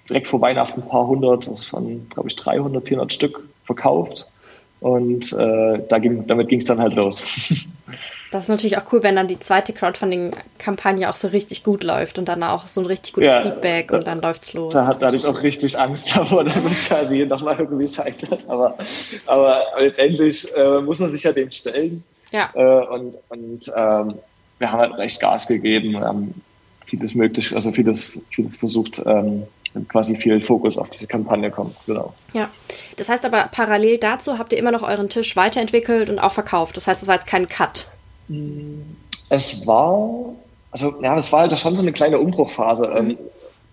direkt 0.09 0.27
vor 0.27 0.41
Weihnachten 0.41 0.81
ein 0.81 0.87
paar 0.87 1.07
hundert, 1.07 1.47
das 1.47 1.71
waren, 1.71 2.09
glaube 2.09 2.29
ich, 2.29 2.35
300, 2.35 2.85
400 2.87 3.13
Stück 3.13 3.43
verkauft. 3.65 4.25
Und 4.81 5.31
äh, 5.33 5.79
da 5.87 5.99
ging, 5.99 6.25
damit 6.25 6.49
ging 6.49 6.59
es 6.59 6.65
dann 6.65 6.79
halt 6.79 6.95
los. 6.95 7.23
Das 8.31 8.43
ist 8.43 8.49
natürlich 8.49 8.77
auch 8.77 8.93
cool, 8.93 9.03
wenn 9.03 9.17
dann 9.17 9.27
die 9.27 9.39
zweite 9.39 9.73
Crowdfunding-Kampagne 9.73 11.09
auch 11.09 11.17
so 11.17 11.27
richtig 11.27 11.65
gut 11.65 11.83
läuft 11.83 12.17
und 12.17 12.29
dann 12.29 12.43
auch 12.43 12.65
so 12.65 12.79
ein 12.79 12.85
richtig 12.85 13.11
gutes 13.11 13.27
ja, 13.27 13.41
Feedback 13.41 13.89
da, 13.89 13.97
und 13.97 14.07
dann 14.07 14.21
läuft's 14.21 14.53
los. 14.53 14.71
Da, 14.73 14.87
hatte 14.87 15.13
ich 15.13 15.25
auch 15.25 15.43
richtig 15.43 15.77
Angst 15.77 16.15
davor, 16.15 16.45
dass 16.45 16.63
es 16.63 16.87
quasi 16.87 17.25
nochmal 17.25 17.59
irgendwie 17.59 17.89
scheitert. 17.89 18.45
Aber, 18.47 18.77
aber 19.25 19.63
letztendlich 19.79 20.47
äh, 20.55 20.79
muss 20.79 20.99
man 20.99 21.09
sich 21.09 21.23
ja 21.23 21.33
dem 21.33 21.51
stellen. 21.51 22.05
Ja. 22.31 22.49
Äh, 22.53 22.87
und 22.87 23.17
und 23.29 23.71
ähm, 23.75 24.15
wir 24.59 24.71
haben 24.71 24.79
halt 24.79 24.93
recht 24.97 25.19
Gas 25.19 25.47
gegeben, 25.47 25.91
wir 25.91 26.01
haben 26.01 26.33
vieles 26.85 27.15
möglich, 27.15 27.53
also 27.53 27.71
vieles, 27.71 28.23
vieles 28.29 28.57
versucht, 28.57 29.01
ähm, 29.05 29.43
quasi 29.87 30.15
viel 30.15 30.41
Fokus 30.41 30.77
auf 30.77 30.89
diese 30.89 31.07
Kampagne 31.07 31.49
kommt. 31.49 31.75
Genau. 31.85 32.13
Ja, 32.33 32.49
das 32.97 33.09
heißt 33.09 33.25
aber 33.25 33.49
parallel 33.51 33.97
dazu 33.97 34.37
habt 34.37 34.51
ihr 34.53 34.59
immer 34.59 34.71
noch 34.71 34.83
euren 34.83 35.09
Tisch 35.09 35.35
weiterentwickelt 35.35 36.09
und 36.09 36.19
auch 36.19 36.33
verkauft. 36.33 36.77
Das 36.77 36.87
heißt, 36.87 37.01
es 37.01 37.07
war 37.07 37.15
jetzt 37.15 37.27
kein 37.27 37.47
Cut. 37.47 37.87
Es 39.29 39.65
war, 39.65 40.35
also 40.71 41.01
ja, 41.01 41.17
es 41.17 41.31
war 41.31 41.41
halt 41.41 41.57
schon 41.57 41.75
so 41.75 41.81
eine 41.81 41.93
kleine 41.93 42.19
Umbruchphase. 42.19 42.87
Mhm. 42.87 43.17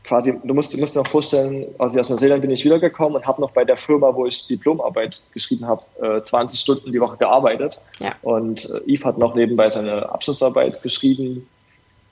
Quasi, 0.09 0.41
du 0.43 0.55
musst, 0.55 0.73
du 0.73 0.81
musst 0.81 0.97
dir 0.97 1.01
noch 1.01 1.07
vorstellen, 1.07 1.67
also 1.79 2.01
aus 2.01 2.09
Neuseeland 2.09 2.41
bin 2.41 2.51
ich 2.51 2.65
wiedergekommen 2.65 3.17
und 3.17 3.27
habe 3.27 3.43
noch 3.43 3.51
bei 3.51 3.63
der 3.63 3.77
Firma, 3.77 4.15
wo 4.15 4.25
ich 4.25 4.47
Diplomarbeit 4.47 5.21
geschrieben 5.35 5.67
habe, 5.67 5.83
äh, 6.01 6.23
20 6.23 6.59
Stunden 6.59 6.93
die 6.93 7.01
Woche 7.01 7.19
gearbeitet. 7.19 7.79
Ja. 7.99 8.15
Und 8.23 8.71
äh, 8.71 8.95
Yves 8.95 9.05
hat 9.05 9.19
noch 9.19 9.35
nebenbei 9.35 9.69
seine 9.69 10.09
Abschlussarbeit 10.09 10.83
geschrieben 10.83 11.47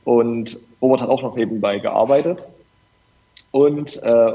und 0.05 0.59
Robert 0.83 1.01
hat 1.01 1.09
auch 1.09 1.23
noch 1.23 1.37
nebenbei 1.37 1.79
gearbeitet. 1.79 2.47
Und 3.51 3.97
äh, 4.03 4.33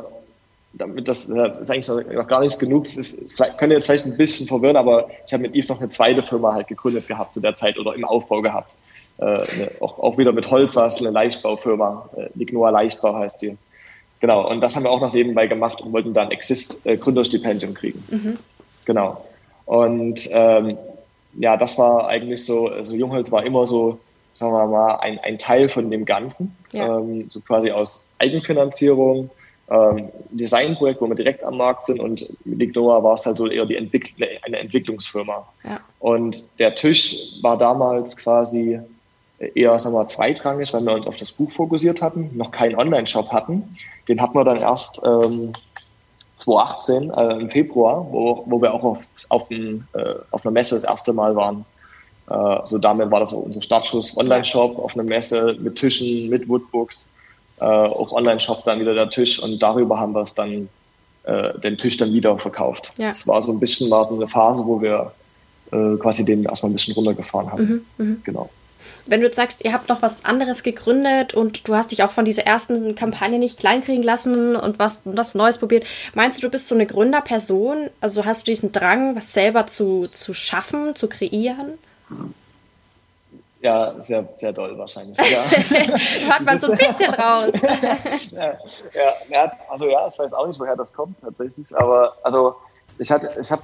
damit 0.73 1.07
das, 1.07 1.27
das 1.27 1.59
ist 1.59 1.69
eigentlich 1.69 2.17
noch 2.17 2.27
gar 2.27 2.39
nicht 2.39 2.57
genug. 2.57 2.85
Es 2.85 2.97
ist, 2.97 3.37
könnte 3.37 3.75
jetzt 3.75 3.85
vielleicht 3.85 4.05
ein 4.05 4.17
bisschen 4.17 4.47
verwirren, 4.47 4.77
aber 4.77 5.07
ich 5.27 5.33
habe 5.33 5.43
mit 5.43 5.53
Yves 5.53 5.69
noch 5.69 5.79
eine 5.79 5.89
zweite 5.89 6.23
Firma 6.23 6.53
halt 6.53 6.67
gegründet 6.67 7.07
gehabt 7.07 7.31
zu 7.31 7.39
der 7.39 7.53
Zeit 7.53 7.77
oder 7.77 7.93
im 7.93 8.05
Aufbau 8.05 8.41
gehabt. 8.41 8.73
Äh, 9.17 9.23
eine, 9.23 9.71
auch, 9.79 9.99
auch 9.99 10.17
wieder 10.17 10.31
mit 10.31 10.49
Holz 10.49 10.75
war 10.75 10.85
es 10.85 10.99
eine 10.99 11.11
Leichtbaufirma. 11.11 12.09
Äh, 12.15 12.27
Lignoa 12.35 12.69
Leichtbau 12.69 13.15
heißt 13.15 13.41
die. 13.41 13.57
Genau, 14.19 14.47
und 14.47 14.61
das 14.61 14.75
haben 14.75 14.83
wir 14.83 14.91
auch 14.91 15.01
noch 15.01 15.13
nebenbei 15.13 15.47
gemacht 15.47 15.81
und 15.81 15.93
wollten 15.93 16.13
dann 16.13 16.31
Exist 16.31 16.85
äh, 16.85 16.97
Gründerstipendium 16.97 17.73
kriegen. 17.73 18.03
Mhm. 18.09 18.37
Genau. 18.85 19.23
Und 19.65 20.29
ähm, 20.31 20.77
ja, 21.37 21.57
das 21.57 21.77
war 21.77 22.07
eigentlich 22.07 22.45
so, 22.45 22.67
also 22.67 22.95
Jungholz 22.95 23.31
war 23.31 23.43
immer 23.43 23.65
so, 23.65 23.99
sagen 24.33 24.53
wir 24.53 24.67
mal, 24.67 24.95
ein, 24.97 25.19
ein 25.19 25.37
Teil 25.37 25.69
von 25.69 25.89
dem 25.89 26.05
Ganzen. 26.05 26.55
Ja. 26.71 26.99
Ähm, 26.99 27.29
so 27.29 27.41
quasi 27.41 27.71
aus 27.71 28.03
Eigenfinanzierung 28.19 29.29
ähm, 29.71 30.09
Designprojekt, 30.31 31.01
wo 31.01 31.07
wir 31.07 31.15
direkt 31.15 31.43
am 31.43 31.57
Markt 31.57 31.85
sind 31.85 31.99
und 31.99 32.27
mit 32.45 32.59
Lignoa 32.59 33.01
war 33.03 33.13
es 33.13 33.25
halt 33.25 33.37
so 33.37 33.47
eher 33.47 33.65
die 33.65 33.77
Entwick 33.77 34.13
eine 34.43 34.59
Entwicklungsfirma. 34.59 35.47
Ja. 35.63 35.79
Und 35.99 36.43
der 36.59 36.75
Tisch 36.75 37.41
war 37.41 37.57
damals 37.57 38.17
quasi 38.17 38.79
eher 39.55 39.77
sagen 39.79 39.95
wir, 39.95 40.07
zweitrangig, 40.07 40.73
weil 40.73 40.83
wir 40.83 40.93
uns 40.93 41.07
auf 41.07 41.15
das 41.15 41.31
Buch 41.31 41.51
fokussiert 41.51 42.01
hatten, 42.01 42.31
noch 42.35 42.51
keinen 42.51 42.75
Online-Shop 42.75 43.31
hatten. 43.31 43.75
Den 44.07 44.21
hatten 44.21 44.35
wir 44.35 44.43
dann 44.43 44.57
erst 44.57 45.01
ähm, 45.03 45.51
2018 46.37 47.11
äh, 47.11 47.41
im 47.41 47.49
Februar, 47.49 48.05
wo, 48.11 48.43
wo 48.45 48.61
wir 48.61 48.73
auch 48.73 48.83
auf, 48.83 48.99
auf, 49.29 49.49
ein, 49.49 49.87
äh, 49.93 50.15
auf 50.31 50.45
einer 50.45 50.51
Messe 50.51 50.75
das 50.75 50.83
erste 50.83 51.13
Mal 51.13 51.35
waren. 51.35 51.65
Äh, 52.29 52.65
so 52.65 52.77
damit 52.77 53.11
war 53.11 53.19
das 53.19 53.33
auch 53.33 53.43
unser 53.43 53.61
Startschuss 53.61 54.17
Online-Shop 54.17 54.77
auf 54.79 54.95
einer 54.95 55.03
Messe 55.03 55.55
mit 55.59 55.75
Tischen, 55.75 56.29
mit 56.29 56.47
Woodbooks 56.47 57.07
äh, 57.61 57.65
auch 57.65 58.11
Online-Shop 58.11 58.63
dann 58.65 58.79
wieder 58.79 58.93
der 58.93 59.09
Tisch 59.09 59.41
und 59.41 59.61
darüber 59.61 59.99
haben 59.99 60.13
wir 60.13 60.21
es 60.21 60.33
dann, 60.33 60.67
äh, 61.23 61.57
den 61.59 61.77
Tisch 61.77 61.95
dann 61.97 62.11
wieder 62.11 62.37
verkauft. 62.37 62.91
Ja. 62.97 63.07
Das 63.07 63.27
war 63.27 63.41
so 63.41 63.51
ein 63.51 63.59
bisschen, 63.59 63.89
war 63.91 64.05
so 64.05 64.15
eine 64.15 64.25
Phase, 64.25 64.65
wo 64.65 64.81
wir 64.81 65.11
äh, 65.71 65.95
quasi 65.97 66.25
den 66.25 66.43
erstmal 66.43 66.71
ein 66.71 66.73
bisschen 66.73 66.95
runtergefahren 66.95 67.51
haben. 67.51 67.85
Mhm, 67.97 68.05
mh. 68.05 68.15
Genau. 68.23 68.49
Wenn 69.05 69.21
du 69.21 69.27
jetzt 69.27 69.35
sagst, 69.35 69.63
ihr 69.63 69.73
habt 69.73 69.89
noch 69.89 70.01
was 70.01 70.25
anderes 70.25 70.63
gegründet 70.63 71.33
und 71.33 71.67
du 71.67 71.75
hast 71.75 71.91
dich 71.91 72.03
auch 72.03 72.11
von 72.11 72.25
dieser 72.25 72.43
ersten 72.43 72.95
Kampagne 72.95 73.39
nicht 73.39 73.59
kleinkriegen 73.59 74.03
lassen 74.03 74.55
und 74.55 74.79
was, 74.79 75.01
was 75.05 75.35
Neues 75.35 75.57
probiert, 75.57 75.85
meinst 76.13 76.37
du, 76.37 76.47
du 76.47 76.51
bist 76.51 76.67
so 76.67 76.75
eine 76.75 76.85
Gründerperson? 76.85 77.89
Also 77.99 78.25
hast 78.25 78.47
du 78.47 78.51
diesen 78.51 78.71
Drang, 78.71 79.15
was 79.15 79.33
selber 79.33 79.67
zu, 79.67 80.03
zu 80.03 80.33
schaffen, 80.33 80.95
zu 80.95 81.07
kreieren? 81.07 81.77
Ja, 83.61 83.93
sehr, 83.99 84.27
sehr 84.37 84.53
doll 84.53 84.75
wahrscheinlich. 84.77 85.17
Ja. 85.17 85.43
Hört 86.27 86.45
man 86.45 86.57
so 86.57 86.71
ein 86.71 86.77
bisschen 86.77 87.13
raus. 87.13 87.51
ja, 88.31 88.57
ja, 89.29 89.51
also 89.69 89.85
ja, 89.87 90.07
ich 90.07 90.17
weiß 90.17 90.33
auch 90.33 90.47
nicht, 90.47 90.59
woher 90.59 90.75
das 90.75 90.91
kommt 90.93 91.21
tatsächlich, 91.21 91.75
aber 91.77 92.17
also 92.23 92.55
ich 92.97 93.11
hatte, 93.11 93.35
ich 93.39 93.51
habe 93.51 93.61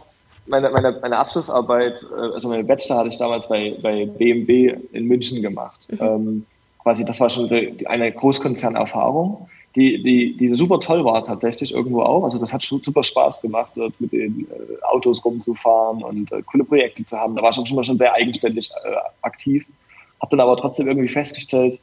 meine, 0.48 0.70
meine, 0.70 0.98
meine 1.02 1.18
Abschlussarbeit, 1.18 2.06
äh, 2.16 2.34
also 2.34 2.50
meine 2.50 2.64
Bachelor 2.64 2.98
hatte 2.98 3.10
ich 3.10 3.18
damals 3.18 3.48
bei, 3.48 3.76
bei 3.82 4.06
BMW 4.06 4.76
in 4.94 5.06
München 5.06 5.42
gemacht. 5.42 5.88
Mhm. 5.92 5.98
Ähm, 6.02 6.46
quasi, 6.84 7.04
das 7.04 7.20
war 7.20 7.30
schon 7.30 7.50
eine 7.86 8.12
Großkonzernerfahrung, 8.12 9.48
die, 9.76 10.02
die, 10.02 10.38
die 10.38 10.48
super 10.56 10.80
toll 10.80 11.06
war 11.06 11.24
tatsächlich 11.24 11.74
irgendwo 11.74 12.02
auch. 12.02 12.24
Also 12.24 12.40
das 12.40 12.52
hat 12.52 12.64
schon 12.64 12.82
super 12.82 13.04
Spaß 13.04 13.42
gemacht, 13.42 13.74
dort 13.76 13.94
mit 14.00 14.12
den 14.12 14.48
äh, 14.50 14.84
Autos 14.84 15.24
rumzufahren 15.24 16.04
und 16.04 16.32
äh, 16.32 16.42
coole 16.44 16.64
Projekte 16.64 17.06
zu 17.06 17.18
haben. 17.18 17.36
Da 17.36 17.44
war 17.44 17.52
ich 17.52 17.56
schon, 17.56 17.84
schon 17.84 17.98
sehr 17.98 18.14
eigenständig 18.14 18.72
äh, 18.72 18.96
aktiv. 19.22 19.66
Habe 20.20 20.32
dann 20.32 20.40
aber 20.40 20.58
trotzdem 20.58 20.88
irgendwie 20.88 21.10
festgestellt, 21.10 21.80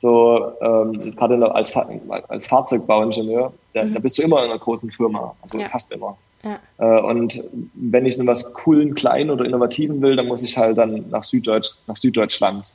so 0.00 0.52
ähm, 0.60 1.14
gerade 1.14 1.54
als, 1.54 1.74
als 1.76 2.46
Fahrzeugbauingenieur, 2.48 3.52
da, 3.74 3.84
mhm. 3.84 3.94
da 3.94 4.00
bist 4.00 4.18
du 4.18 4.22
immer 4.22 4.44
in 4.44 4.50
einer 4.50 4.58
großen 4.58 4.90
Firma, 4.90 5.34
also 5.42 5.58
ja. 5.58 5.68
fast 5.68 5.92
immer. 5.92 6.16
Ja. 6.46 6.60
Äh, 6.78 7.00
und 7.00 7.42
wenn 7.74 8.06
ich 8.06 8.18
in 8.18 8.26
was 8.26 8.52
coolen, 8.54 8.94
kleinen 8.94 9.30
oder 9.30 9.44
innovativen 9.44 10.00
will, 10.00 10.14
dann 10.14 10.28
muss 10.28 10.42
ich 10.42 10.56
halt 10.56 10.78
dann 10.78 11.08
nach, 11.10 11.24
Süddeutsch, 11.24 11.72
nach 11.88 11.96
Süddeutschland, 11.96 12.72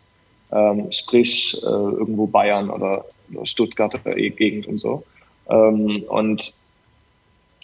ähm, 0.52 0.92
sprich 0.92 1.58
äh, 1.64 1.66
irgendwo 1.66 2.28
Bayern 2.28 2.70
oder, 2.70 3.06
oder 3.34 3.46
Stuttgart 3.46 3.94
oder 3.96 4.18
äh, 4.18 4.30
Gegend 4.30 4.68
und 4.68 4.78
so. 4.78 5.04
Ähm, 5.50 6.04
und 6.10 6.54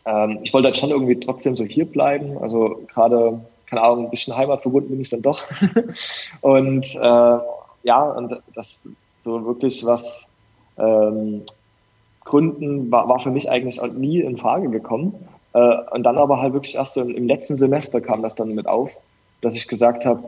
ähm, 0.06 0.40
ich 0.44 0.54
wollte 0.54 0.68
halt 0.68 0.78
schon 0.78 0.92
irgendwie 0.92 1.20
trotzdem 1.20 1.58
so 1.58 1.66
hier 1.66 1.86
bleiben, 1.86 2.38
also 2.38 2.82
gerade 2.88 3.42
keine 3.66 3.82
Ahnung, 3.82 4.06
ein 4.06 4.12
bisschen 4.12 4.38
heimatverbunden 4.38 4.92
bin 4.92 5.02
ich 5.02 5.10
dann 5.10 5.22
doch. 5.22 5.44
und 6.42 6.86
äh, 6.96 7.38
ja, 7.84 8.02
und 8.02 8.40
das 8.56 8.80
so 9.24 9.46
wirklich 9.46 9.86
was 9.86 10.34
ähm, 10.78 11.42
Gründen 12.24 12.90
war, 12.92 13.10
war 13.10 13.20
für 13.20 13.32
mich 13.32 13.50
eigentlich 13.50 13.82
nie 13.94 14.22
in 14.22 14.38
Frage 14.38 14.70
gekommen. 14.70 15.14
Äh, 15.58 15.78
und 15.92 16.04
dann 16.04 16.18
aber 16.18 16.40
halt 16.40 16.54
wirklich 16.54 16.76
erst 16.76 16.94
so 16.94 17.02
im, 17.02 17.16
im, 17.16 17.28
letzten 17.28 17.56
Semester 17.56 18.00
kam 18.00 18.22
das 18.22 18.36
dann 18.36 18.54
mit 18.54 18.68
auf, 18.68 18.96
dass 19.42 19.56
ich 19.56 19.68
gesagt 19.68 20.06
habe, 20.06 20.24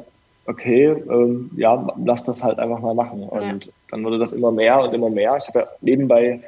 okay, 0.47 0.87
ähm, 0.87 1.51
ja, 1.55 1.87
lass 2.03 2.23
das 2.23 2.43
halt 2.43 2.57
einfach 2.57 2.79
mal 2.79 2.95
machen. 2.95 3.23
Und 3.23 3.65
ja. 3.65 3.71
dann 3.91 4.03
wurde 4.03 4.17
das 4.17 4.33
immer 4.33 4.51
mehr 4.51 4.81
und 4.81 4.93
immer 4.93 5.11
mehr. 5.11 5.37
Ich 5.37 5.47
habe 5.47 5.59
ja 5.59 5.67
nebenbei 5.81 6.41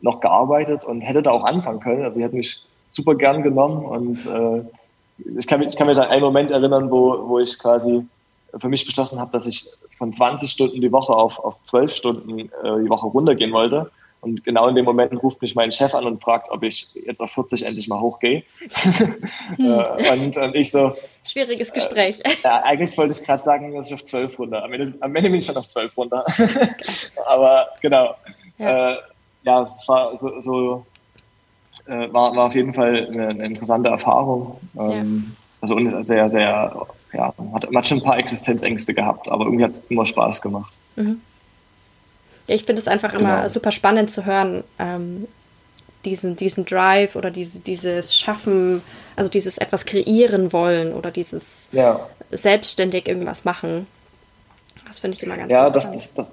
noch 0.00 0.20
gearbeitet 0.20 0.84
und 0.84 1.02
hätte 1.02 1.22
da 1.22 1.30
auch 1.30 1.44
anfangen 1.44 1.80
können. 1.80 2.04
Also 2.04 2.18
ich 2.18 2.24
hätte 2.24 2.36
mich 2.36 2.62
super 2.88 3.14
gern 3.14 3.42
genommen 3.42 3.84
und 3.84 4.26
äh, 4.26 4.62
ich 5.38 5.46
kann, 5.46 5.60
ich 5.60 5.76
kann 5.76 5.86
mich 5.86 5.98
an 5.98 6.08
einen 6.08 6.22
Moment 6.22 6.50
erinnern, 6.50 6.90
wo, 6.90 7.28
wo 7.28 7.38
ich 7.38 7.58
quasi 7.58 8.02
für 8.58 8.68
mich 8.68 8.86
beschlossen 8.86 9.20
habe, 9.20 9.32
dass 9.32 9.46
ich 9.46 9.66
von 9.98 10.12
20 10.12 10.50
Stunden 10.50 10.80
die 10.80 10.92
Woche 10.92 11.12
auf, 11.12 11.38
auf 11.38 11.56
12 11.64 11.94
Stunden 11.94 12.38
äh, 12.38 12.46
die 12.82 12.88
Woche 12.88 13.06
runtergehen 13.06 13.52
wollte. 13.52 13.90
Und 14.26 14.42
genau 14.42 14.66
in 14.66 14.74
dem 14.74 14.84
Moment 14.84 15.22
ruft 15.22 15.40
mich 15.40 15.54
mein 15.54 15.70
Chef 15.70 15.94
an 15.94 16.04
und 16.04 16.20
fragt, 16.20 16.50
ob 16.50 16.64
ich 16.64 16.88
jetzt 16.94 17.20
auf 17.20 17.30
40 17.30 17.62
endlich 17.64 17.86
mal 17.86 18.00
hochgehe. 18.00 18.42
Hm. 19.56 19.66
Äh, 19.66 20.12
und, 20.12 20.36
und, 20.36 20.54
ich 20.56 20.70
so. 20.70 20.94
Schwieriges 21.24 21.72
Gespräch. 21.72 22.18
Äh, 22.24 22.30
ja, 22.44 22.62
eigentlich 22.62 22.96
wollte 22.98 23.12
ich 23.12 23.24
gerade 23.24 23.44
sagen, 23.44 23.72
dass 23.74 23.88
ich 23.88 23.94
auf 23.94 24.02
12 24.02 24.38
runter. 24.38 24.64
Am 24.64 24.72
Ende, 24.72 24.94
am 25.00 25.14
Ende 25.14 25.30
bin 25.30 25.38
ich 25.38 25.46
dann 25.46 25.56
auf 25.56 25.66
12 25.66 25.96
runter. 25.96 26.24
Aber 27.26 27.68
genau. 27.80 28.16
Ja, 28.58 28.92
äh, 28.92 28.96
ja 29.44 29.62
es 29.62 29.84
war 29.86 30.16
so, 30.16 30.40
so 30.40 30.86
äh, 31.86 32.12
war, 32.12 32.34
war 32.34 32.46
auf 32.46 32.54
jeden 32.54 32.74
Fall 32.74 33.06
eine, 33.06 33.28
eine 33.28 33.46
interessante 33.46 33.88
Erfahrung. 33.88 34.58
Ähm, 34.78 35.26
ja. 35.28 35.36
Also 35.60 35.76
und 35.76 36.04
sehr, 36.04 36.28
sehr, 36.28 36.86
ja, 37.12 37.34
man 37.38 37.54
hat, 37.54 37.64
man 37.70 37.76
hat 37.76 37.86
schon 37.86 37.98
ein 37.98 38.04
paar 38.04 38.18
Existenzängste 38.18 38.92
gehabt, 38.92 39.28
aber 39.30 39.44
irgendwie 39.44 39.64
hat 39.64 39.70
es 39.70 39.90
immer 39.90 40.04
Spaß 40.04 40.42
gemacht. 40.42 40.72
Mhm. 40.96 41.20
Ja, 42.46 42.54
ich 42.54 42.64
finde 42.64 42.80
es 42.80 42.88
einfach 42.88 43.12
immer 43.14 43.36
genau. 43.36 43.48
super 43.48 43.72
spannend 43.72 44.10
zu 44.10 44.24
hören, 44.24 44.64
ähm, 44.78 45.26
diesen, 46.04 46.36
diesen 46.36 46.64
Drive 46.64 47.16
oder 47.16 47.30
diese, 47.30 47.60
dieses 47.60 48.16
Schaffen, 48.16 48.82
also 49.16 49.28
dieses 49.30 49.58
etwas 49.58 49.84
kreieren 49.84 50.52
wollen 50.52 50.94
oder 50.94 51.10
dieses 51.10 51.68
ja. 51.72 52.06
selbstständig 52.30 53.08
irgendwas 53.08 53.44
machen. 53.44 53.86
Das 54.86 55.00
finde 55.00 55.16
ich 55.16 55.22
immer 55.22 55.36
ganz 55.36 55.50
ja, 55.50 55.66
interessant. 55.66 55.94
Ja, 55.94 56.00
das, 56.00 56.14
das, 56.14 56.32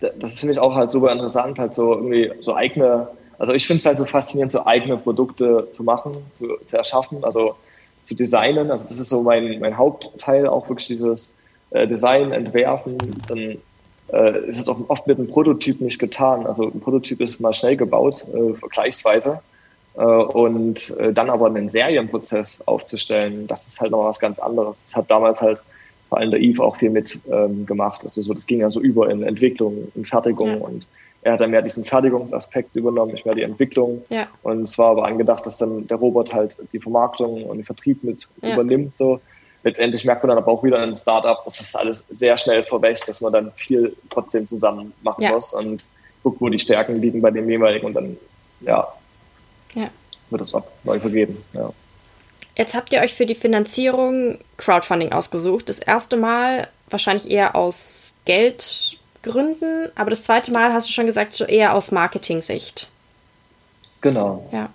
das, 0.00 0.12
das 0.18 0.32
finde 0.34 0.54
ich 0.54 0.58
auch 0.60 0.74
halt 0.74 0.90
super 0.90 1.10
interessant, 1.12 1.58
halt 1.58 1.74
so 1.74 1.94
irgendwie 1.94 2.30
so 2.40 2.54
eigene, 2.54 3.08
also 3.38 3.52
ich 3.52 3.66
finde 3.66 3.80
es 3.80 3.86
halt 3.86 3.98
so 3.98 4.04
faszinierend, 4.04 4.52
so 4.52 4.64
eigene 4.64 4.96
Produkte 4.96 5.68
zu 5.72 5.82
machen, 5.82 6.16
zu, 6.38 6.56
zu 6.66 6.76
erschaffen, 6.76 7.24
also 7.24 7.56
zu 8.04 8.14
designen. 8.14 8.70
Also 8.70 8.84
das 8.84 8.98
ist 8.98 9.08
so 9.08 9.22
mein, 9.22 9.58
mein 9.58 9.76
Hauptteil, 9.76 10.46
auch 10.46 10.68
wirklich 10.68 10.86
dieses 10.86 11.34
äh, 11.70 11.86
Design, 11.86 12.32
Entwerfen, 12.32 12.98
dann 13.26 13.58
äh, 14.12 14.46
ist 14.46 14.60
es 14.60 14.68
auch 14.68 14.78
oft 14.88 15.06
mit 15.06 15.18
einem 15.18 15.28
Prototyp 15.28 15.80
nicht 15.80 15.98
getan. 15.98 16.46
Also 16.46 16.64
ein 16.64 16.80
Prototyp 16.80 17.20
ist 17.20 17.40
mal 17.40 17.54
schnell 17.54 17.76
gebaut, 17.76 18.24
äh, 18.32 18.54
vergleichsweise. 18.54 19.40
Äh, 19.94 20.02
und 20.02 20.96
äh, 20.98 21.12
dann 21.12 21.30
aber 21.30 21.46
einen 21.46 21.68
Serienprozess 21.68 22.66
aufzustellen, 22.66 23.46
das 23.46 23.66
ist 23.66 23.80
halt 23.80 23.90
noch 23.90 24.04
was 24.04 24.18
ganz 24.18 24.38
anderes. 24.38 24.82
Das 24.84 24.96
hat 24.96 25.10
damals 25.10 25.42
halt 25.42 25.60
vor 26.08 26.18
allem 26.18 26.30
der 26.30 26.40
Eve 26.40 26.62
auch 26.62 26.76
viel 26.76 26.90
mit 26.90 27.18
ähm, 27.30 27.64
gemacht. 27.66 28.02
Also 28.04 28.20
so, 28.20 28.34
das 28.34 28.46
ging 28.46 28.60
ja 28.60 28.70
so 28.70 28.80
über 28.80 29.10
in 29.10 29.22
Entwicklung, 29.22 29.90
in 29.94 30.04
Fertigung 30.04 30.48
ja. 30.48 30.56
und 30.56 30.86
er 31.22 31.34
hat 31.34 31.40
dann 31.40 31.52
mehr 31.52 31.62
diesen 31.62 31.84
Fertigungsaspekt 31.84 32.74
übernommen, 32.74 33.12
nicht 33.12 33.24
mehr 33.24 33.34
die 33.34 33.42
Entwicklung. 33.42 34.02
Ja. 34.10 34.26
Und 34.42 34.62
es 34.62 34.76
war 34.76 34.90
aber 34.90 35.06
angedacht, 35.06 35.46
dass 35.46 35.58
dann 35.58 35.86
der 35.86 35.96
Robot 35.96 36.34
halt 36.34 36.56
die 36.72 36.80
Vermarktung 36.80 37.44
und 37.44 37.58
den 37.58 37.64
Vertrieb 37.64 38.02
mit 38.02 38.26
ja. 38.42 38.54
übernimmt. 38.54 38.96
So 38.96 39.20
letztendlich 39.62 40.04
merkt 40.04 40.22
man 40.22 40.28
dann 40.28 40.38
aber 40.38 40.52
auch 40.52 40.62
wieder 40.62 40.76
in 40.76 40.82
einem 40.82 40.96
Startup, 40.96 41.44
dass 41.44 41.58
das 41.58 41.74
alles 41.76 42.06
sehr 42.08 42.36
schnell 42.38 42.62
verwächt, 42.62 43.08
dass 43.08 43.20
man 43.20 43.32
dann 43.32 43.52
viel 43.52 43.96
trotzdem 44.10 44.46
zusammen 44.46 44.92
machen 45.02 45.22
ja. 45.22 45.32
muss 45.32 45.52
und 45.54 45.86
guckt, 46.22 46.40
wo 46.40 46.48
die 46.48 46.58
Stärken 46.58 47.00
liegen 47.00 47.20
bei 47.20 47.30
dem 47.30 47.48
jeweiligen 47.48 47.86
und 47.86 47.94
dann, 47.94 48.16
ja, 48.60 48.86
ja. 49.74 49.88
wird 50.30 50.42
das 50.42 50.54
ab, 50.54 50.70
neu 50.84 50.98
vergeben. 51.00 51.42
Ja. 51.52 51.72
Jetzt 52.56 52.74
habt 52.74 52.92
ihr 52.92 53.00
euch 53.00 53.14
für 53.14 53.26
die 53.26 53.34
Finanzierung 53.34 54.38
Crowdfunding 54.58 55.12
ausgesucht. 55.12 55.68
Das 55.68 55.78
erste 55.78 56.16
Mal 56.16 56.68
wahrscheinlich 56.90 57.30
eher 57.30 57.56
aus 57.56 58.14
Geldgründen, 58.26 59.88
aber 59.94 60.10
das 60.10 60.24
zweite 60.24 60.52
Mal 60.52 60.72
hast 60.72 60.88
du 60.88 60.92
schon 60.92 61.06
gesagt, 61.06 61.32
so 61.32 61.44
eher 61.44 61.74
aus 61.74 61.90
Marketing-Sicht. 61.90 62.88
Genau. 64.02 64.48
Ja. 64.52 64.68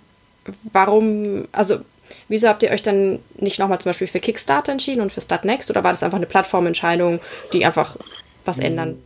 Warum, 0.72 1.46
also 1.52 1.80
Wieso 2.28 2.48
habt 2.48 2.62
ihr 2.62 2.70
euch 2.70 2.82
dann 2.82 3.18
nicht 3.36 3.58
nochmal 3.58 3.80
zum 3.80 3.90
Beispiel 3.90 4.06
für 4.06 4.20
Kickstarter 4.20 4.72
entschieden 4.72 5.00
und 5.00 5.12
für 5.12 5.20
Startnext 5.20 5.70
oder 5.70 5.84
war 5.84 5.92
das 5.92 6.02
einfach 6.02 6.18
eine 6.18 6.26
Plattformentscheidung, 6.26 7.20
die 7.52 7.64
einfach 7.64 7.96
was 8.44 8.58
ändern? 8.58 9.02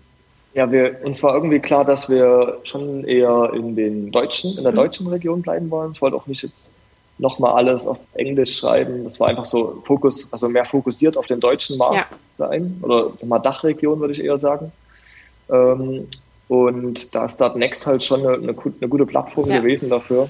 Ja, 0.55 0.71
wir, 0.71 1.01
uns 1.03 1.23
war 1.23 1.35
irgendwie 1.35 1.61
klar, 1.61 1.85
dass 1.85 2.11
wir 2.11 2.59
schon 2.65 3.05
eher 3.05 3.51
in 3.55 3.75
den 3.75 4.11
deutschen, 4.11 4.57
in 4.57 4.65
der 4.65 4.73
mhm. 4.73 4.77
deutschen 4.77 5.07
Region 5.07 5.43
bleiben 5.43 5.71
wollen. 5.71 5.93
Ich 5.93 6.03
wollte 6.03 6.17
auch 6.17 6.27
nicht 6.27 6.43
jetzt 6.43 6.69
nochmal 7.19 7.53
alles 7.53 7.87
auf 7.87 7.99
Englisch 8.15 8.59
schreiben. 8.59 9.05
Das 9.05 9.19
war 9.19 9.29
einfach 9.29 9.47
so 9.47 9.83
Fokus, 9.85 10.31
also 10.33 10.49
mehr 10.49 10.65
fokussiert 10.65 11.17
auf 11.17 11.27
den 11.27 11.41
deutschen 11.41 11.79
Markt 11.79 11.95
ja. 11.95 12.07
sein 12.35 12.79
oder 12.83 13.13
mal 13.25 13.39
Dachregion, 13.39 14.01
würde 14.01 14.13
ich 14.13 14.23
eher 14.23 14.39
sagen. 14.39 14.73
Ähm, 15.51 16.09
und 16.49 17.15
da 17.15 17.25
ist 17.25 17.37
Startnext 17.37 17.87
halt 17.87 18.03
schon 18.03 18.21
eine, 18.21 18.35
eine, 18.35 18.55
eine 18.55 18.89
gute 18.89 19.07
Plattform 19.07 19.49
ja. 19.49 19.59
gewesen 19.59 19.89
dafür. 19.89 20.29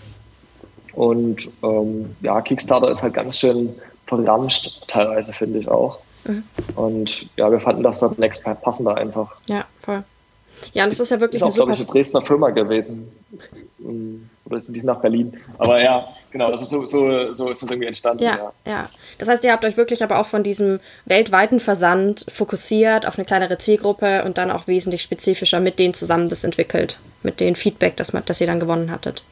Und 0.92 1.50
ähm, 1.62 2.14
ja, 2.20 2.40
Kickstarter 2.40 2.90
ist 2.90 3.02
halt 3.02 3.14
ganz 3.14 3.38
schön 3.38 3.74
verramscht, 4.06 4.82
teilweise 4.88 5.32
finde 5.32 5.60
ich 5.60 5.68
auch. 5.68 5.98
Mhm. 6.24 6.44
Und 6.76 7.26
ja, 7.36 7.50
wir 7.50 7.60
fanden 7.60 7.82
das 7.82 8.00
dann 8.00 8.14
Next 8.18 8.44
passender 8.44 8.96
einfach. 8.96 9.34
Ja, 9.48 9.64
voll. 9.82 10.04
Ja, 10.72 10.84
und 10.84 10.90
das 10.90 11.00
ist 11.00 11.10
ja 11.10 11.18
wirklich 11.20 11.42
ist 11.42 11.42
auch, 11.42 11.66
eine 11.66 11.74
super... 11.74 11.74
eine 11.74 11.84
Dresdner 11.84 12.20
Firma 12.20 12.50
gewesen. 12.50 13.10
Ähm, 13.80 14.28
oder 14.44 14.62
sind 14.62 14.76
die 14.76 14.82
nach 14.82 15.00
Berlin? 15.00 15.36
Aber 15.58 15.80
ja, 15.80 16.08
genau, 16.30 16.50
also 16.50 16.64
so, 16.64 16.86
so, 16.86 17.32
so 17.32 17.48
ist 17.48 17.62
das 17.62 17.70
irgendwie 17.70 17.88
entstanden. 17.88 18.22
Ja, 18.22 18.36
ja, 18.36 18.52
ja. 18.66 18.90
Das 19.18 19.28
heißt, 19.28 19.42
ihr 19.44 19.52
habt 19.52 19.64
euch 19.64 19.76
wirklich 19.76 20.02
aber 20.02 20.20
auch 20.20 20.26
von 20.26 20.42
diesem 20.42 20.80
weltweiten 21.04 21.58
Versand 21.58 22.26
fokussiert 22.28 23.06
auf 23.06 23.18
eine 23.18 23.24
kleinere 23.24 23.58
Zielgruppe 23.58 24.24
und 24.24 24.38
dann 24.38 24.50
auch 24.50 24.66
wesentlich 24.66 25.02
spezifischer 25.02 25.60
mit 25.60 25.78
denen 25.78 25.94
zusammen 25.94 26.28
das 26.28 26.44
entwickelt, 26.44 26.98
mit 27.22 27.40
dem 27.40 27.54
Feedback, 27.54 27.96
das, 27.96 28.12
das 28.26 28.40
ihr 28.40 28.46
dann 28.46 28.60
gewonnen 28.60 28.90
hattet. 28.90 29.22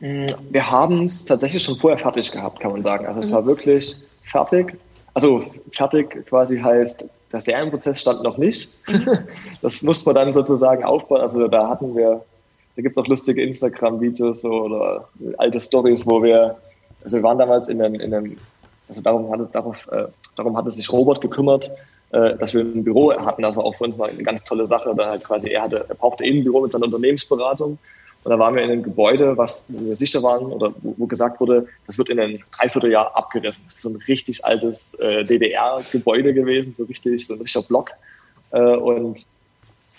Wir 0.00 0.70
haben 0.70 1.06
es 1.06 1.24
tatsächlich 1.24 1.62
schon 1.62 1.76
vorher 1.76 1.98
fertig 1.98 2.32
gehabt, 2.32 2.60
kann 2.60 2.72
man 2.72 2.82
sagen. 2.82 3.06
Also 3.06 3.20
es 3.20 3.30
war 3.30 3.46
wirklich 3.46 3.96
fertig. 4.24 4.76
Also 5.14 5.44
fertig 5.72 6.26
quasi 6.26 6.58
heißt, 6.58 7.04
der 7.32 7.40
Serienprozess 7.40 8.00
stand 8.00 8.22
noch 8.22 8.38
nicht. 8.38 8.70
Mhm. 8.88 9.18
Das 9.62 9.82
musste 9.82 10.06
man 10.06 10.14
dann 10.14 10.32
sozusagen 10.32 10.84
aufbauen. 10.84 11.20
Also 11.20 11.48
da 11.48 11.68
hatten 11.68 11.96
wir, 11.96 12.24
da 12.76 12.82
gibt 12.82 12.96
es 12.96 13.02
auch 13.02 13.08
lustige 13.08 13.42
Instagram-Videos 13.42 14.42
so, 14.42 14.50
oder 14.50 15.08
alte 15.38 15.58
Stories, 15.58 16.06
wo 16.06 16.22
wir, 16.22 16.56
also 17.02 17.16
wir 17.16 17.22
waren 17.24 17.38
damals 17.38 17.68
in 17.68 17.82
einem, 17.82 18.00
in 18.00 18.14
einem 18.14 18.36
also 18.88 19.02
darum 19.02 19.30
hat 19.30 19.40
es, 19.40 19.50
darauf, 19.50 19.86
äh, 19.92 20.06
darum 20.36 20.56
hat 20.56 20.66
es 20.66 20.76
sich 20.76 20.90
Robert 20.90 21.20
gekümmert, 21.20 21.70
äh, 22.12 22.36
dass 22.36 22.54
wir 22.54 22.62
ein 22.62 22.84
Büro 22.84 23.12
hatten. 23.12 23.42
Das 23.42 23.56
war 23.56 23.64
auch 23.64 23.74
für 23.74 23.84
uns 23.84 23.96
mal 23.96 24.08
eine 24.08 24.22
ganz 24.22 24.44
tolle 24.44 24.66
Sache. 24.66 24.94
Da 24.96 25.10
halt 25.10 25.24
quasi, 25.24 25.50
er 25.50 25.62
hatte, 25.62 25.84
er 25.88 25.94
brauchte 25.94 26.24
eben 26.24 26.38
ein 26.38 26.44
Büro 26.44 26.60
mit 26.60 26.72
seiner 26.72 26.86
Unternehmensberatung 26.86 27.78
und 28.24 28.32
da 28.32 28.38
waren 28.38 28.54
wir 28.54 28.62
in 28.62 28.70
einem 28.70 28.82
Gebäude, 28.82 29.36
was 29.36 29.64
wir 29.68 29.96
sicher 29.96 30.22
waren 30.22 30.46
oder 30.46 30.74
wo, 30.82 30.94
wo, 30.98 31.06
gesagt 31.06 31.40
wurde, 31.40 31.66
das 31.86 31.98
wird 31.98 32.10
in 32.10 32.18
einem 32.18 32.40
Dreivierteljahr 32.58 33.16
abgerissen. 33.16 33.64
Das 33.66 33.76
ist 33.76 33.82
so 33.82 33.90
ein 33.90 33.96
richtig 34.08 34.44
altes 34.44 34.94
äh, 34.94 35.24
DDR-Gebäude 35.24 36.34
gewesen, 36.34 36.74
so 36.74 36.84
richtig, 36.84 37.26
so 37.26 37.34
ein 37.34 37.40
richtiger 37.40 37.66
Block. 37.66 37.92
Äh, 38.50 38.58
und 38.58 39.24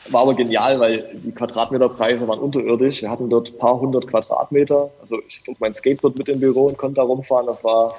war 0.09 0.21
aber 0.21 0.33
genial, 0.33 0.79
weil 0.79 1.05
die 1.13 1.31
Quadratmeterpreise 1.31 2.27
waren 2.27 2.39
unterirdisch. 2.39 3.01
Wir 3.01 3.09
hatten 3.09 3.29
dort 3.29 3.51
ein 3.51 3.57
paar 3.57 3.79
hundert 3.79 4.07
Quadratmeter. 4.07 4.89
Also 5.01 5.17
ich 5.27 5.41
trug 5.43 5.57
mein 5.59 5.73
Skateboard 5.73 6.17
mit 6.17 6.29
im 6.29 6.39
Büro 6.39 6.67
und 6.67 6.77
konnte 6.77 6.95
da 6.95 7.03
rumfahren. 7.03 7.47
Das 7.47 7.63
war 7.63 7.95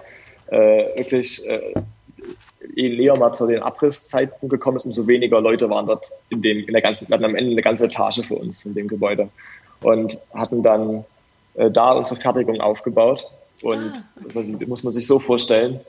äh, 0.47 0.97
wirklich, 0.97 1.47
äh, 1.47 1.75
je 2.75 2.89
näher 2.91 3.17
man 3.17 3.35
zu 3.35 3.47
den 3.47 3.63
Abrisszeiten 3.63 4.49
gekommen 4.49 4.77
ist, 4.77 4.85
umso 4.85 5.07
weniger 5.07 5.41
Leute 5.41 5.69
waren 5.69 5.87
dort 5.87 6.11
in 6.29 6.41
dem, 6.41 6.59
in 6.67 6.73
der 6.73 6.83
ganzen, 6.83 7.09
wir 7.09 7.15
hatten 7.15 7.25
am 7.25 7.35
Ende 7.35 7.53
eine 7.53 7.63
ganze 7.63 7.87
Etage 7.87 8.23
für 8.27 8.37
uns 8.37 8.65
in 8.65 8.75
dem 8.75 8.89
Gebäude 8.89 9.29
und 9.83 10.19
hatten 10.35 10.63
dann 10.63 11.05
äh, 11.55 11.71
da 11.71 11.93
unsere 11.93 12.21
Fertigung 12.21 12.61
aufgebaut. 12.61 13.25
Und 13.63 14.05
ah, 14.17 14.29
das 14.35 14.53
muss 14.67 14.83
man 14.83 14.93
sich 14.93 15.07
so 15.07 15.19
vorstellen, 15.19 15.81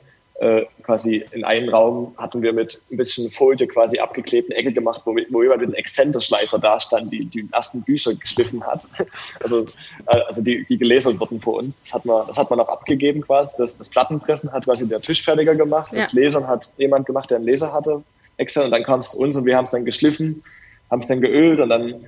äh, 0.42 0.66
quasi 0.82 1.24
in 1.30 1.44
einem 1.44 1.68
Raum 1.68 2.14
hatten 2.16 2.42
wir 2.42 2.52
mit 2.52 2.80
ein 2.90 2.96
bisschen 2.96 3.30
Folie 3.30 3.66
quasi 3.68 4.00
abgeklebten 4.00 4.52
Ecke 4.52 4.72
gemacht, 4.72 5.02
wo, 5.04 5.14
wo 5.30 5.42
jemand 5.42 5.60
mit 5.60 5.68
einem 5.68 5.74
Exzenterschleifer 5.74 6.58
da 6.58 6.80
stand, 6.80 7.12
die 7.12 7.26
die 7.26 7.46
ersten 7.52 7.82
Bücher 7.82 8.14
geschliffen 8.14 8.64
hat. 8.64 8.86
Also, 9.42 9.66
äh, 10.06 10.20
also 10.26 10.42
die, 10.42 10.64
die 10.64 10.78
gelesen 10.78 11.20
wurden 11.20 11.40
vor 11.40 11.58
uns. 11.58 11.80
Das 11.80 11.94
hat 11.94 12.04
man, 12.04 12.26
das 12.26 12.38
hat 12.38 12.50
man 12.50 12.58
auch 12.60 12.68
abgegeben 12.68 13.20
quasi. 13.20 13.52
Das, 13.56 13.76
das 13.76 13.88
Plattenpressen 13.88 14.52
hat 14.52 14.64
quasi 14.64 14.88
der 14.88 15.00
Tischfertiger 15.00 15.54
gemacht. 15.54 15.92
Ja. 15.92 16.00
Das 16.00 16.12
Lesern 16.12 16.48
hat 16.48 16.70
jemand 16.76 17.06
gemacht, 17.06 17.30
der 17.30 17.36
einen 17.36 17.46
Leser 17.46 17.72
hatte, 17.72 18.02
extra. 18.36 18.64
Und 18.64 18.72
dann 18.72 18.82
kam 18.82 19.00
es 19.00 19.10
zu 19.10 19.18
uns 19.18 19.36
und 19.36 19.44
wir 19.44 19.56
haben 19.56 19.64
es 19.64 19.70
dann 19.70 19.84
geschliffen, 19.84 20.42
haben 20.90 21.00
es 21.00 21.08
dann 21.08 21.20
geölt 21.20 21.60
und 21.60 21.68
dann 21.68 22.04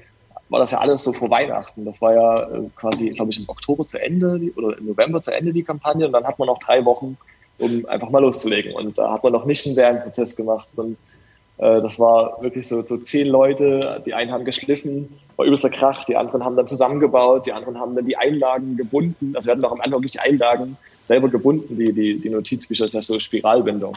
war 0.55 0.61
das 0.61 0.71
ja 0.71 0.79
alles 0.79 1.03
so 1.03 1.13
vor 1.13 1.31
Weihnachten. 1.31 1.85
Das 1.85 2.01
war 2.01 2.15
ja 2.15 2.43
äh, 2.45 2.61
quasi, 2.77 3.11
glaube 3.11 3.33
ich, 3.33 3.41
im 3.41 3.49
Oktober 3.49 3.85
zu 3.89 4.01
Ende 4.01 4.41
oder 4.55 4.79
im 4.79 4.87
November 4.87 5.21
zu 5.21 5.33
Ende 5.33 5.53
die 5.53 5.65
Kampagne. 5.65 6.07
Und 6.07 6.13
dann 6.13 6.25
hat 6.25 6.39
man 6.39 6.47
noch 6.47 6.61
drei 6.61 6.85
Wochen, 6.85 7.19
um 7.59 7.85
einfach 7.87 8.09
mal 8.09 8.21
loszulegen. 8.21 8.73
Und 8.73 8.97
da 8.97 9.11
hat 9.15 9.25
man 9.25 9.33
noch 9.33 9.47
nicht 9.47 9.67
einen 9.67 9.75
Serienprozess 9.75 10.37
gemacht. 10.37 10.69
Und 10.77 10.97
äh, 11.59 11.83
das 11.83 11.99
war 11.99 12.41
wirklich 12.41 12.69
so, 12.69 12.85
so 12.85 12.99
zehn 12.99 13.27
Leute. 13.27 14.01
Die 14.07 14.15
einen 14.15 14.31
haben 14.31 14.45
geschliffen, 14.45 15.19
war 15.35 15.45
übelster 15.45 15.71
Krach. 15.71 16.05
Die 16.05 16.17
anderen 16.17 16.45
haben 16.45 16.55
dann 16.55 16.69
zusammengebaut. 16.69 17.49
Die 17.49 17.53
anderen 17.53 17.81
haben 17.81 17.97
dann 17.97 18.07
die 18.07 18.17
Einlagen 18.17 18.77
gebunden. 18.77 19.33
Also 19.35 19.49
wir 19.49 19.55
hatten 19.55 19.65
auch 19.65 19.73
am 19.73 19.81
Anfang 19.81 20.03
die 20.03 20.21
Einlagen 20.21 20.77
selber 21.03 21.29
gebunden. 21.31 21.77
Die, 21.77 21.93
die, 21.93 22.21
die 22.21 22.31
Notizbücher 22.31 22.85
ist 22.85 22.95
ja 22.95 23.03
so 23.03 23.19
Spiralbindung. 23.19 23.97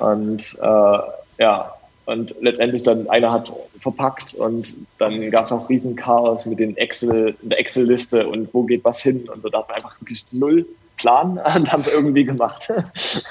Und 0.00 0.56
äh, 0.62 0.98
ja, 1.38 1.74
und 2.06 2.34
letztendlich 2.40 2.82
dann 2.82 3.08
einer 3.08 3.32
hat 3.32 3.52
verpackt 3.80 4.34
und 4.34 4.76
dann 4.98 5.30
gab 5.30 5.44
es 5.44 5.52
auch 5.52 5.68
riesen 5.68 5.96
Chaos 5.96 6.44
mit 6.44 6.58
den 6.58 6.76
Excel, 6.76 7.34
der 7.42 7.58
Excel-Liste 7.58 8.28
und 8.28 8.52
wo 8.52 8.62
geht 8.64 8.84
was 8.84 9.00
hin 9.00 9.28
und 9.32 9.42
so. 9.42 9.48
Da 9.48 9.58
hat 9.58 9.68
man 9.68 9.76
einfach 9.76 10.00
wirklich 10.00 10.24
null 10.32 10.66
Plan 10.96 11.40
und 11.56 11.72
haben 11.72 11.80
es 11.80 11.88
irgendwie 11.88 12.24
gemacht. 12.24 12.72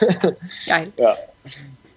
Geil. 0.66 0.92
Ja. 0.98 1.18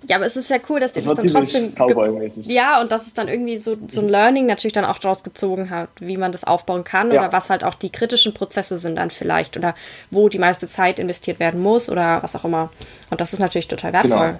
Ja, 0.09 0.17
aber 0.17 0.27
es 0.27 0.37
ist 0.37 0.51
ja 0.51 0.59
cool, 0.69 0.79
dass 0.79 0.93
die 0.93 1.01
das, 1.01 1.15
das 1.15 1.17
dann 1.17 1.29
trotzdem. 1.29 2.43
Ja, 2.43 2.81
und 2.81 2.93
dass 2.93 3.09
es 3.09 3.15
dann 3.15 3.27
irgendwie 3.27 3.57
so, 3.57 3.77
so 3.89 4.01
ein 4.01 4.09
Learning 4.09 4.47
natürlich 4.47 4.73
dann 4.73 4.85
auch 4.85 4.99
daraus 4.99 5.25
gezogen 5.25 5.69
hat, 5.71 5.89
wie 5.99 6.17
man 6.17 6.31
das 6.31 6.45
aufbauen 6.45 6.85
kann 6.85 7.11
ja. 7.11 7.21
oder 7.21 7.33
was 7.33 7.51
halt 7.51 7.65
auch 7.65 7.75
die 7.75 7.91
kritischen 7.91 8.33
Prozesse 8.33 8.79
sind 8.79 8.97
dann 8.97 9.11
vielleicht 9.11 9.57
oder 9.57 9.75
wo 10.12 10.29
die 10.29 10.39
meiste 10.39 10.69
Zeit 10.69 11.01
investiert 11.01 11.41
werden 11.41 11.61
muss 11.61 11.91
oder 11.91 12.23
was 12.23 12.37
auch 12.37 12.45
immer. 12.45 12.71
Und 13.11 13.21
das 13.21 13.33
ist 13.33 13.41
natürlich 13.41 13.67
total 13.67 13.93
wertvoll. 13.95 14.39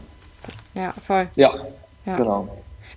Genau. 0.75 0.87
Ja, 0.87 0.95
voll. 1.05 1.27
Ja, 1.35 1.53
ja. 2.07 2.17
genau. 2.17 2.49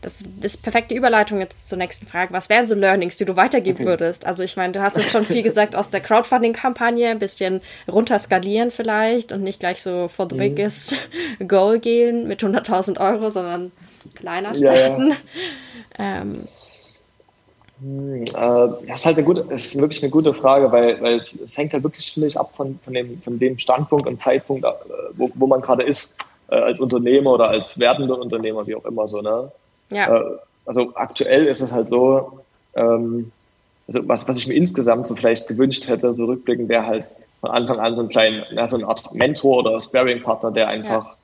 Das 0.01 0.23
ist 0.41 0.61
perfekte 0.61 0.95
Überleitung 0.95 1.39
jetzt 1.39 1.67
zur 1.67 1.77
nächsten 1.77 2.07
Frage. 2.07 2.31
Was 2.31 2.47
wären 2.47 2.65
so 2.65 2.73
Learnings, 2.73 3.17
die 3.17 3.25
du 3.25 3.35
weitergeben 3.35 3.79
okay. 3.79 3.89
würdest? 3.89 4.25
Also 4.25 4.43
ich 4.43 4.55
meine, 4.55 4.71
du 4.71 4.81
hast 4.81 4.95
jetzt 4.95 5.11
schon 5.11 5.25
viel 5.25 5.43
gesagt 5.43 5.75
aus 5.75 5.89
der 5.89 5.99
Crowdfunding-Kampagne, 5.99 7.09
ein 7.09 7.19
bisschen 7.19 7.59
runterskalieren 7.91 8.71
vielleicht 8.71 9.33
und 9.33 9.43
nicht 9.43 9.59
gleich 9.59 9.81
so 9.81 10.07
for 10.07 10.27
the 10.29 10.35
mhm. 10.35 10.39
biggest 10.39 10.95
goal 11.47 11.79
gehen 11.79 12.29
mit 12.29 12.41
100.000 12.41 12.97
Euro, 12.99 13.29
sondern 13.29 13.73
kleiner 14.15 14.55
starten. 14.55 15.09
Ja, 15.97 16.05
ja. 16.05 16.21
Ähm, 16.21 16.47
hm, 17.81 18.23
äh, 18.23 18.25
das 18.87 18.99
ist 18.99 19.05
halt 19.05 19.17
eine 19.17 19.25
gute, 19.25 19.41
ist 19.53 19.79
wirklich 19.79 20.01
eine 20.01 20.11
gute 20.11 20.33
Frage, 20.33 20.71
weil, 20.71 21.01
weil 21.01 21.15
es, 21.15 21.33
es 21.33 21.57
hängt 21.57 21.73
halt 21.73 21.83
wirklich, 21.83 22.13
finde 22.13 22.27
ich, 22.27 22.39
ab 22.39 22.55
von, 22.55 22.79
von, 22.83 22.93
dem, 22.93 23.21
von 23.21 23.39
dem 23.39 23.57
Standpunkt 23.57 24.05
und 24.05 24.19
Zeitpunkt, 24.19 24.65
äh, 24.65 24.69
wo, 25.13 25.29
wo 25.35 25.47
man 25.47 25.61
gerade 25.61 25.83
ist, 25.83 26.15
äh, 26.51 26.55
als 26.55 26.79
Unternehmer 26.79 27.33
oder 27.33 27.49
als 27.49 27.79
werdender 27.79 28.17
Unternehmer, 28.19 28.65
wie 28.67 28.75
auch 28.75 28.85
immer 28.85 29.07
so, 29.07 29.21
ne? 29.21 29.51
Ja. 29.89 30.15
Äh, 30.15 30.37
also 30.65 30.91
aktuell 30.95 31.47
ist 31.47 31.61
es 31.61 31.71
halt 31.71 31.89
so, 31.89 32.39
ähm, 32.75 33.31
also 33.87 34.07
was, 34.07 34.27
was 34.27 34.37
ich 34.37 34.47
mir 34.47 34.53
insgesamt 34.53 35.07
so 35.07 35.15
vielleicht 35.15 35.47
gewünscht 35.47 35.87
hätte, 35.87 36.13
so 36.13 36.25
rückblickend, 36.25 36.69
wäre 36.69 36.85
halt 36.85 37.05
von 37.41 37.51
Anfang 37.51 37.79
an 37.79 37.95
so 37.95 38.01
ein 38.01 38.09
kleinen, 38.09 38.43
ja, 38.51 38.67
so 38.67 38.77
eine 38.77 38.87
Art 38.87 39.13
Mentor 39.13 39.59
oder 39.59 39.79
Sparing-Partner, 39.79 40.51
der 40.51 40.67
einfach 40.67 41.15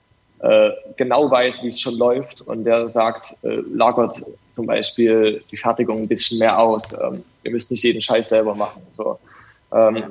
ja. 0.41 0.67
äh, 0.67 0.73
genau 0.97 1.29
weiß, 1.29 1.63
wie 1.63 1.67
es 1.67 1.79
schon 1.79 1.95
läuft 1.95 2.41
und 2.41 2.63
der 2.63 2.89
sagt, 2.89 3.35
äh, 3.43 3.61
lagert 3.71 4.21
zum 4.53 4.65
Beispiel 4.65 5.43
die 5.51 5.57
Fertigung 5.57 5.99
ein 5.99 6.07
bisschen 6.07 6.39
mehr 6.39 6.57
aus. 6.57 6.83
Ähm, 6.93 7.23
ihr 7.43 7.51
müsst 7.51 7.69
nicht 7.69 7.83
jeden 7.83 8.01
Scheiß 8.01 8.29
selber 8.29 8.55
machen. 8.55 8.81
So. 8.93 9.19
Ähm, 9.73 9.95
ja. 9.97 10.09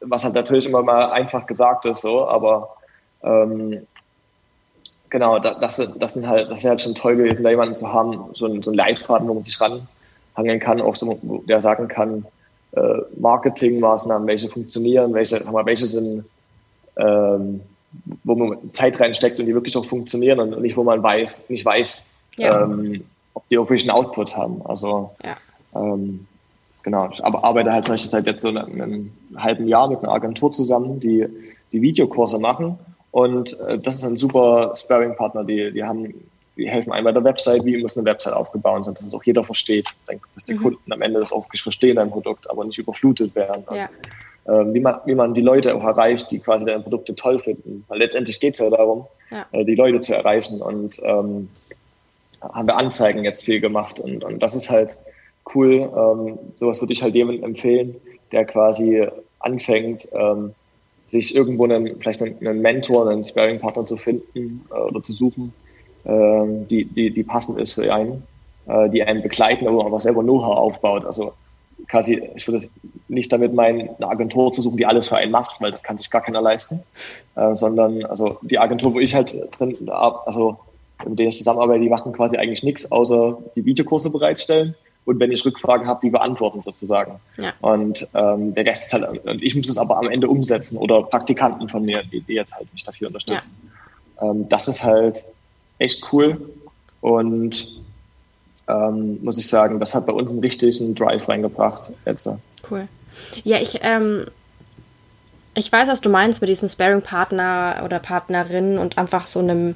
Was 0.00 0.24
halt 0.24 0.34
natürlich 0.34 0.66
immer 0.66 0.82
mal 0.82 1.10
einfach 1.10 1.46
gesagt 1.46 1.86
ist, 1.86 2.02
so, 2.02 2.28
aber 2.28 2.76
ähm, 3.22 3.86
genau, 5.10 5.38
das, 5.38 5.82
das, 5.98 6.12
sind 6.12 6.26
halt, 6.26 6.50
das 6.50 6.62
wäre 6.62 6.70
halt 6.70 6.82
schon 6.82 6.94
toll 6.94 7.16
gewesen, 7.16 7.42
da 7.42 7.50
jemanden 7.50 7.76
zu 7.76 7.92
haben, 7.92 8.30
so 8.34 8.46
einen, 8.46 8.62
so 8.62 8.70
einen 8.70 8.78
Leitfaden, 8.78 9.28
wo 9.28 9.34
man 9.34 9.42
sich 9.42 9.60
ranhangeln 9.60 10.60
kann, 10.60 10.80
auch 10.80 10.96
so, 10.96 11.18
der 11.46 11.60
sagen 11.60 11.88
kann, 11.88 12.24
äh, 12.72 12.98
Marketingmaßnahmen, 13.18 14.26
welche 14.26 14.48
funktionieren, 14.48 15.12
welche, 15.12 15.44
welche 15.64 15.86
sind, 15.86 16.24
ähm, 16.96 17.60
wo 18.24 18.36
man 18.36 18.72
Zeit 18.72 19.00
reinsteckt 19.00 19.40
und 19.40 19.46
die 19.46 19.54
wirklich 19.54 19.76
auch 19.76 19.84
funktionieren 19.84 20.38
und 20.38 20.62
nicht, 20.62 20.76
wo 20.76 20.84
man 20.84 21.02
weiß, 21.02 21.50
nicht 21.50 21.64
weiß, 21.64 22.08
ja. 22.36 22.62
ähm, 22.62 23.04
ob 23.34 23.46
die 23.48 23.58
auch 23.58 23.64
wirklich 23.64 23.82
einen 23.82 23.98
Output 23.98 24.36
haben. 24.36 24.62
Also 24.64 25.10
ja. 25.24 25.36
ähm, 25.74 26.26
genau, 26.84 27.08
ich 27.12 27.24
arbeite 27.24 27.72
halt 27.72 27.86
zum 27.86 27.94
Beispiel 27.94 28.10
seit 28.10 28.26
jetzt 28.26 28.42
so 28.42 28.48
einem, 28.48 28.80
einem 28.80 29.12
halben 29.36 29.66
Jahr 29.66 29.88
mit 29.88 29.98
einer 29.98 30.12
Agentur 30.12 30.52
zusammen, 30.52 31.00
die 31.00 31.26
die 31.72 31.82
Videokurse 31.82 32.38
machen 32.38 32.78
und 33.10 33.58
äh, 33.60 33.78
das 33.78 33.96
ist 33.96 34.04
ein 34.04 34.16
super 34.16 34.72
Sparring-Partner, 34.76 35.44
die, 35.44 35.72
die 35.72 35.82
haben, 35.82 36.14
die 36.56 36.68
helfen 36.68 36.92
einem 36.92 37.04
bei 37.04 37.12
der 37.12 37.24
Website, 37.24 37.64
wie 37.64 37.80
muss 37.82 37.96
eine 37.96 38.06
Website 38.06 38.34
aufgebaut 38.34 38.84
sein, 38.84 38.94
dass 38.94 39.06
es 39.06 39.14
auch 39.14 39.24
jeder 39.24 39.44
versteht, 39.44 39.88
dass 40.34 40.44
die 40.44 40.54
mhm. 40.54 40.62
Kunden 40.62 40.92
am 40.92 41.02
Ende 41.02 41.20
das 41.20 41.32
auch 41.32 41.46
wirklich 41.46 41.62
verstehen, 41.62 41.96
dein 41.96 42.10
Produkt, 42.10 42.48
aber 42.50 42.64
nicht 42.64 42.78
überflutet 42.78 43.34
werden. 43.34 43.64
Ja. 43.72 43.88
äh, 44.44 44.74
wie, 44.74 44.80
man, 44.80 45.00
wie 45.06 45.14
man 45.14 45.34
die 45.34 45.40
Leute 45.40 45.74
auch 45.74 45.84
erreicht, 45.84 46.30
die 46.30 46.38
quasi 46.38 46.64
deine 46.64 46.80
Produkte 46.80 47.14
toll 47.14 47.40
finden. 47.40 47.84
Weil 47.88 47.98
letztendlich 47.98 48.38
geht 48.40 48.54
es 48.54 48.60
ja 48.60 48.70
darum, 48.70 49.06
ja. 49.30 49.46
Äh, 49.52 49.64
die 49.64 49.74
Leute 49.74 50.00
zu 50.00 50.14
erreichen. 50.14 50.62
Und 50.62 51.00
ähm, 51.02 51.48
haben 52.40 52.68
wir 52.68 52.76
Anzeigen 52.76 53.24
jetzt 53.24 53.44
viel 53.44 53.60
gemacht. 53.60 54.00
Und, 54.00 54.24
und 54.24 54.40
das 54.40 54.54
ist 54.54 54.70
halt 54.70 54.96
cool. 55.54 55.90
Ähm, 55.96 56.38
sowas 56.56 56.80
würde 56.80 56.92
ich 56.92 57.02
halt 57.02 57.14
jemandem 57.14 57.44
empfehlen, 57.44 57.96
der 58.32 58.44
quasi 58.44 59.06
anfängt, 59.40 60.08
ähm, 60.12 60.54
sich 61.10 61.34
irgendwo 61.34 61.64
einen, 61.64 61.98
vielleicht 61.98 62.22
einen, 62.22 62.46
einen 62.46 62.62
Mentor, 62.62 63.08
einen 63.08 63.24
Sparing-Partner 63.24 63.84
zu 63.84 63.96
finden 63.96 64.64
äh, 64.70 64.74
oder 64.74 65.02
zu 65.02 65.12
suchen, 65.12 65.52
äh, 66.04 66.10
die, 66.70 66.84
die, 66.84 67.10
die 67.10 67.22
passend 67.24 67.58
ist 67.58 67.74
für 67.74 67.92
einen, 67.92 68.22
äh, 68.68 68.88
die 68.90 69.02
einen 69.02 69.22
begleiten, 69.22 69.66
aber 69.66 69.84
aber 69.84 69.98
selber 69.98 70.22
Know-how 70.22 70.56
aufbaut. 70.56 71.04
Also 71.04 71.32
quasi, 71.88 72.22
ich 72.36 72.46
würde 72.46 72.64
nicht 73.08 73.32
damit 73.32 73.52
meinen, 73.54 73.90
eine 73.96 74.08
Agentur 74.08 74.52
zu 74.52 74.62
suchen, 74.62 74.76
die 74.76 74.86
alles 74.86 75.08
für 75.08 75.16
einen 75.16 75.32
macht, 75.32 75.60
weil 75.60 75.72
das 75.72 75.82
kann 75.82 75.98
sich 75.98 76.10
gar 76.10 76.22
keiner 76.22 76.40
leisten, 76.40 76.82
äh, 77.34 77.56
sondern 77.56 78.04
also 78.04 78.38
die 78.42 78.58
Agentur, 78.58 78.94
wo 78.94 79.00
ich 79.00 79.14
halt 79.14 79.34
drin, 79.58 79.76
also 79.88 80.58
mit 81.04 81.18
denen 81.18 81.30
ich 81.30 81.38
zusammenarbeite, 81.38 81.80
die 81.80 81.88
machen 81.88 82.12
quasi 82.12 82.36
eigentlich 82.36 82.62
nichts, 82.62 82.92
außer 82.92 83.38
die 83.56 83.64
Videokurse 83.64 84.10
bereitstellen 84.10 84.76
und 85.04 85.18
wenn 85.18 85.32
ich 85.32 85.44
Rückfragen 85.44 85.86
habe, 85.86 86.00
die 86.02 86.10
beantworten 86.10 86.62
sozusagen. 86.62 87.20
Ja. 87.36 87.52
Und 87.60 88.06
ähm, 88.14 88.54
der 88.54 88.66
Rest 88.66 88.86
ist 88.86 88.92
halt, 88.92 89.24
und 89.24 89.42
ich 89.42 89.54
muss 89.54 89.68
es 89.68 89.78
aber 89.78 89.98
am 89.98 90.08
Ende 90.08 90.28
umsetzen 90.28 90.76
oder 90.76 91.02
Praktikanten 91.02 91.68
von 91.68 91.84
mir, 91.84 92.02
die, 92.04 92.20
die 92.20 92.34
jetzt 92.34 92.54
halt 92.54 92.72
mich 92.72 92.84
dafür 92.84 93.08
unterstützen. 93.08 93.50
Ja. 94.20 94.30
Ähm, 94.30 94.48
das 94.48 94.68
ist 94.68 94.84
halt 94.84 95.24
echt 95.78 96.12
cool 96.12 96.50
und 97.00 97.80
ähm, 98.68 99.18
muss 99.22 99.38
ich 99.38 99.48
sagen, 99.48 99.80
das 99.80 99.94
hat 99.94 100.06
bei 100.06 100.12
uns 100.12 100.30
einen 100.30 100.40
richtigen 100.40 100.94
Drive 100.94 101.28
reingebracht 101.28 101.90
jetzt. 102.06 102.28
Cool. 102.70 102.86
Ja, 103.42 103.58
ich 103.58 103.80
ähm, 103.82 104.26
ich 105.54 105.70
weiß, 105.70 105.88
was 105.88 106.00
du 106.00 106.08
meinst 106.08 106.40
mit 106.40 106.48
diesem 106.48 106.68
Sparing-Partner 106.68 107.82
oder 107.84 107.98
Partnerin 107.98 108.78
und 108.78 108.98
einfach 108.98 109.26
so 109.26 109.40
einem, 109.40 109.74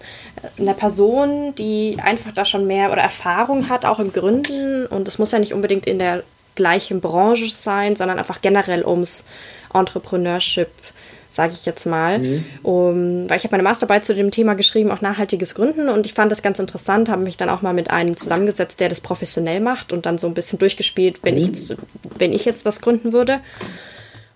einer 0.59 0.75
Person, 0.75 1.55
die 1.57 1.99
einfach 2.03 2.33
da 2.33 2.45
schon 2.45 2.67
mehr 2.67 2.93
oder 2.93 3.03
Erfahrung 3.03 3.69
hat, 3.69 3.85
auch 3.85 3.99
im 3.99 4.13
Gründen. 4.13 4.87
Und 4.87 5.09
es 5.09 5.19
muss 5.19 5.33
ja 5.33 5.41
nicht 5.41 5.53
unbedingt 5.53 5.87
in 5.87 5.99
der 5.99 6.23
gleichen 6.55 7.01
Branche 7.01 7.49
sein, 7.49 7.97
sondern 7.97 8.19
einfach 8.19 8.41
generell 8.41 8.85
ums 8.85 9.25
Entrepreneurship, 9.73 10.71
sage 11.29 11.53
ich 11.53 11.67
jetzt 11.67 11.87
mal. 11.87 12.21
Mhm. 12.21 12.45
Um, 12.63 13.29
weil 13.29 13.39
ich 13.39 13.43
habe 13.43 13.55
meine 13.55 13.65
Masterarbeit 13.65 14.05
zu 14.05 14.15
dem 14.15 14.31
Thema 14.31 14.55
geschrieben, 14.55 14.93
auch 14.93 15.01
nachhaltiges 15.01 15.57
Gründen. 15.57 15.89
Und 15.89 16.07
ich 16.07 16.15
fand 16.15 16.31
das 16.31 16.43
ganz 16.43 16.61
interessant, 16.61 17.09
habe 17.09 17.23
mich 17.23 17.37
dann 17.37 17.49
auch 17.49 17.63
mal 17.63 17.75
mit 17.75 17.91
einem 17.91 18.17
zusammengesetzt, 18.17 18.79
der 18.79 18.91
das 18.91 19.01
professionell 19.01 19.59
macht 19.59 19.93
und 19.93 20.07
dann 20.07 20.19
so 20.19 20.29
ein 20.29 20.35
bisschen 20.35 20.61
durchgespielt, 20.61 21.19
wenn, 21.25 21.35
mhm. 21.35 21.41
ich, 21.41 21.47
jetzt, 21.47 21.77
wenn 22.17 22.33
ich 22.33 22.45
jetzt 22.45 22.65
was 22.65 22.81
gründen 22.81 23.13
würde 23.13 23.41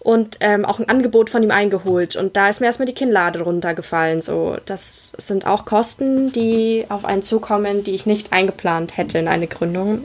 und 0.00 0.36
ähm, 0.40 0.64
auch 0.64 0.78
ein 0.78 0.88
Angebot 0.88 1.30
von 1.30 1.42
ihm 1.42 1.50
eingeholt. 1.50 2.16
Und 2.16 2.36
da 2.36 2.48
ist 2.48 2.60
mir 2.60 2.66
erstmal 2.66 2.86
die 2.86 2.94
Kinnlade 2.94 3.40
runtergefallen. 3.40 4.22
So, 4.22 4.56
das 4.64 5.12
sind 5.18 5.46
auch 5.46 5.64
Kosten, 5.64 6.32
die 6.32 6.84
auf 6.88 7.04
einen 7.04 7.22
zukommen, 7.22 7.84
die 7.84 7.94
ich 7.94 8.06
nicht 8.06 8.32
eingeplant 8.32 8.96
hätte 8.96 9.18
in 9.18 9.28
eine 9.28 9.48
Gründung. 9.48 10.04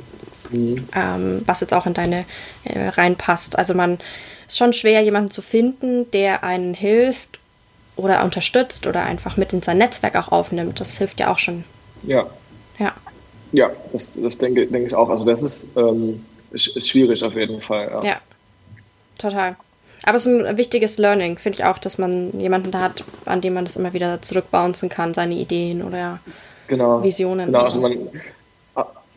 Mhm. 0.50 0.88
Ähm, 0.96 1.42
was 1.46 1.62
jetzt 1.62 1.74
auch 1.74 1.86
in 1.86 1.94
deine 1.94 2.26
äh, 2.64 2.88
reinpasst. 2.88 3.58
Also 3.58 3.74
man 3.74 4.00
ist 4.48 4.58
schon 4.58 4.74
schwer, 4.74 5.02
jemanden 5.02 5.32
zu 5.32 5.42
finden, 5.42 6.10
der 6.12 6.44
einen 6.44 6.74
hilft 6.74 7.40
oder 7.96 8.24
unterstützt 8.24 8.88
oder 8.88 9.04
einfach 9.04 9.38
mit 9.38 9.54
in 9.54 9.62
sein 9.62 9.78
Netzwerk 9.78 10.16
auch 10.16 10.32
aufnimmt. 10.32 10.80
Das 10.80 10.98
hilft 10.98 11.20
ja 11.20 11.32
auch 11.32 11.40
schon. 11.40 11.64
Ja. 12.04 12.28
Ja. 12.80 12.94
Ja, 13.52 13.70
das, 13.92 14.18
das 14.20 14.40
denke, 14.40 14.66
denke 14.66 14.88
ich 14.88 14.96
auch. 14.96 15.10
Also 15.10 15.26
das 15.26 15.44
ist, 15.44 15.68
ähm, 15.78 16.26
ist, 16.52 16.90
schwierig 16.90 17.24
auf 17.24 17.36
jeden 17.36 17.62
Fall. 17.62 17.92
Ja, 18.04 18.10
ja 18.10 18.22
total. 19.18 19.56
Aber 20.06 20.18
es 20.18 20.26
ist 20.26 20.46
ein 20.46 20.58
wichtiges 20.58 20.98
Learning, 20.98 21.38
finde 21.38 21.60
ich 21.60 21.66
auch, 21.66 21.80
dass 21.80 21.98
man 21.98 22.38
jemanden 22.40 22.72
da 22.72 22.82
hat, 22.82 23.04
an 23.26 23.42
dem 23.42 23.54
man 23.54 23.66
das 23.66 23.78
immer 23.78 23.94
wieder 23.94 24.22
zurückbouncen 24.22 24.90
kann, 24.90 25.14
seine 25.14 25.36
Ideen 25.36 25.82
oder 25.82 26.20
genau, 26.68 27.02
Visionen. 27.02 27.48
Genau, 27.48 27.62
also 27.62 27.80
man, 27.80 28.10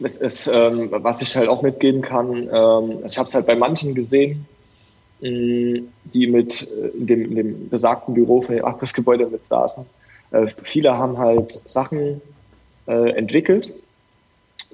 es 0.00 0.16
ist, 0.18 0.46
ähm, 0.46 0.88
was 0.90 1.22
ich 1.22 1.34
halt 1.36 1.48
auch 1.48 1.62
mitgeben 1.62 2.02
kann, 2.02 2.44
ähm, 2.44 2.48
also 2.50 3.04
ich 3.06 3.18
habe 3.18 3.28
es 3.28 3.34
halt 3.34 3.46
bei 3.46 3.56
manchen 3.56 3.94
gesehen, 3.94 4.46
mh, 5.20 5.80
die 6.04 6.26
mit 6.28 6.62
äh, 6.62 6.88
in 6.98 7.06
dem, 7.06 7.34
dem 7.34 7.68
besagten 7.68 8.14
Büro 8.14 8.42
von 8.42 8.54
dem 8.54 8.64
Abrissgebäude 8.64 9.26
mit 9.26 9.46
saßen. 9.46 9.86
Äh, 10.32 10.46
viele 10.62 10.96
haben 10.96 11.18
halt 11.18 11.60
Sachen 11.64 12.20
äh, 12.86 13.10
entwickelt, 13.10 13.72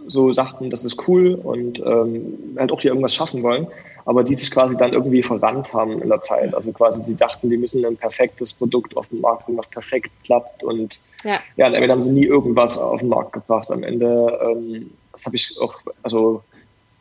so 0.08 0.32
sagten, 0.32 0.68
das 0.68 0.84
ist 0.84 1.08
cool 1.08 1.34
und 1.34 1.78
ähm, 1.80 2.56
halt 2.58 2.72
auch 2.72 2.80
die 2.80 2.88
irgendwas 2.88 3.14
schaffen 3.14 3.42
wollen 3.42 3.68
aber 4.04 4.24
die 4.24 4.34
sich 4.34 4.50
quasi 4.50 4.76
dann 4.76 4.92
irgendwie 4.92 5.22
verrannt 5.22 5.72
haben 5.72 6.00
in 6.00 6.08
der 6.08 6.20
Zeit. 6.20 6.54
Also 6.54 6.72
quasi 6.72 7.00
sie 7.00 7.16
dachten, 7.16 7.50
die 7.50 7.56
müssen 7.56 7.84
ein 7.84 7.96
perfektes 7.96 8.52
Produkt 8.52 8.96
auf 8.96 9.08
den 9.08 9.20
Markt 9.20 9.46
bringen, 9.46 9.58
was 9.58 9.68
perfekt 9.68 10.10
klappt 10.24 10.64
und 10.64 11.00
ja, 11.24 11.40
ja 11.56 11.66
am 11.66 11.74
Ende 11.74 11.90
haben 11.90 12.02
sie 12.02 12.12
nie 12.12 12.24
irgendwas 12.24 12.78
auf 12.78 13.00
den 13.00 13.08
Markt 13.08 13.32
gebracht. 13.32 13.70
Am 13.70 13.82
Ende, 13.82 14.38
ähm, 14.42 14.90
das 15.12 15.26
habe 15.26 15.36
ich 15.36 15.56
auch, 15.60 15.74
also 16.02 16.42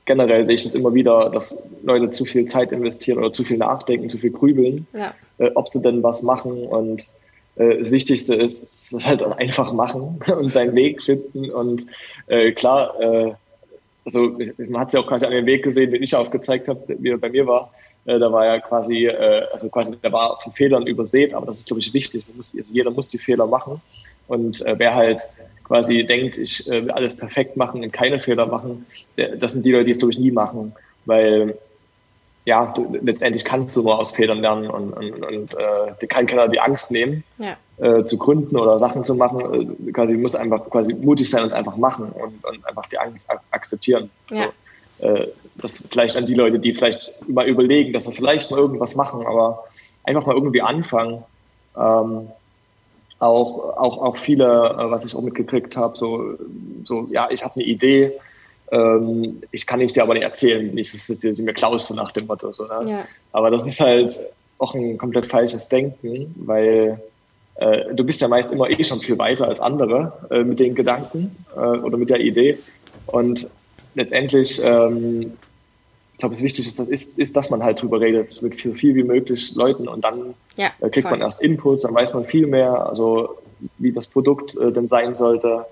generell 0.05 0.45
sehe 0.45 0.55
ich 0.55 0.63
das 0.63 0.75
immer 0.75 0.93
wieder, 0.93 1.29
dass 1.29 1.55
Leute 1.83 2.11
zu 2.11 2.25
viel 2.25 2.45
Zeit 2.45 2.71
investieren 2.71 3.19
oder 3.19 3.31
zu 3.31 3.43
viel 3.43 3.57
nachdenken, 3.57 4.09
zu 4.09 4.17
viel 4.17 4.31
grübeln, 4.31 4.87
ja. 4.93 5.13
äh, 5.37 5.51
ob 5.55 5.69
sie 5.69 5.81
denn 5.81 6.03
was 6.03 6.21
machen 6.21 6.65
und 6.65 7.05
äh, 7.55 7.77
das 7.77 7.91
Wichtigste 7.91 8.35
ist, 8.35 8.93
es 8.93 9.05
halt 9.05 9.23
einfach 9.23 9.73
machen 9.73 10.19
und 10.27 10.51
seinen 10.51 10.75
Weg 10.75 11.01
finden 11.01 11.49
und 11.49 11.85
äh, 12.27 12.51
klar, 12.51 12.99
äh, 12.99 13.33
also 14.05 14.37
man 14.57 14.81
hat 14.81 14.87
es 14.89 14.93
ja 14.93 14.99
auch 14.99 15.07
quasi 15.07 15.25
an 15.25 15.31
dem 15.31 15.45
Weg 15.45 15.63
gesehen, 15.63 15.91
den 15.91 16.01
ich 16.01 16.15
aufgezeigt 16.15 16.67
habe, 16.67 16.81
wie 16.99 17.09
er 17.09 17.17
bei 17.17 17.29
mir 17.29 17.45
war. 17.45 17.71
Äh, 18.05 18.19
da 18.19 18.31
war 18.31 18.45
ja 18.45 18.59
quasi, 18.59 19.05
äh, 19.05 19.45
also 19.51 19.69
quasi, 19.69 19.95
der 19.97 20.11
war 20.11 20.39
von 20.41 20.51
Fehlern 20.51 20.87
übersät, 20.87 21.33
aber 21.33 21.45
das 21.45 21.59
ist, 21.59 21.67
glaube 21.67 21.81
ich, 21.81 21.93
wichtig. 21.93 22.25
Muss, 22.35 22.55
also 22.57 22.73
jeder 22.73 22.91
muss 22.91 23.09
die 23.09 23.17
Fehler 23.17 23.45
machen. 23.45 23.81
Und 24.27 24.65
äh, 24.65 24.77
wer 24.77 24.95
halt 24.95 25.27
quasi 25.63 26.03
denkt, 26.03 26.37
ich 26.37 26.67
äh, 26.69 26.83
will 26.83 26.91
alles 26.91 27.15
perfekt 27.15 27.57
machen 27.57 27.83
und 27.83 27.93
keine 27.93 28.19
Fehler 28.19 28.45
machen, 28.45 28.85
das 29.15 29.53
sind 29.53 29.65
die 29.65 29.71
Leute, 29.71 29.85
die 29.85 29.91
es, 29.91 29.99
glaube 29.99 30.13
ich, 30.13 30.19
nie 30.19 30.31
machen, 30.31 30.73
weil 31.05 31.57
ja, 32.45 32.73
du, 32.75 32.97
letztendlich 33.01 33.45
kannst 33.45 33.75
du 33.75 33.83
nur 33.83 33.99
aus 33.99 34.11
Fehlern 34.11 34.39
lernen 34.39 34.69
und, 34.69 34.93
und, 34.93 35.23
und 35.23 35.53
äh, 35.53 35.93
dir 36.01 36.07
kann 36.07 36.25
keiner 36.25 36.47
die 36.47 36.59
Angst 36.59 36.91
nehmen, 36.91 37.23
ja. 37.37 37.55
Äh, 37.81 38.03
zu 38.05 38.17
gründen 38.17 38.57
oder 38.57 38.77
Sachen 38.77 39.03
zu 39.03 39.15
machen. 39.15 39.77
Äh, 39.87 39.91
quasi 39.91 40.15
muss 40.15 40.35
einfach 40.35 40.69
quasi 40.69 40.93
mutig 40.93 41.29
sein 41.29 41.41
und 41.41 41.47
es 41.47 41.53
einfach 41.53 41.75
machen 41.77 42.11
und, 42.11 42.45
und 42.45 42.67
einfach 42.67 42.87
die 42.87 42.97
Angst 42.97 43.29
ak 43.29 43.41
akzeptieren. 43.51 44.09
Ja. 44.29 44.49
So, 44.99 45.07
äh, 45.07 45.27
das 45.55 45.83
vielleicht 45.89 46.15
an 46.15 46.27
die 46.27 46.35
Leute, 46.35 46.59
die 46.59 46.73
vielleicht 46.73 47.27
mal 47.27 47.47
überlegen, 47.47 47.91
dass 47.91 48.05
sie 48.05 48.13
vielleicht 48.13 48.51
mal 48.51 48.59
irgendwas 48.59 48.95
machen, 48.95 49.25
aber 49.25 49.63
einfach 50.03 50.25
mal 50.25 50.35
irgendwie 50.35 50.61
anfangen. 50.61 51.23
Ähm, 51.75 52.27
auch, 53.19 53.77
auch, 53.77 53.97
auch 54.01 54.17
viele, 54.17 54.45
äh, 54.45 54.91
was 54.91 55.05
ich 55.05 55.15
auch 55.15 55.21
mitgekriegt 55.21 55.75
habe, 55.77 55.97
so, 55.97 56.37
so, 56.83 57.07
ja, 57.11 57.29
ich 57.29 57.43
habe 57.43 57.55
eine 57.55 57.63
Idee, 57.63 58.13
ähm, 58.71 59.41
ich 59.51 59.67
kann 59.67 59.81
ich 59.81 59.93
dir 59.93 60.03
aber 60.03 60.13
nicht 60.13 60.23
erzählen, 60.23 60.73
nicht, 60.73 60.93
dass 60.93 61.07
du 61.07 61.43
mir 61.43 61.53
klaust, 61.53 61.93
nach 61.95 62.11
dem 62.11 62.27
Motto. 62.27 62.51
So, 62.51 62.65
ne? 62.65 62.89
ja. 62.89 63.05
Aber 63.31 63.51
das 63.51 63.67
ist 63.67 63.79
halt 63.79 64.19
auch 64.57 64.73
ein 64.73 64.97
komplett 64.97 65.25
falsches 65.25 65.67
Denken, 65.67 66.33
weil 66.37 66.99
äh, 67.55 67.93
du 67.93 68.03
bist 68.03 68.21
ja 68.21 68.27
meist 68.27 68.51
immer 68.51 68.69
eh 68.69 68.83
schon 68.83 68.99
viel 68.99 69.17
weiter 69.17 69.47
als 69.47 69.59
andere 69.59 70.13
äh, 70.29 70.43
mit 70.43 70.59
den 70.59 70.75
Gedanken 70.75 71.35
äh, 71.55 71.59
oder 71.59 71.97
mit 71.97 72.09
der 72.09 72.19
Idee. 72.19 72.57
Und 73.07 73.49
letztendlich, 73.95 74.61
ähm, 74.63 75.33
ich 76.13 76.19
glaube, 76.19 76.35
es 76.35 76.43
wichtig 76.43 76.67
ist, 76.67 76.79
ist, 76.79 77.19
ist, 77.19 77.35
dass 77.35 77.49
man 77.49 77.63
halt 77.63 77.81
drüber 77.81 77.99
redet 77.99 78.41
mit 78.41 78.59
so 78.59 78.73
viel 78.73 78.95
wie 78.95 79.03
möglich 79.03 79.53
Leuten 79.55 79.87
und 79.87 80.03
dann 80.03 80.33
ja, 80.57 80.71
äh, 80.79 80.89
kriegt 80.89 81.07
voll. 81.07 81.11
man 81.11 81.21
erst 81.21 81.41
Input, 81.41 81.83
dann 81.83 81.93
weiß 81.93 82.13
man 82.13 82.25
viel 82.25 82.47
mehr, 82.47 82.87
also 82.87 83.37
wie 83.77 83.91
das 83.91 84.07
Produkt 84.07 84.55
äh, 84.57 84.71
denn 84.71 84.87
sein 84.87 85.15
sollte 85.15 85.65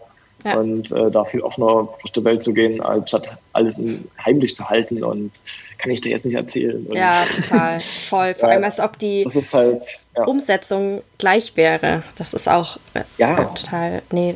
ja. 0.43 0.57
und 0.57 0.91
äh, 0.91 1.11
da 1.11 1.25
viel 1.25 1.41
offener 1.41 1.89
durch 2.01 2.11
die 2.11 2.23
Welt 2.23 2.43
zu 2.43 2.53
gehen, 2.53 2.81
anstatt 2.81 3.37
alles 3.53 3.77
in, 3.77 4.05
heimlich 4.23 4.55
zu 4.55 4.69
halten 4.69 5.03
und 5.03 5.31
kann 5.77 5.91
ich 5.91 6.01
dir 6.01 6.11
jetzt 6.11 6.25
nicht 6.25 6.35
erzählen. 6.35 6.85
Und 6.85 6.95
ja, 6.95 7.25
total, 7.35 7.79
voll. 7.81 8.35
Vor 8.35 8.49
allem, 8.49 8.63
als 8.63 8.79
ob 8.79 8.97
die 8.99 9.25
halt, 9.25 9.85
ja. 10.15 10.25
Umsetzung 10.25 11.01
gleich 11.17 11.55
wäre. 11.55 12.03
Das 12.17 12.33
ist 12.33 12.47
auch 12.47 12.77
äh, 12.93 13.03
ja. 13.17 13.45
total, 13.45 14.01
nee, 14.11 14.35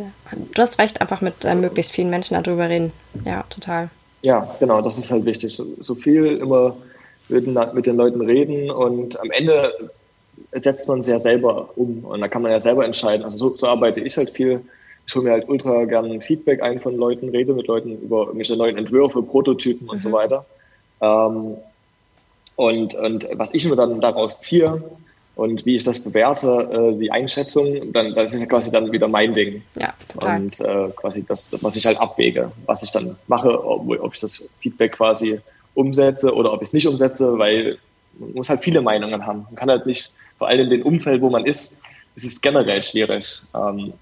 du 0.53 0.61
hast 0.61 0.79
recht, 0.79 1.01
einfach 1.01 1.21
mit 1.21 1.45
äh, 1.45 1.55
möglichst 1.55 1.91
vielen 1.91 2.09
Menschen 2.09 2.41
darüber 2.41 2.69
reden. 2.69 2.91
Ja, 3.25 3.43
total. 3.49 3.89
Ja, 4.23 4.55
genau, 4.59 4.81
das 4.81 4.97
ist 4.97 5.11
halt 5.11 5.25
wichtig. 5.25 5.55
So, 5.55 5.65
so 5.79 5.95
viel 5.95 6.37
immer 6.37 6.75
mit, 7.29 7.47
mit 7.73 7.85
den 7.85 7.97
Leuten 7.97 8.21
reden 8.21 8.71
und 8.71 9.19
am 9.19 9.31
Ende 9.31 9.91
setzt 10.53 10.87
man 10.87 10.99
es 10.99 11.07
ja 11.07 11.19
selber 11.19 11.69
um 11.75 12.05
und 12.05 12.21
da 12.21 12.27
kann 12.27 12.41
man 12.41 12.51
ja 12.51 12.59
selber 12.59 12.85
entscheiden. 12.85 13.23
Also 13.23 13.37
so, 13.37 13.55
so 13.55 13.67
arbeite 13.67 13.99
ich 13.99 14.15
halt 14.17 14.29
viel 14.29 14.61
ich 15.05 15.15
hole 15.15 15.25
mir 15.25 15.31
halt 15.31 15.49
ultra 15.49 15.85
gerne 15.85 16.21
Feedback 16.21 16.61
ein 16.61 16.79
von 16.79 16.95
Leuten, 16.95 17.29
rede 17.29 17.53
mit 17.53 17.67
Leuten 17.67 18.01
über 18.01 18.25
irgendwelche 18.25 18.55
neuen 18.55 18.77
Entwürfe, 18.77 19.21
Prototypen 19.21 19.89
und 19.89 19.97
mhm. 19.97 20.01
so 20.01 20.11
weiter. 20.11 20.45
Ähm, 21.01 21.57
und, 22.55 22.95
und 22.95 23.27
was 23.33 23.53
ich 23.53 23.65
mir 23.65 23.75
dann 23.75 23.99
daraus 23.99 24.39
ziehe 24.41 24.81
und 25.35 25.65
wie 25.65 25.75
ich 25.75 25.83
das 25.83 25.99
bewerte, 25.99 26.69
äh, 26.71 26.99
die 26.99 27.11
Einschätzung, 27.11 27.91
dann 27.91 28.13
das 28.13 28.33
ist 28.33 28.41
ja 28.41 28.47
quasi 28.47 28.71
dann 28.71 28.91
wieder 28.91 29.07
mein 29.07 29.33
Ding. 29.33 29.63
Ja, 29.75 29.93
total. 30.07 30.41
Und 30.41 30.59
äh, 30.61 30.89
quasi 30.95 31.25
das, 31.25 31.51
was 31.61 31.75
ich 31.75 31.85
halt 31.85 31.99
abwäge, 31.99 32.51
was 32.65 32.83
ich 32.83 32.91
dann 32.91 33.17
mache, 33.27 33.65
ob, 33.65 33.89
ob 33.89 34.13
ich 34.13 34.19
das 34.19 34.47
Feedback 34.59 34.93
quasi 34.93 35.39
umsetze 35.73 36.33
oder 36.33 36.53
ob 36.53 36.61
ich 36.61 36.69
es 36.69 36.73
nicht 36.73 36.87
umsetze, 36.87 37.37
weil 37.39 37.77
man 38.19 38.33
muss 38.33 38.49
halt 38.49 38.61
viele 38.61 38.81
Meinungen 38.81 39.25
haben. 39.25 39.43
Man 39.45 39.55
kann 39.55 39.69
halt 39.69 39.87
nicht, 39.87 40.13
vor 40.37 40.47
allem 40.47 40.61
in 40.61 40.69
dem 40.69 40.81
Umfeld, 40.83 41.21
wo 41.21 41.31
man 41.31 41.45
ist, 41.45 41.79
ist 42.15 42.25
es 42.25 42.41
generell 42.41 42.83
schwierig. 42.83 43.41
Ähm, 43.55 43.93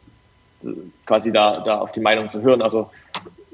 quasi 1.06 1.32
da, 1.32 1.60
da 1.60 1.80
auf 1.80 1.91
die 1.91 2.00
Meinung 2.00 2.30
zu 2.30 2.41
hören. 2.41 2.62
Also 2.62 2.89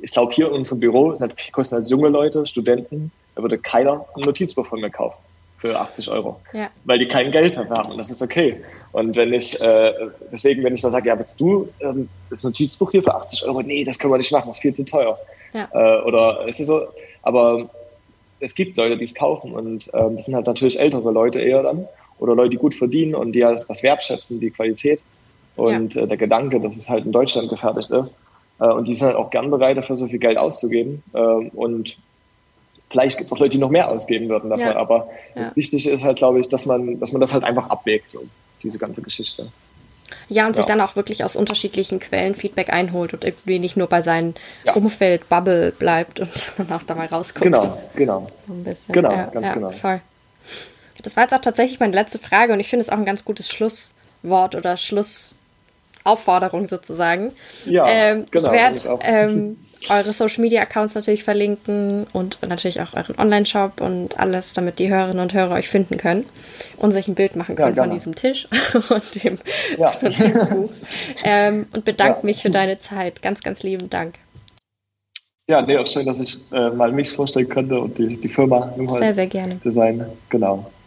ich 0.02 0.12
glaube, 0.12 0.34
hier 0.34 0.48
in 0.48 0.54
unserem 0.54 0.80
Büro 0.80 1.14
sind 1.14 1.30
halt, 1.30 1.52
kosten 1.52 1.76
als 1.76 1.90
junge 1.90 2.10
Leute, 2.10 2.46
Studenten, 2.46 3.12
da 3.36 3.42
würde 3.42 3.58
keiner 3.58 4.06
ein 4.16 4.22
Notizbuch 4.22 4.66
von 4.66 4.82
mir 4.82 4.90
kaufen 4.90 5.20
für 5.60 5.80
80 5.80 6.10
Euro, 6.12 6.40
ja. 6.54 6.70
weil 6.86 7.00
die 7.00 7.08
kein 7.08 7.32
Geld 7.32 7.58
haben 7.58 7.92
und 7.92 7.98
das 7.98 8.12
ist 8.12 8.22
okay. 8.22 8.62
Und 8.92 9.16
wenn 9.16 9.34
ich, 9.34 9.60
äh, 9.60 9.92
deswegen, 10.32 10.64
wenn 10.64 10.76
ich 10.76 10.82
dann 10.82 10.92
sage, 10.92 11.10
ja, 11.10 11.18
willst 11.18 11.40
du 11.40 11.68
ähm, 11.80 12.08
das 12.30 12.44
Notizbuch 12.44 12.92
hier 12.92 13.02
für 13.02 13.16
80 13.16 13.44
Euro? 13.46 13.64
Nee, 13.64 13.84
das 13.84 13.98
können 13.98 14.14
wir 14.14 14.20
nicht 14.20 14.32
machen, 14.32 14.48
das 14.48 14.58
ist 14.58 14.62
viel 14.62 14.76
zu 14.76 14.86
teuer. 14.86 15.18
Ja. 15.54 15.68
Äh, 15.74 16.04
oder 16.04 16.46
es 16.48 16.60
ist 16.60 16.68
so, 16.68 16.82
aber 17.24 17.70
es 18.40 18.54
gibt 18.54 18.78
Leute, 18.78 18.98
die 18.98 19.06
es 19.06 19.16
kaufen 19.16 19.54
und 19.54 19.90
ähm, 19.94 20.16
das 20.16 20.26
sind 20.26 20.36
halt 20.36 20.46
natürlich 20.46 20.80
ältere 20.80 21.12
Leute 21.12 21.40
eher 21.40 21.64
dann 21.64 21.88
oder 22.20 22.36
Leute, 22.36 22.52
die 22.52 22.58
gut 22.58 22.76
verdienen 22.76 23.16
und 23.16 23.32
die 23.32 23.44
halt 23.44 23.64
was 23.68 23.84
wertschätzen, 23.84 24.40
die 24.40 24.52
Qualität. 24.52 25.02
Und 25.58 25.96
ja. 25.96 26.04
äh, 26.04 26.08
der 26.08 26.18
Gedanke, 26.18 26.60
dass 26.60 26.78
es 26.78 26.90
halt 26.90 27.06
in 27.06 27.12
Deutschland 27.12 27.50
gefertigt 27.50 27.90
ist. 27.92 28.18
Äh, 28.60 28.68
und 28.68 28.88
die 28.88 28.96
sind 28.96 29.08
halt 29.08 29.18
auch 29.18 29.30
gern 29.30 29.52
bereit, 29.52 29.78
dafür 29.78 29.98
so 29.98 30.08
viel 30.08 30.20
Geld 30.20 30.38
auszugeben. 30.38 31.04
Äh, 31.14 31.20
und 31.20 31.98
vielleicht 32.90 33.18
gibt 33.18 33.30
es 33.30 33.34
auch 33.34 33.40
Leute, 33.40 33.52
die 33.52 33.58
noch 33.58 33.70
mehr 33.70 33.90
ausgeben 33.90 34.30
würden 34.30 34.50
dafür. 34.50 34.66
Ja. 34.66 34.76
Aber 34.78 35.10
ja. 35.36 35.52
wichtig 35.56 35.88
ist 35.88 36.04
halt, 36.04 36.18
glaube 36.18 36.40
ich, 36.40 36.50
dass 36.50 36.66
man, 36.66 37.00
dass 37.00 37.12
man 37.12 37.22
das 37.22 37.34
halt 37.34 37.44
einfach 37.44 37.70
abwägt, 37.70 38.12
so, 38.12 38.24
diese 38.64 38.80
ganze 38.80 39.02
Geschichte. 39.02 39.48
Ja, 40.30 40.48
und 40.48 40.56
sich 40.56 40.66
dann 40.66 40.82
auch 40.82 40.96
wirklich 40.96 41.24
aus 41.24 41.36
unterschiedlichen 41.36 42.00
Quellen 42.00 42.36
Feedback 42.36 42.72
einholt 42.72 43.14
und 43.14 43.26
irgendwie 43.26 43.60
nicht 43.60 43.76
nur 43.76 43.88
bei 43.88 44.02
seinem 44.02 44.36
Umfeld, 44.74 45.28
Bubble 45.28 45.72
bleibt 45.72 46.20
und 46.20 46.52
dann 46.58 46.72
auch 46.72 46.84
da 46.84 46.96
mal 46.96 47.08
rauskommt. 47.08 47.44
Genau, 47.44 47.78
genau. 47.96 48.28
So 48.46 48.54
ein 48.54 48.64
bisschen. 48.64 48.94
Genau, 48.94 49.30
ganz 49.32 49.52
genau. 49.52 49.72
Voll. 49.72 50.02
Das 51.04 51.16
war 51.16 51.24
jetzt 51.24 51.34
auch 51.34 51.42
tatsächlich 51.42 51.80
meine 51.80 51.94
letzte 51.94 52.20
Frage 52.20 52.54
und 52.54 52.60
ich 52.60 52.68
finde 52.68 52.82
es 52.82 52.90
auch 52.90 52.98
ein 52.98 53.06
ganz 53.06 53.24
gutes 53.24 53.50
Schlusswort 53.50 54.56
oder 54.56 54.78
Schluss, 54.78 55.36
Aufforderung 56.08 56.68
sozusagen. 56.68 57.34
Ja, 57.66 57.86
ähm, 57.88 58.26
genau. 58.32 58.48
Ich 58.48 58.52
werde 58.52 59.00
ähm, 59.02 59.58
eure 59.90 60.14
Social 60.14 60.42
Media 60.42 60.62
Accounts 60.62 60.96
natürlich 60.96 61.24
verlinken 61.24 62.08
und 62.14 62.40
natürlich 62.48 62.82
auch 62.82 62.94
euren 62.96 63.18
Online-Shop 63.18 63.82
und 63.82 64.20
alles, 64.20 64.54
damit 64.54 64.80
die 64.80 64.90
Hörerinnen 64.90 65.22
und 65.22 65.34
Hörer 65.34 65.56
euch 65.56 65.70
finden 65.70 65.98
können 65.98 66.26
und 66.78 66.92
sich 66.92 67.08
ein 67.08 67.16
Bild 67.16 67.36
machen 67.36 67.56
können 67.56 67.76
ja, 67.76 67.84
von 67.84 67.92
diesem 67.92 68.16
Tisch 68.16 68.48
und 68.90 69.24
dem 69.24 69.38
ja. 69.78 69.94
Notizbuch. 70.02 70.70
ähm, 71.24 71.68
und 71.74 71.86
bedanke 71.86 72.20
ja, 72.20 72.26
mich 72.26 72.42
für 72.42 72.50
deine 72.50 72.80
Zeit. 72.80 73.22
Ganz, 73.22 73.42
ganz 73.42 73.64
lieben 73.64 73.90
Dank. 73.90 74.16
Ja, 75.50 75.62
nee, 75.62 75.78
auch 75.78 75.88
schön, 75.88 76.06
dass 76.06 76.20
ich 76.20 76.38
äh, 76.52 76.70
mal 76.72 76.92
mich 76.92 77.12
vorstellen 77.12 77.48
könnte 77.48 77.80
und 77.80 77.98
die, 77.98 78.18
die 78.18 78.28
Firma 78.28 78.74
Sehr, 79.00 79.14
sehr 79.14 79.28
gerne. 79.28 79.56
Design. 79.64 80.06
Genau. 80.30 80.70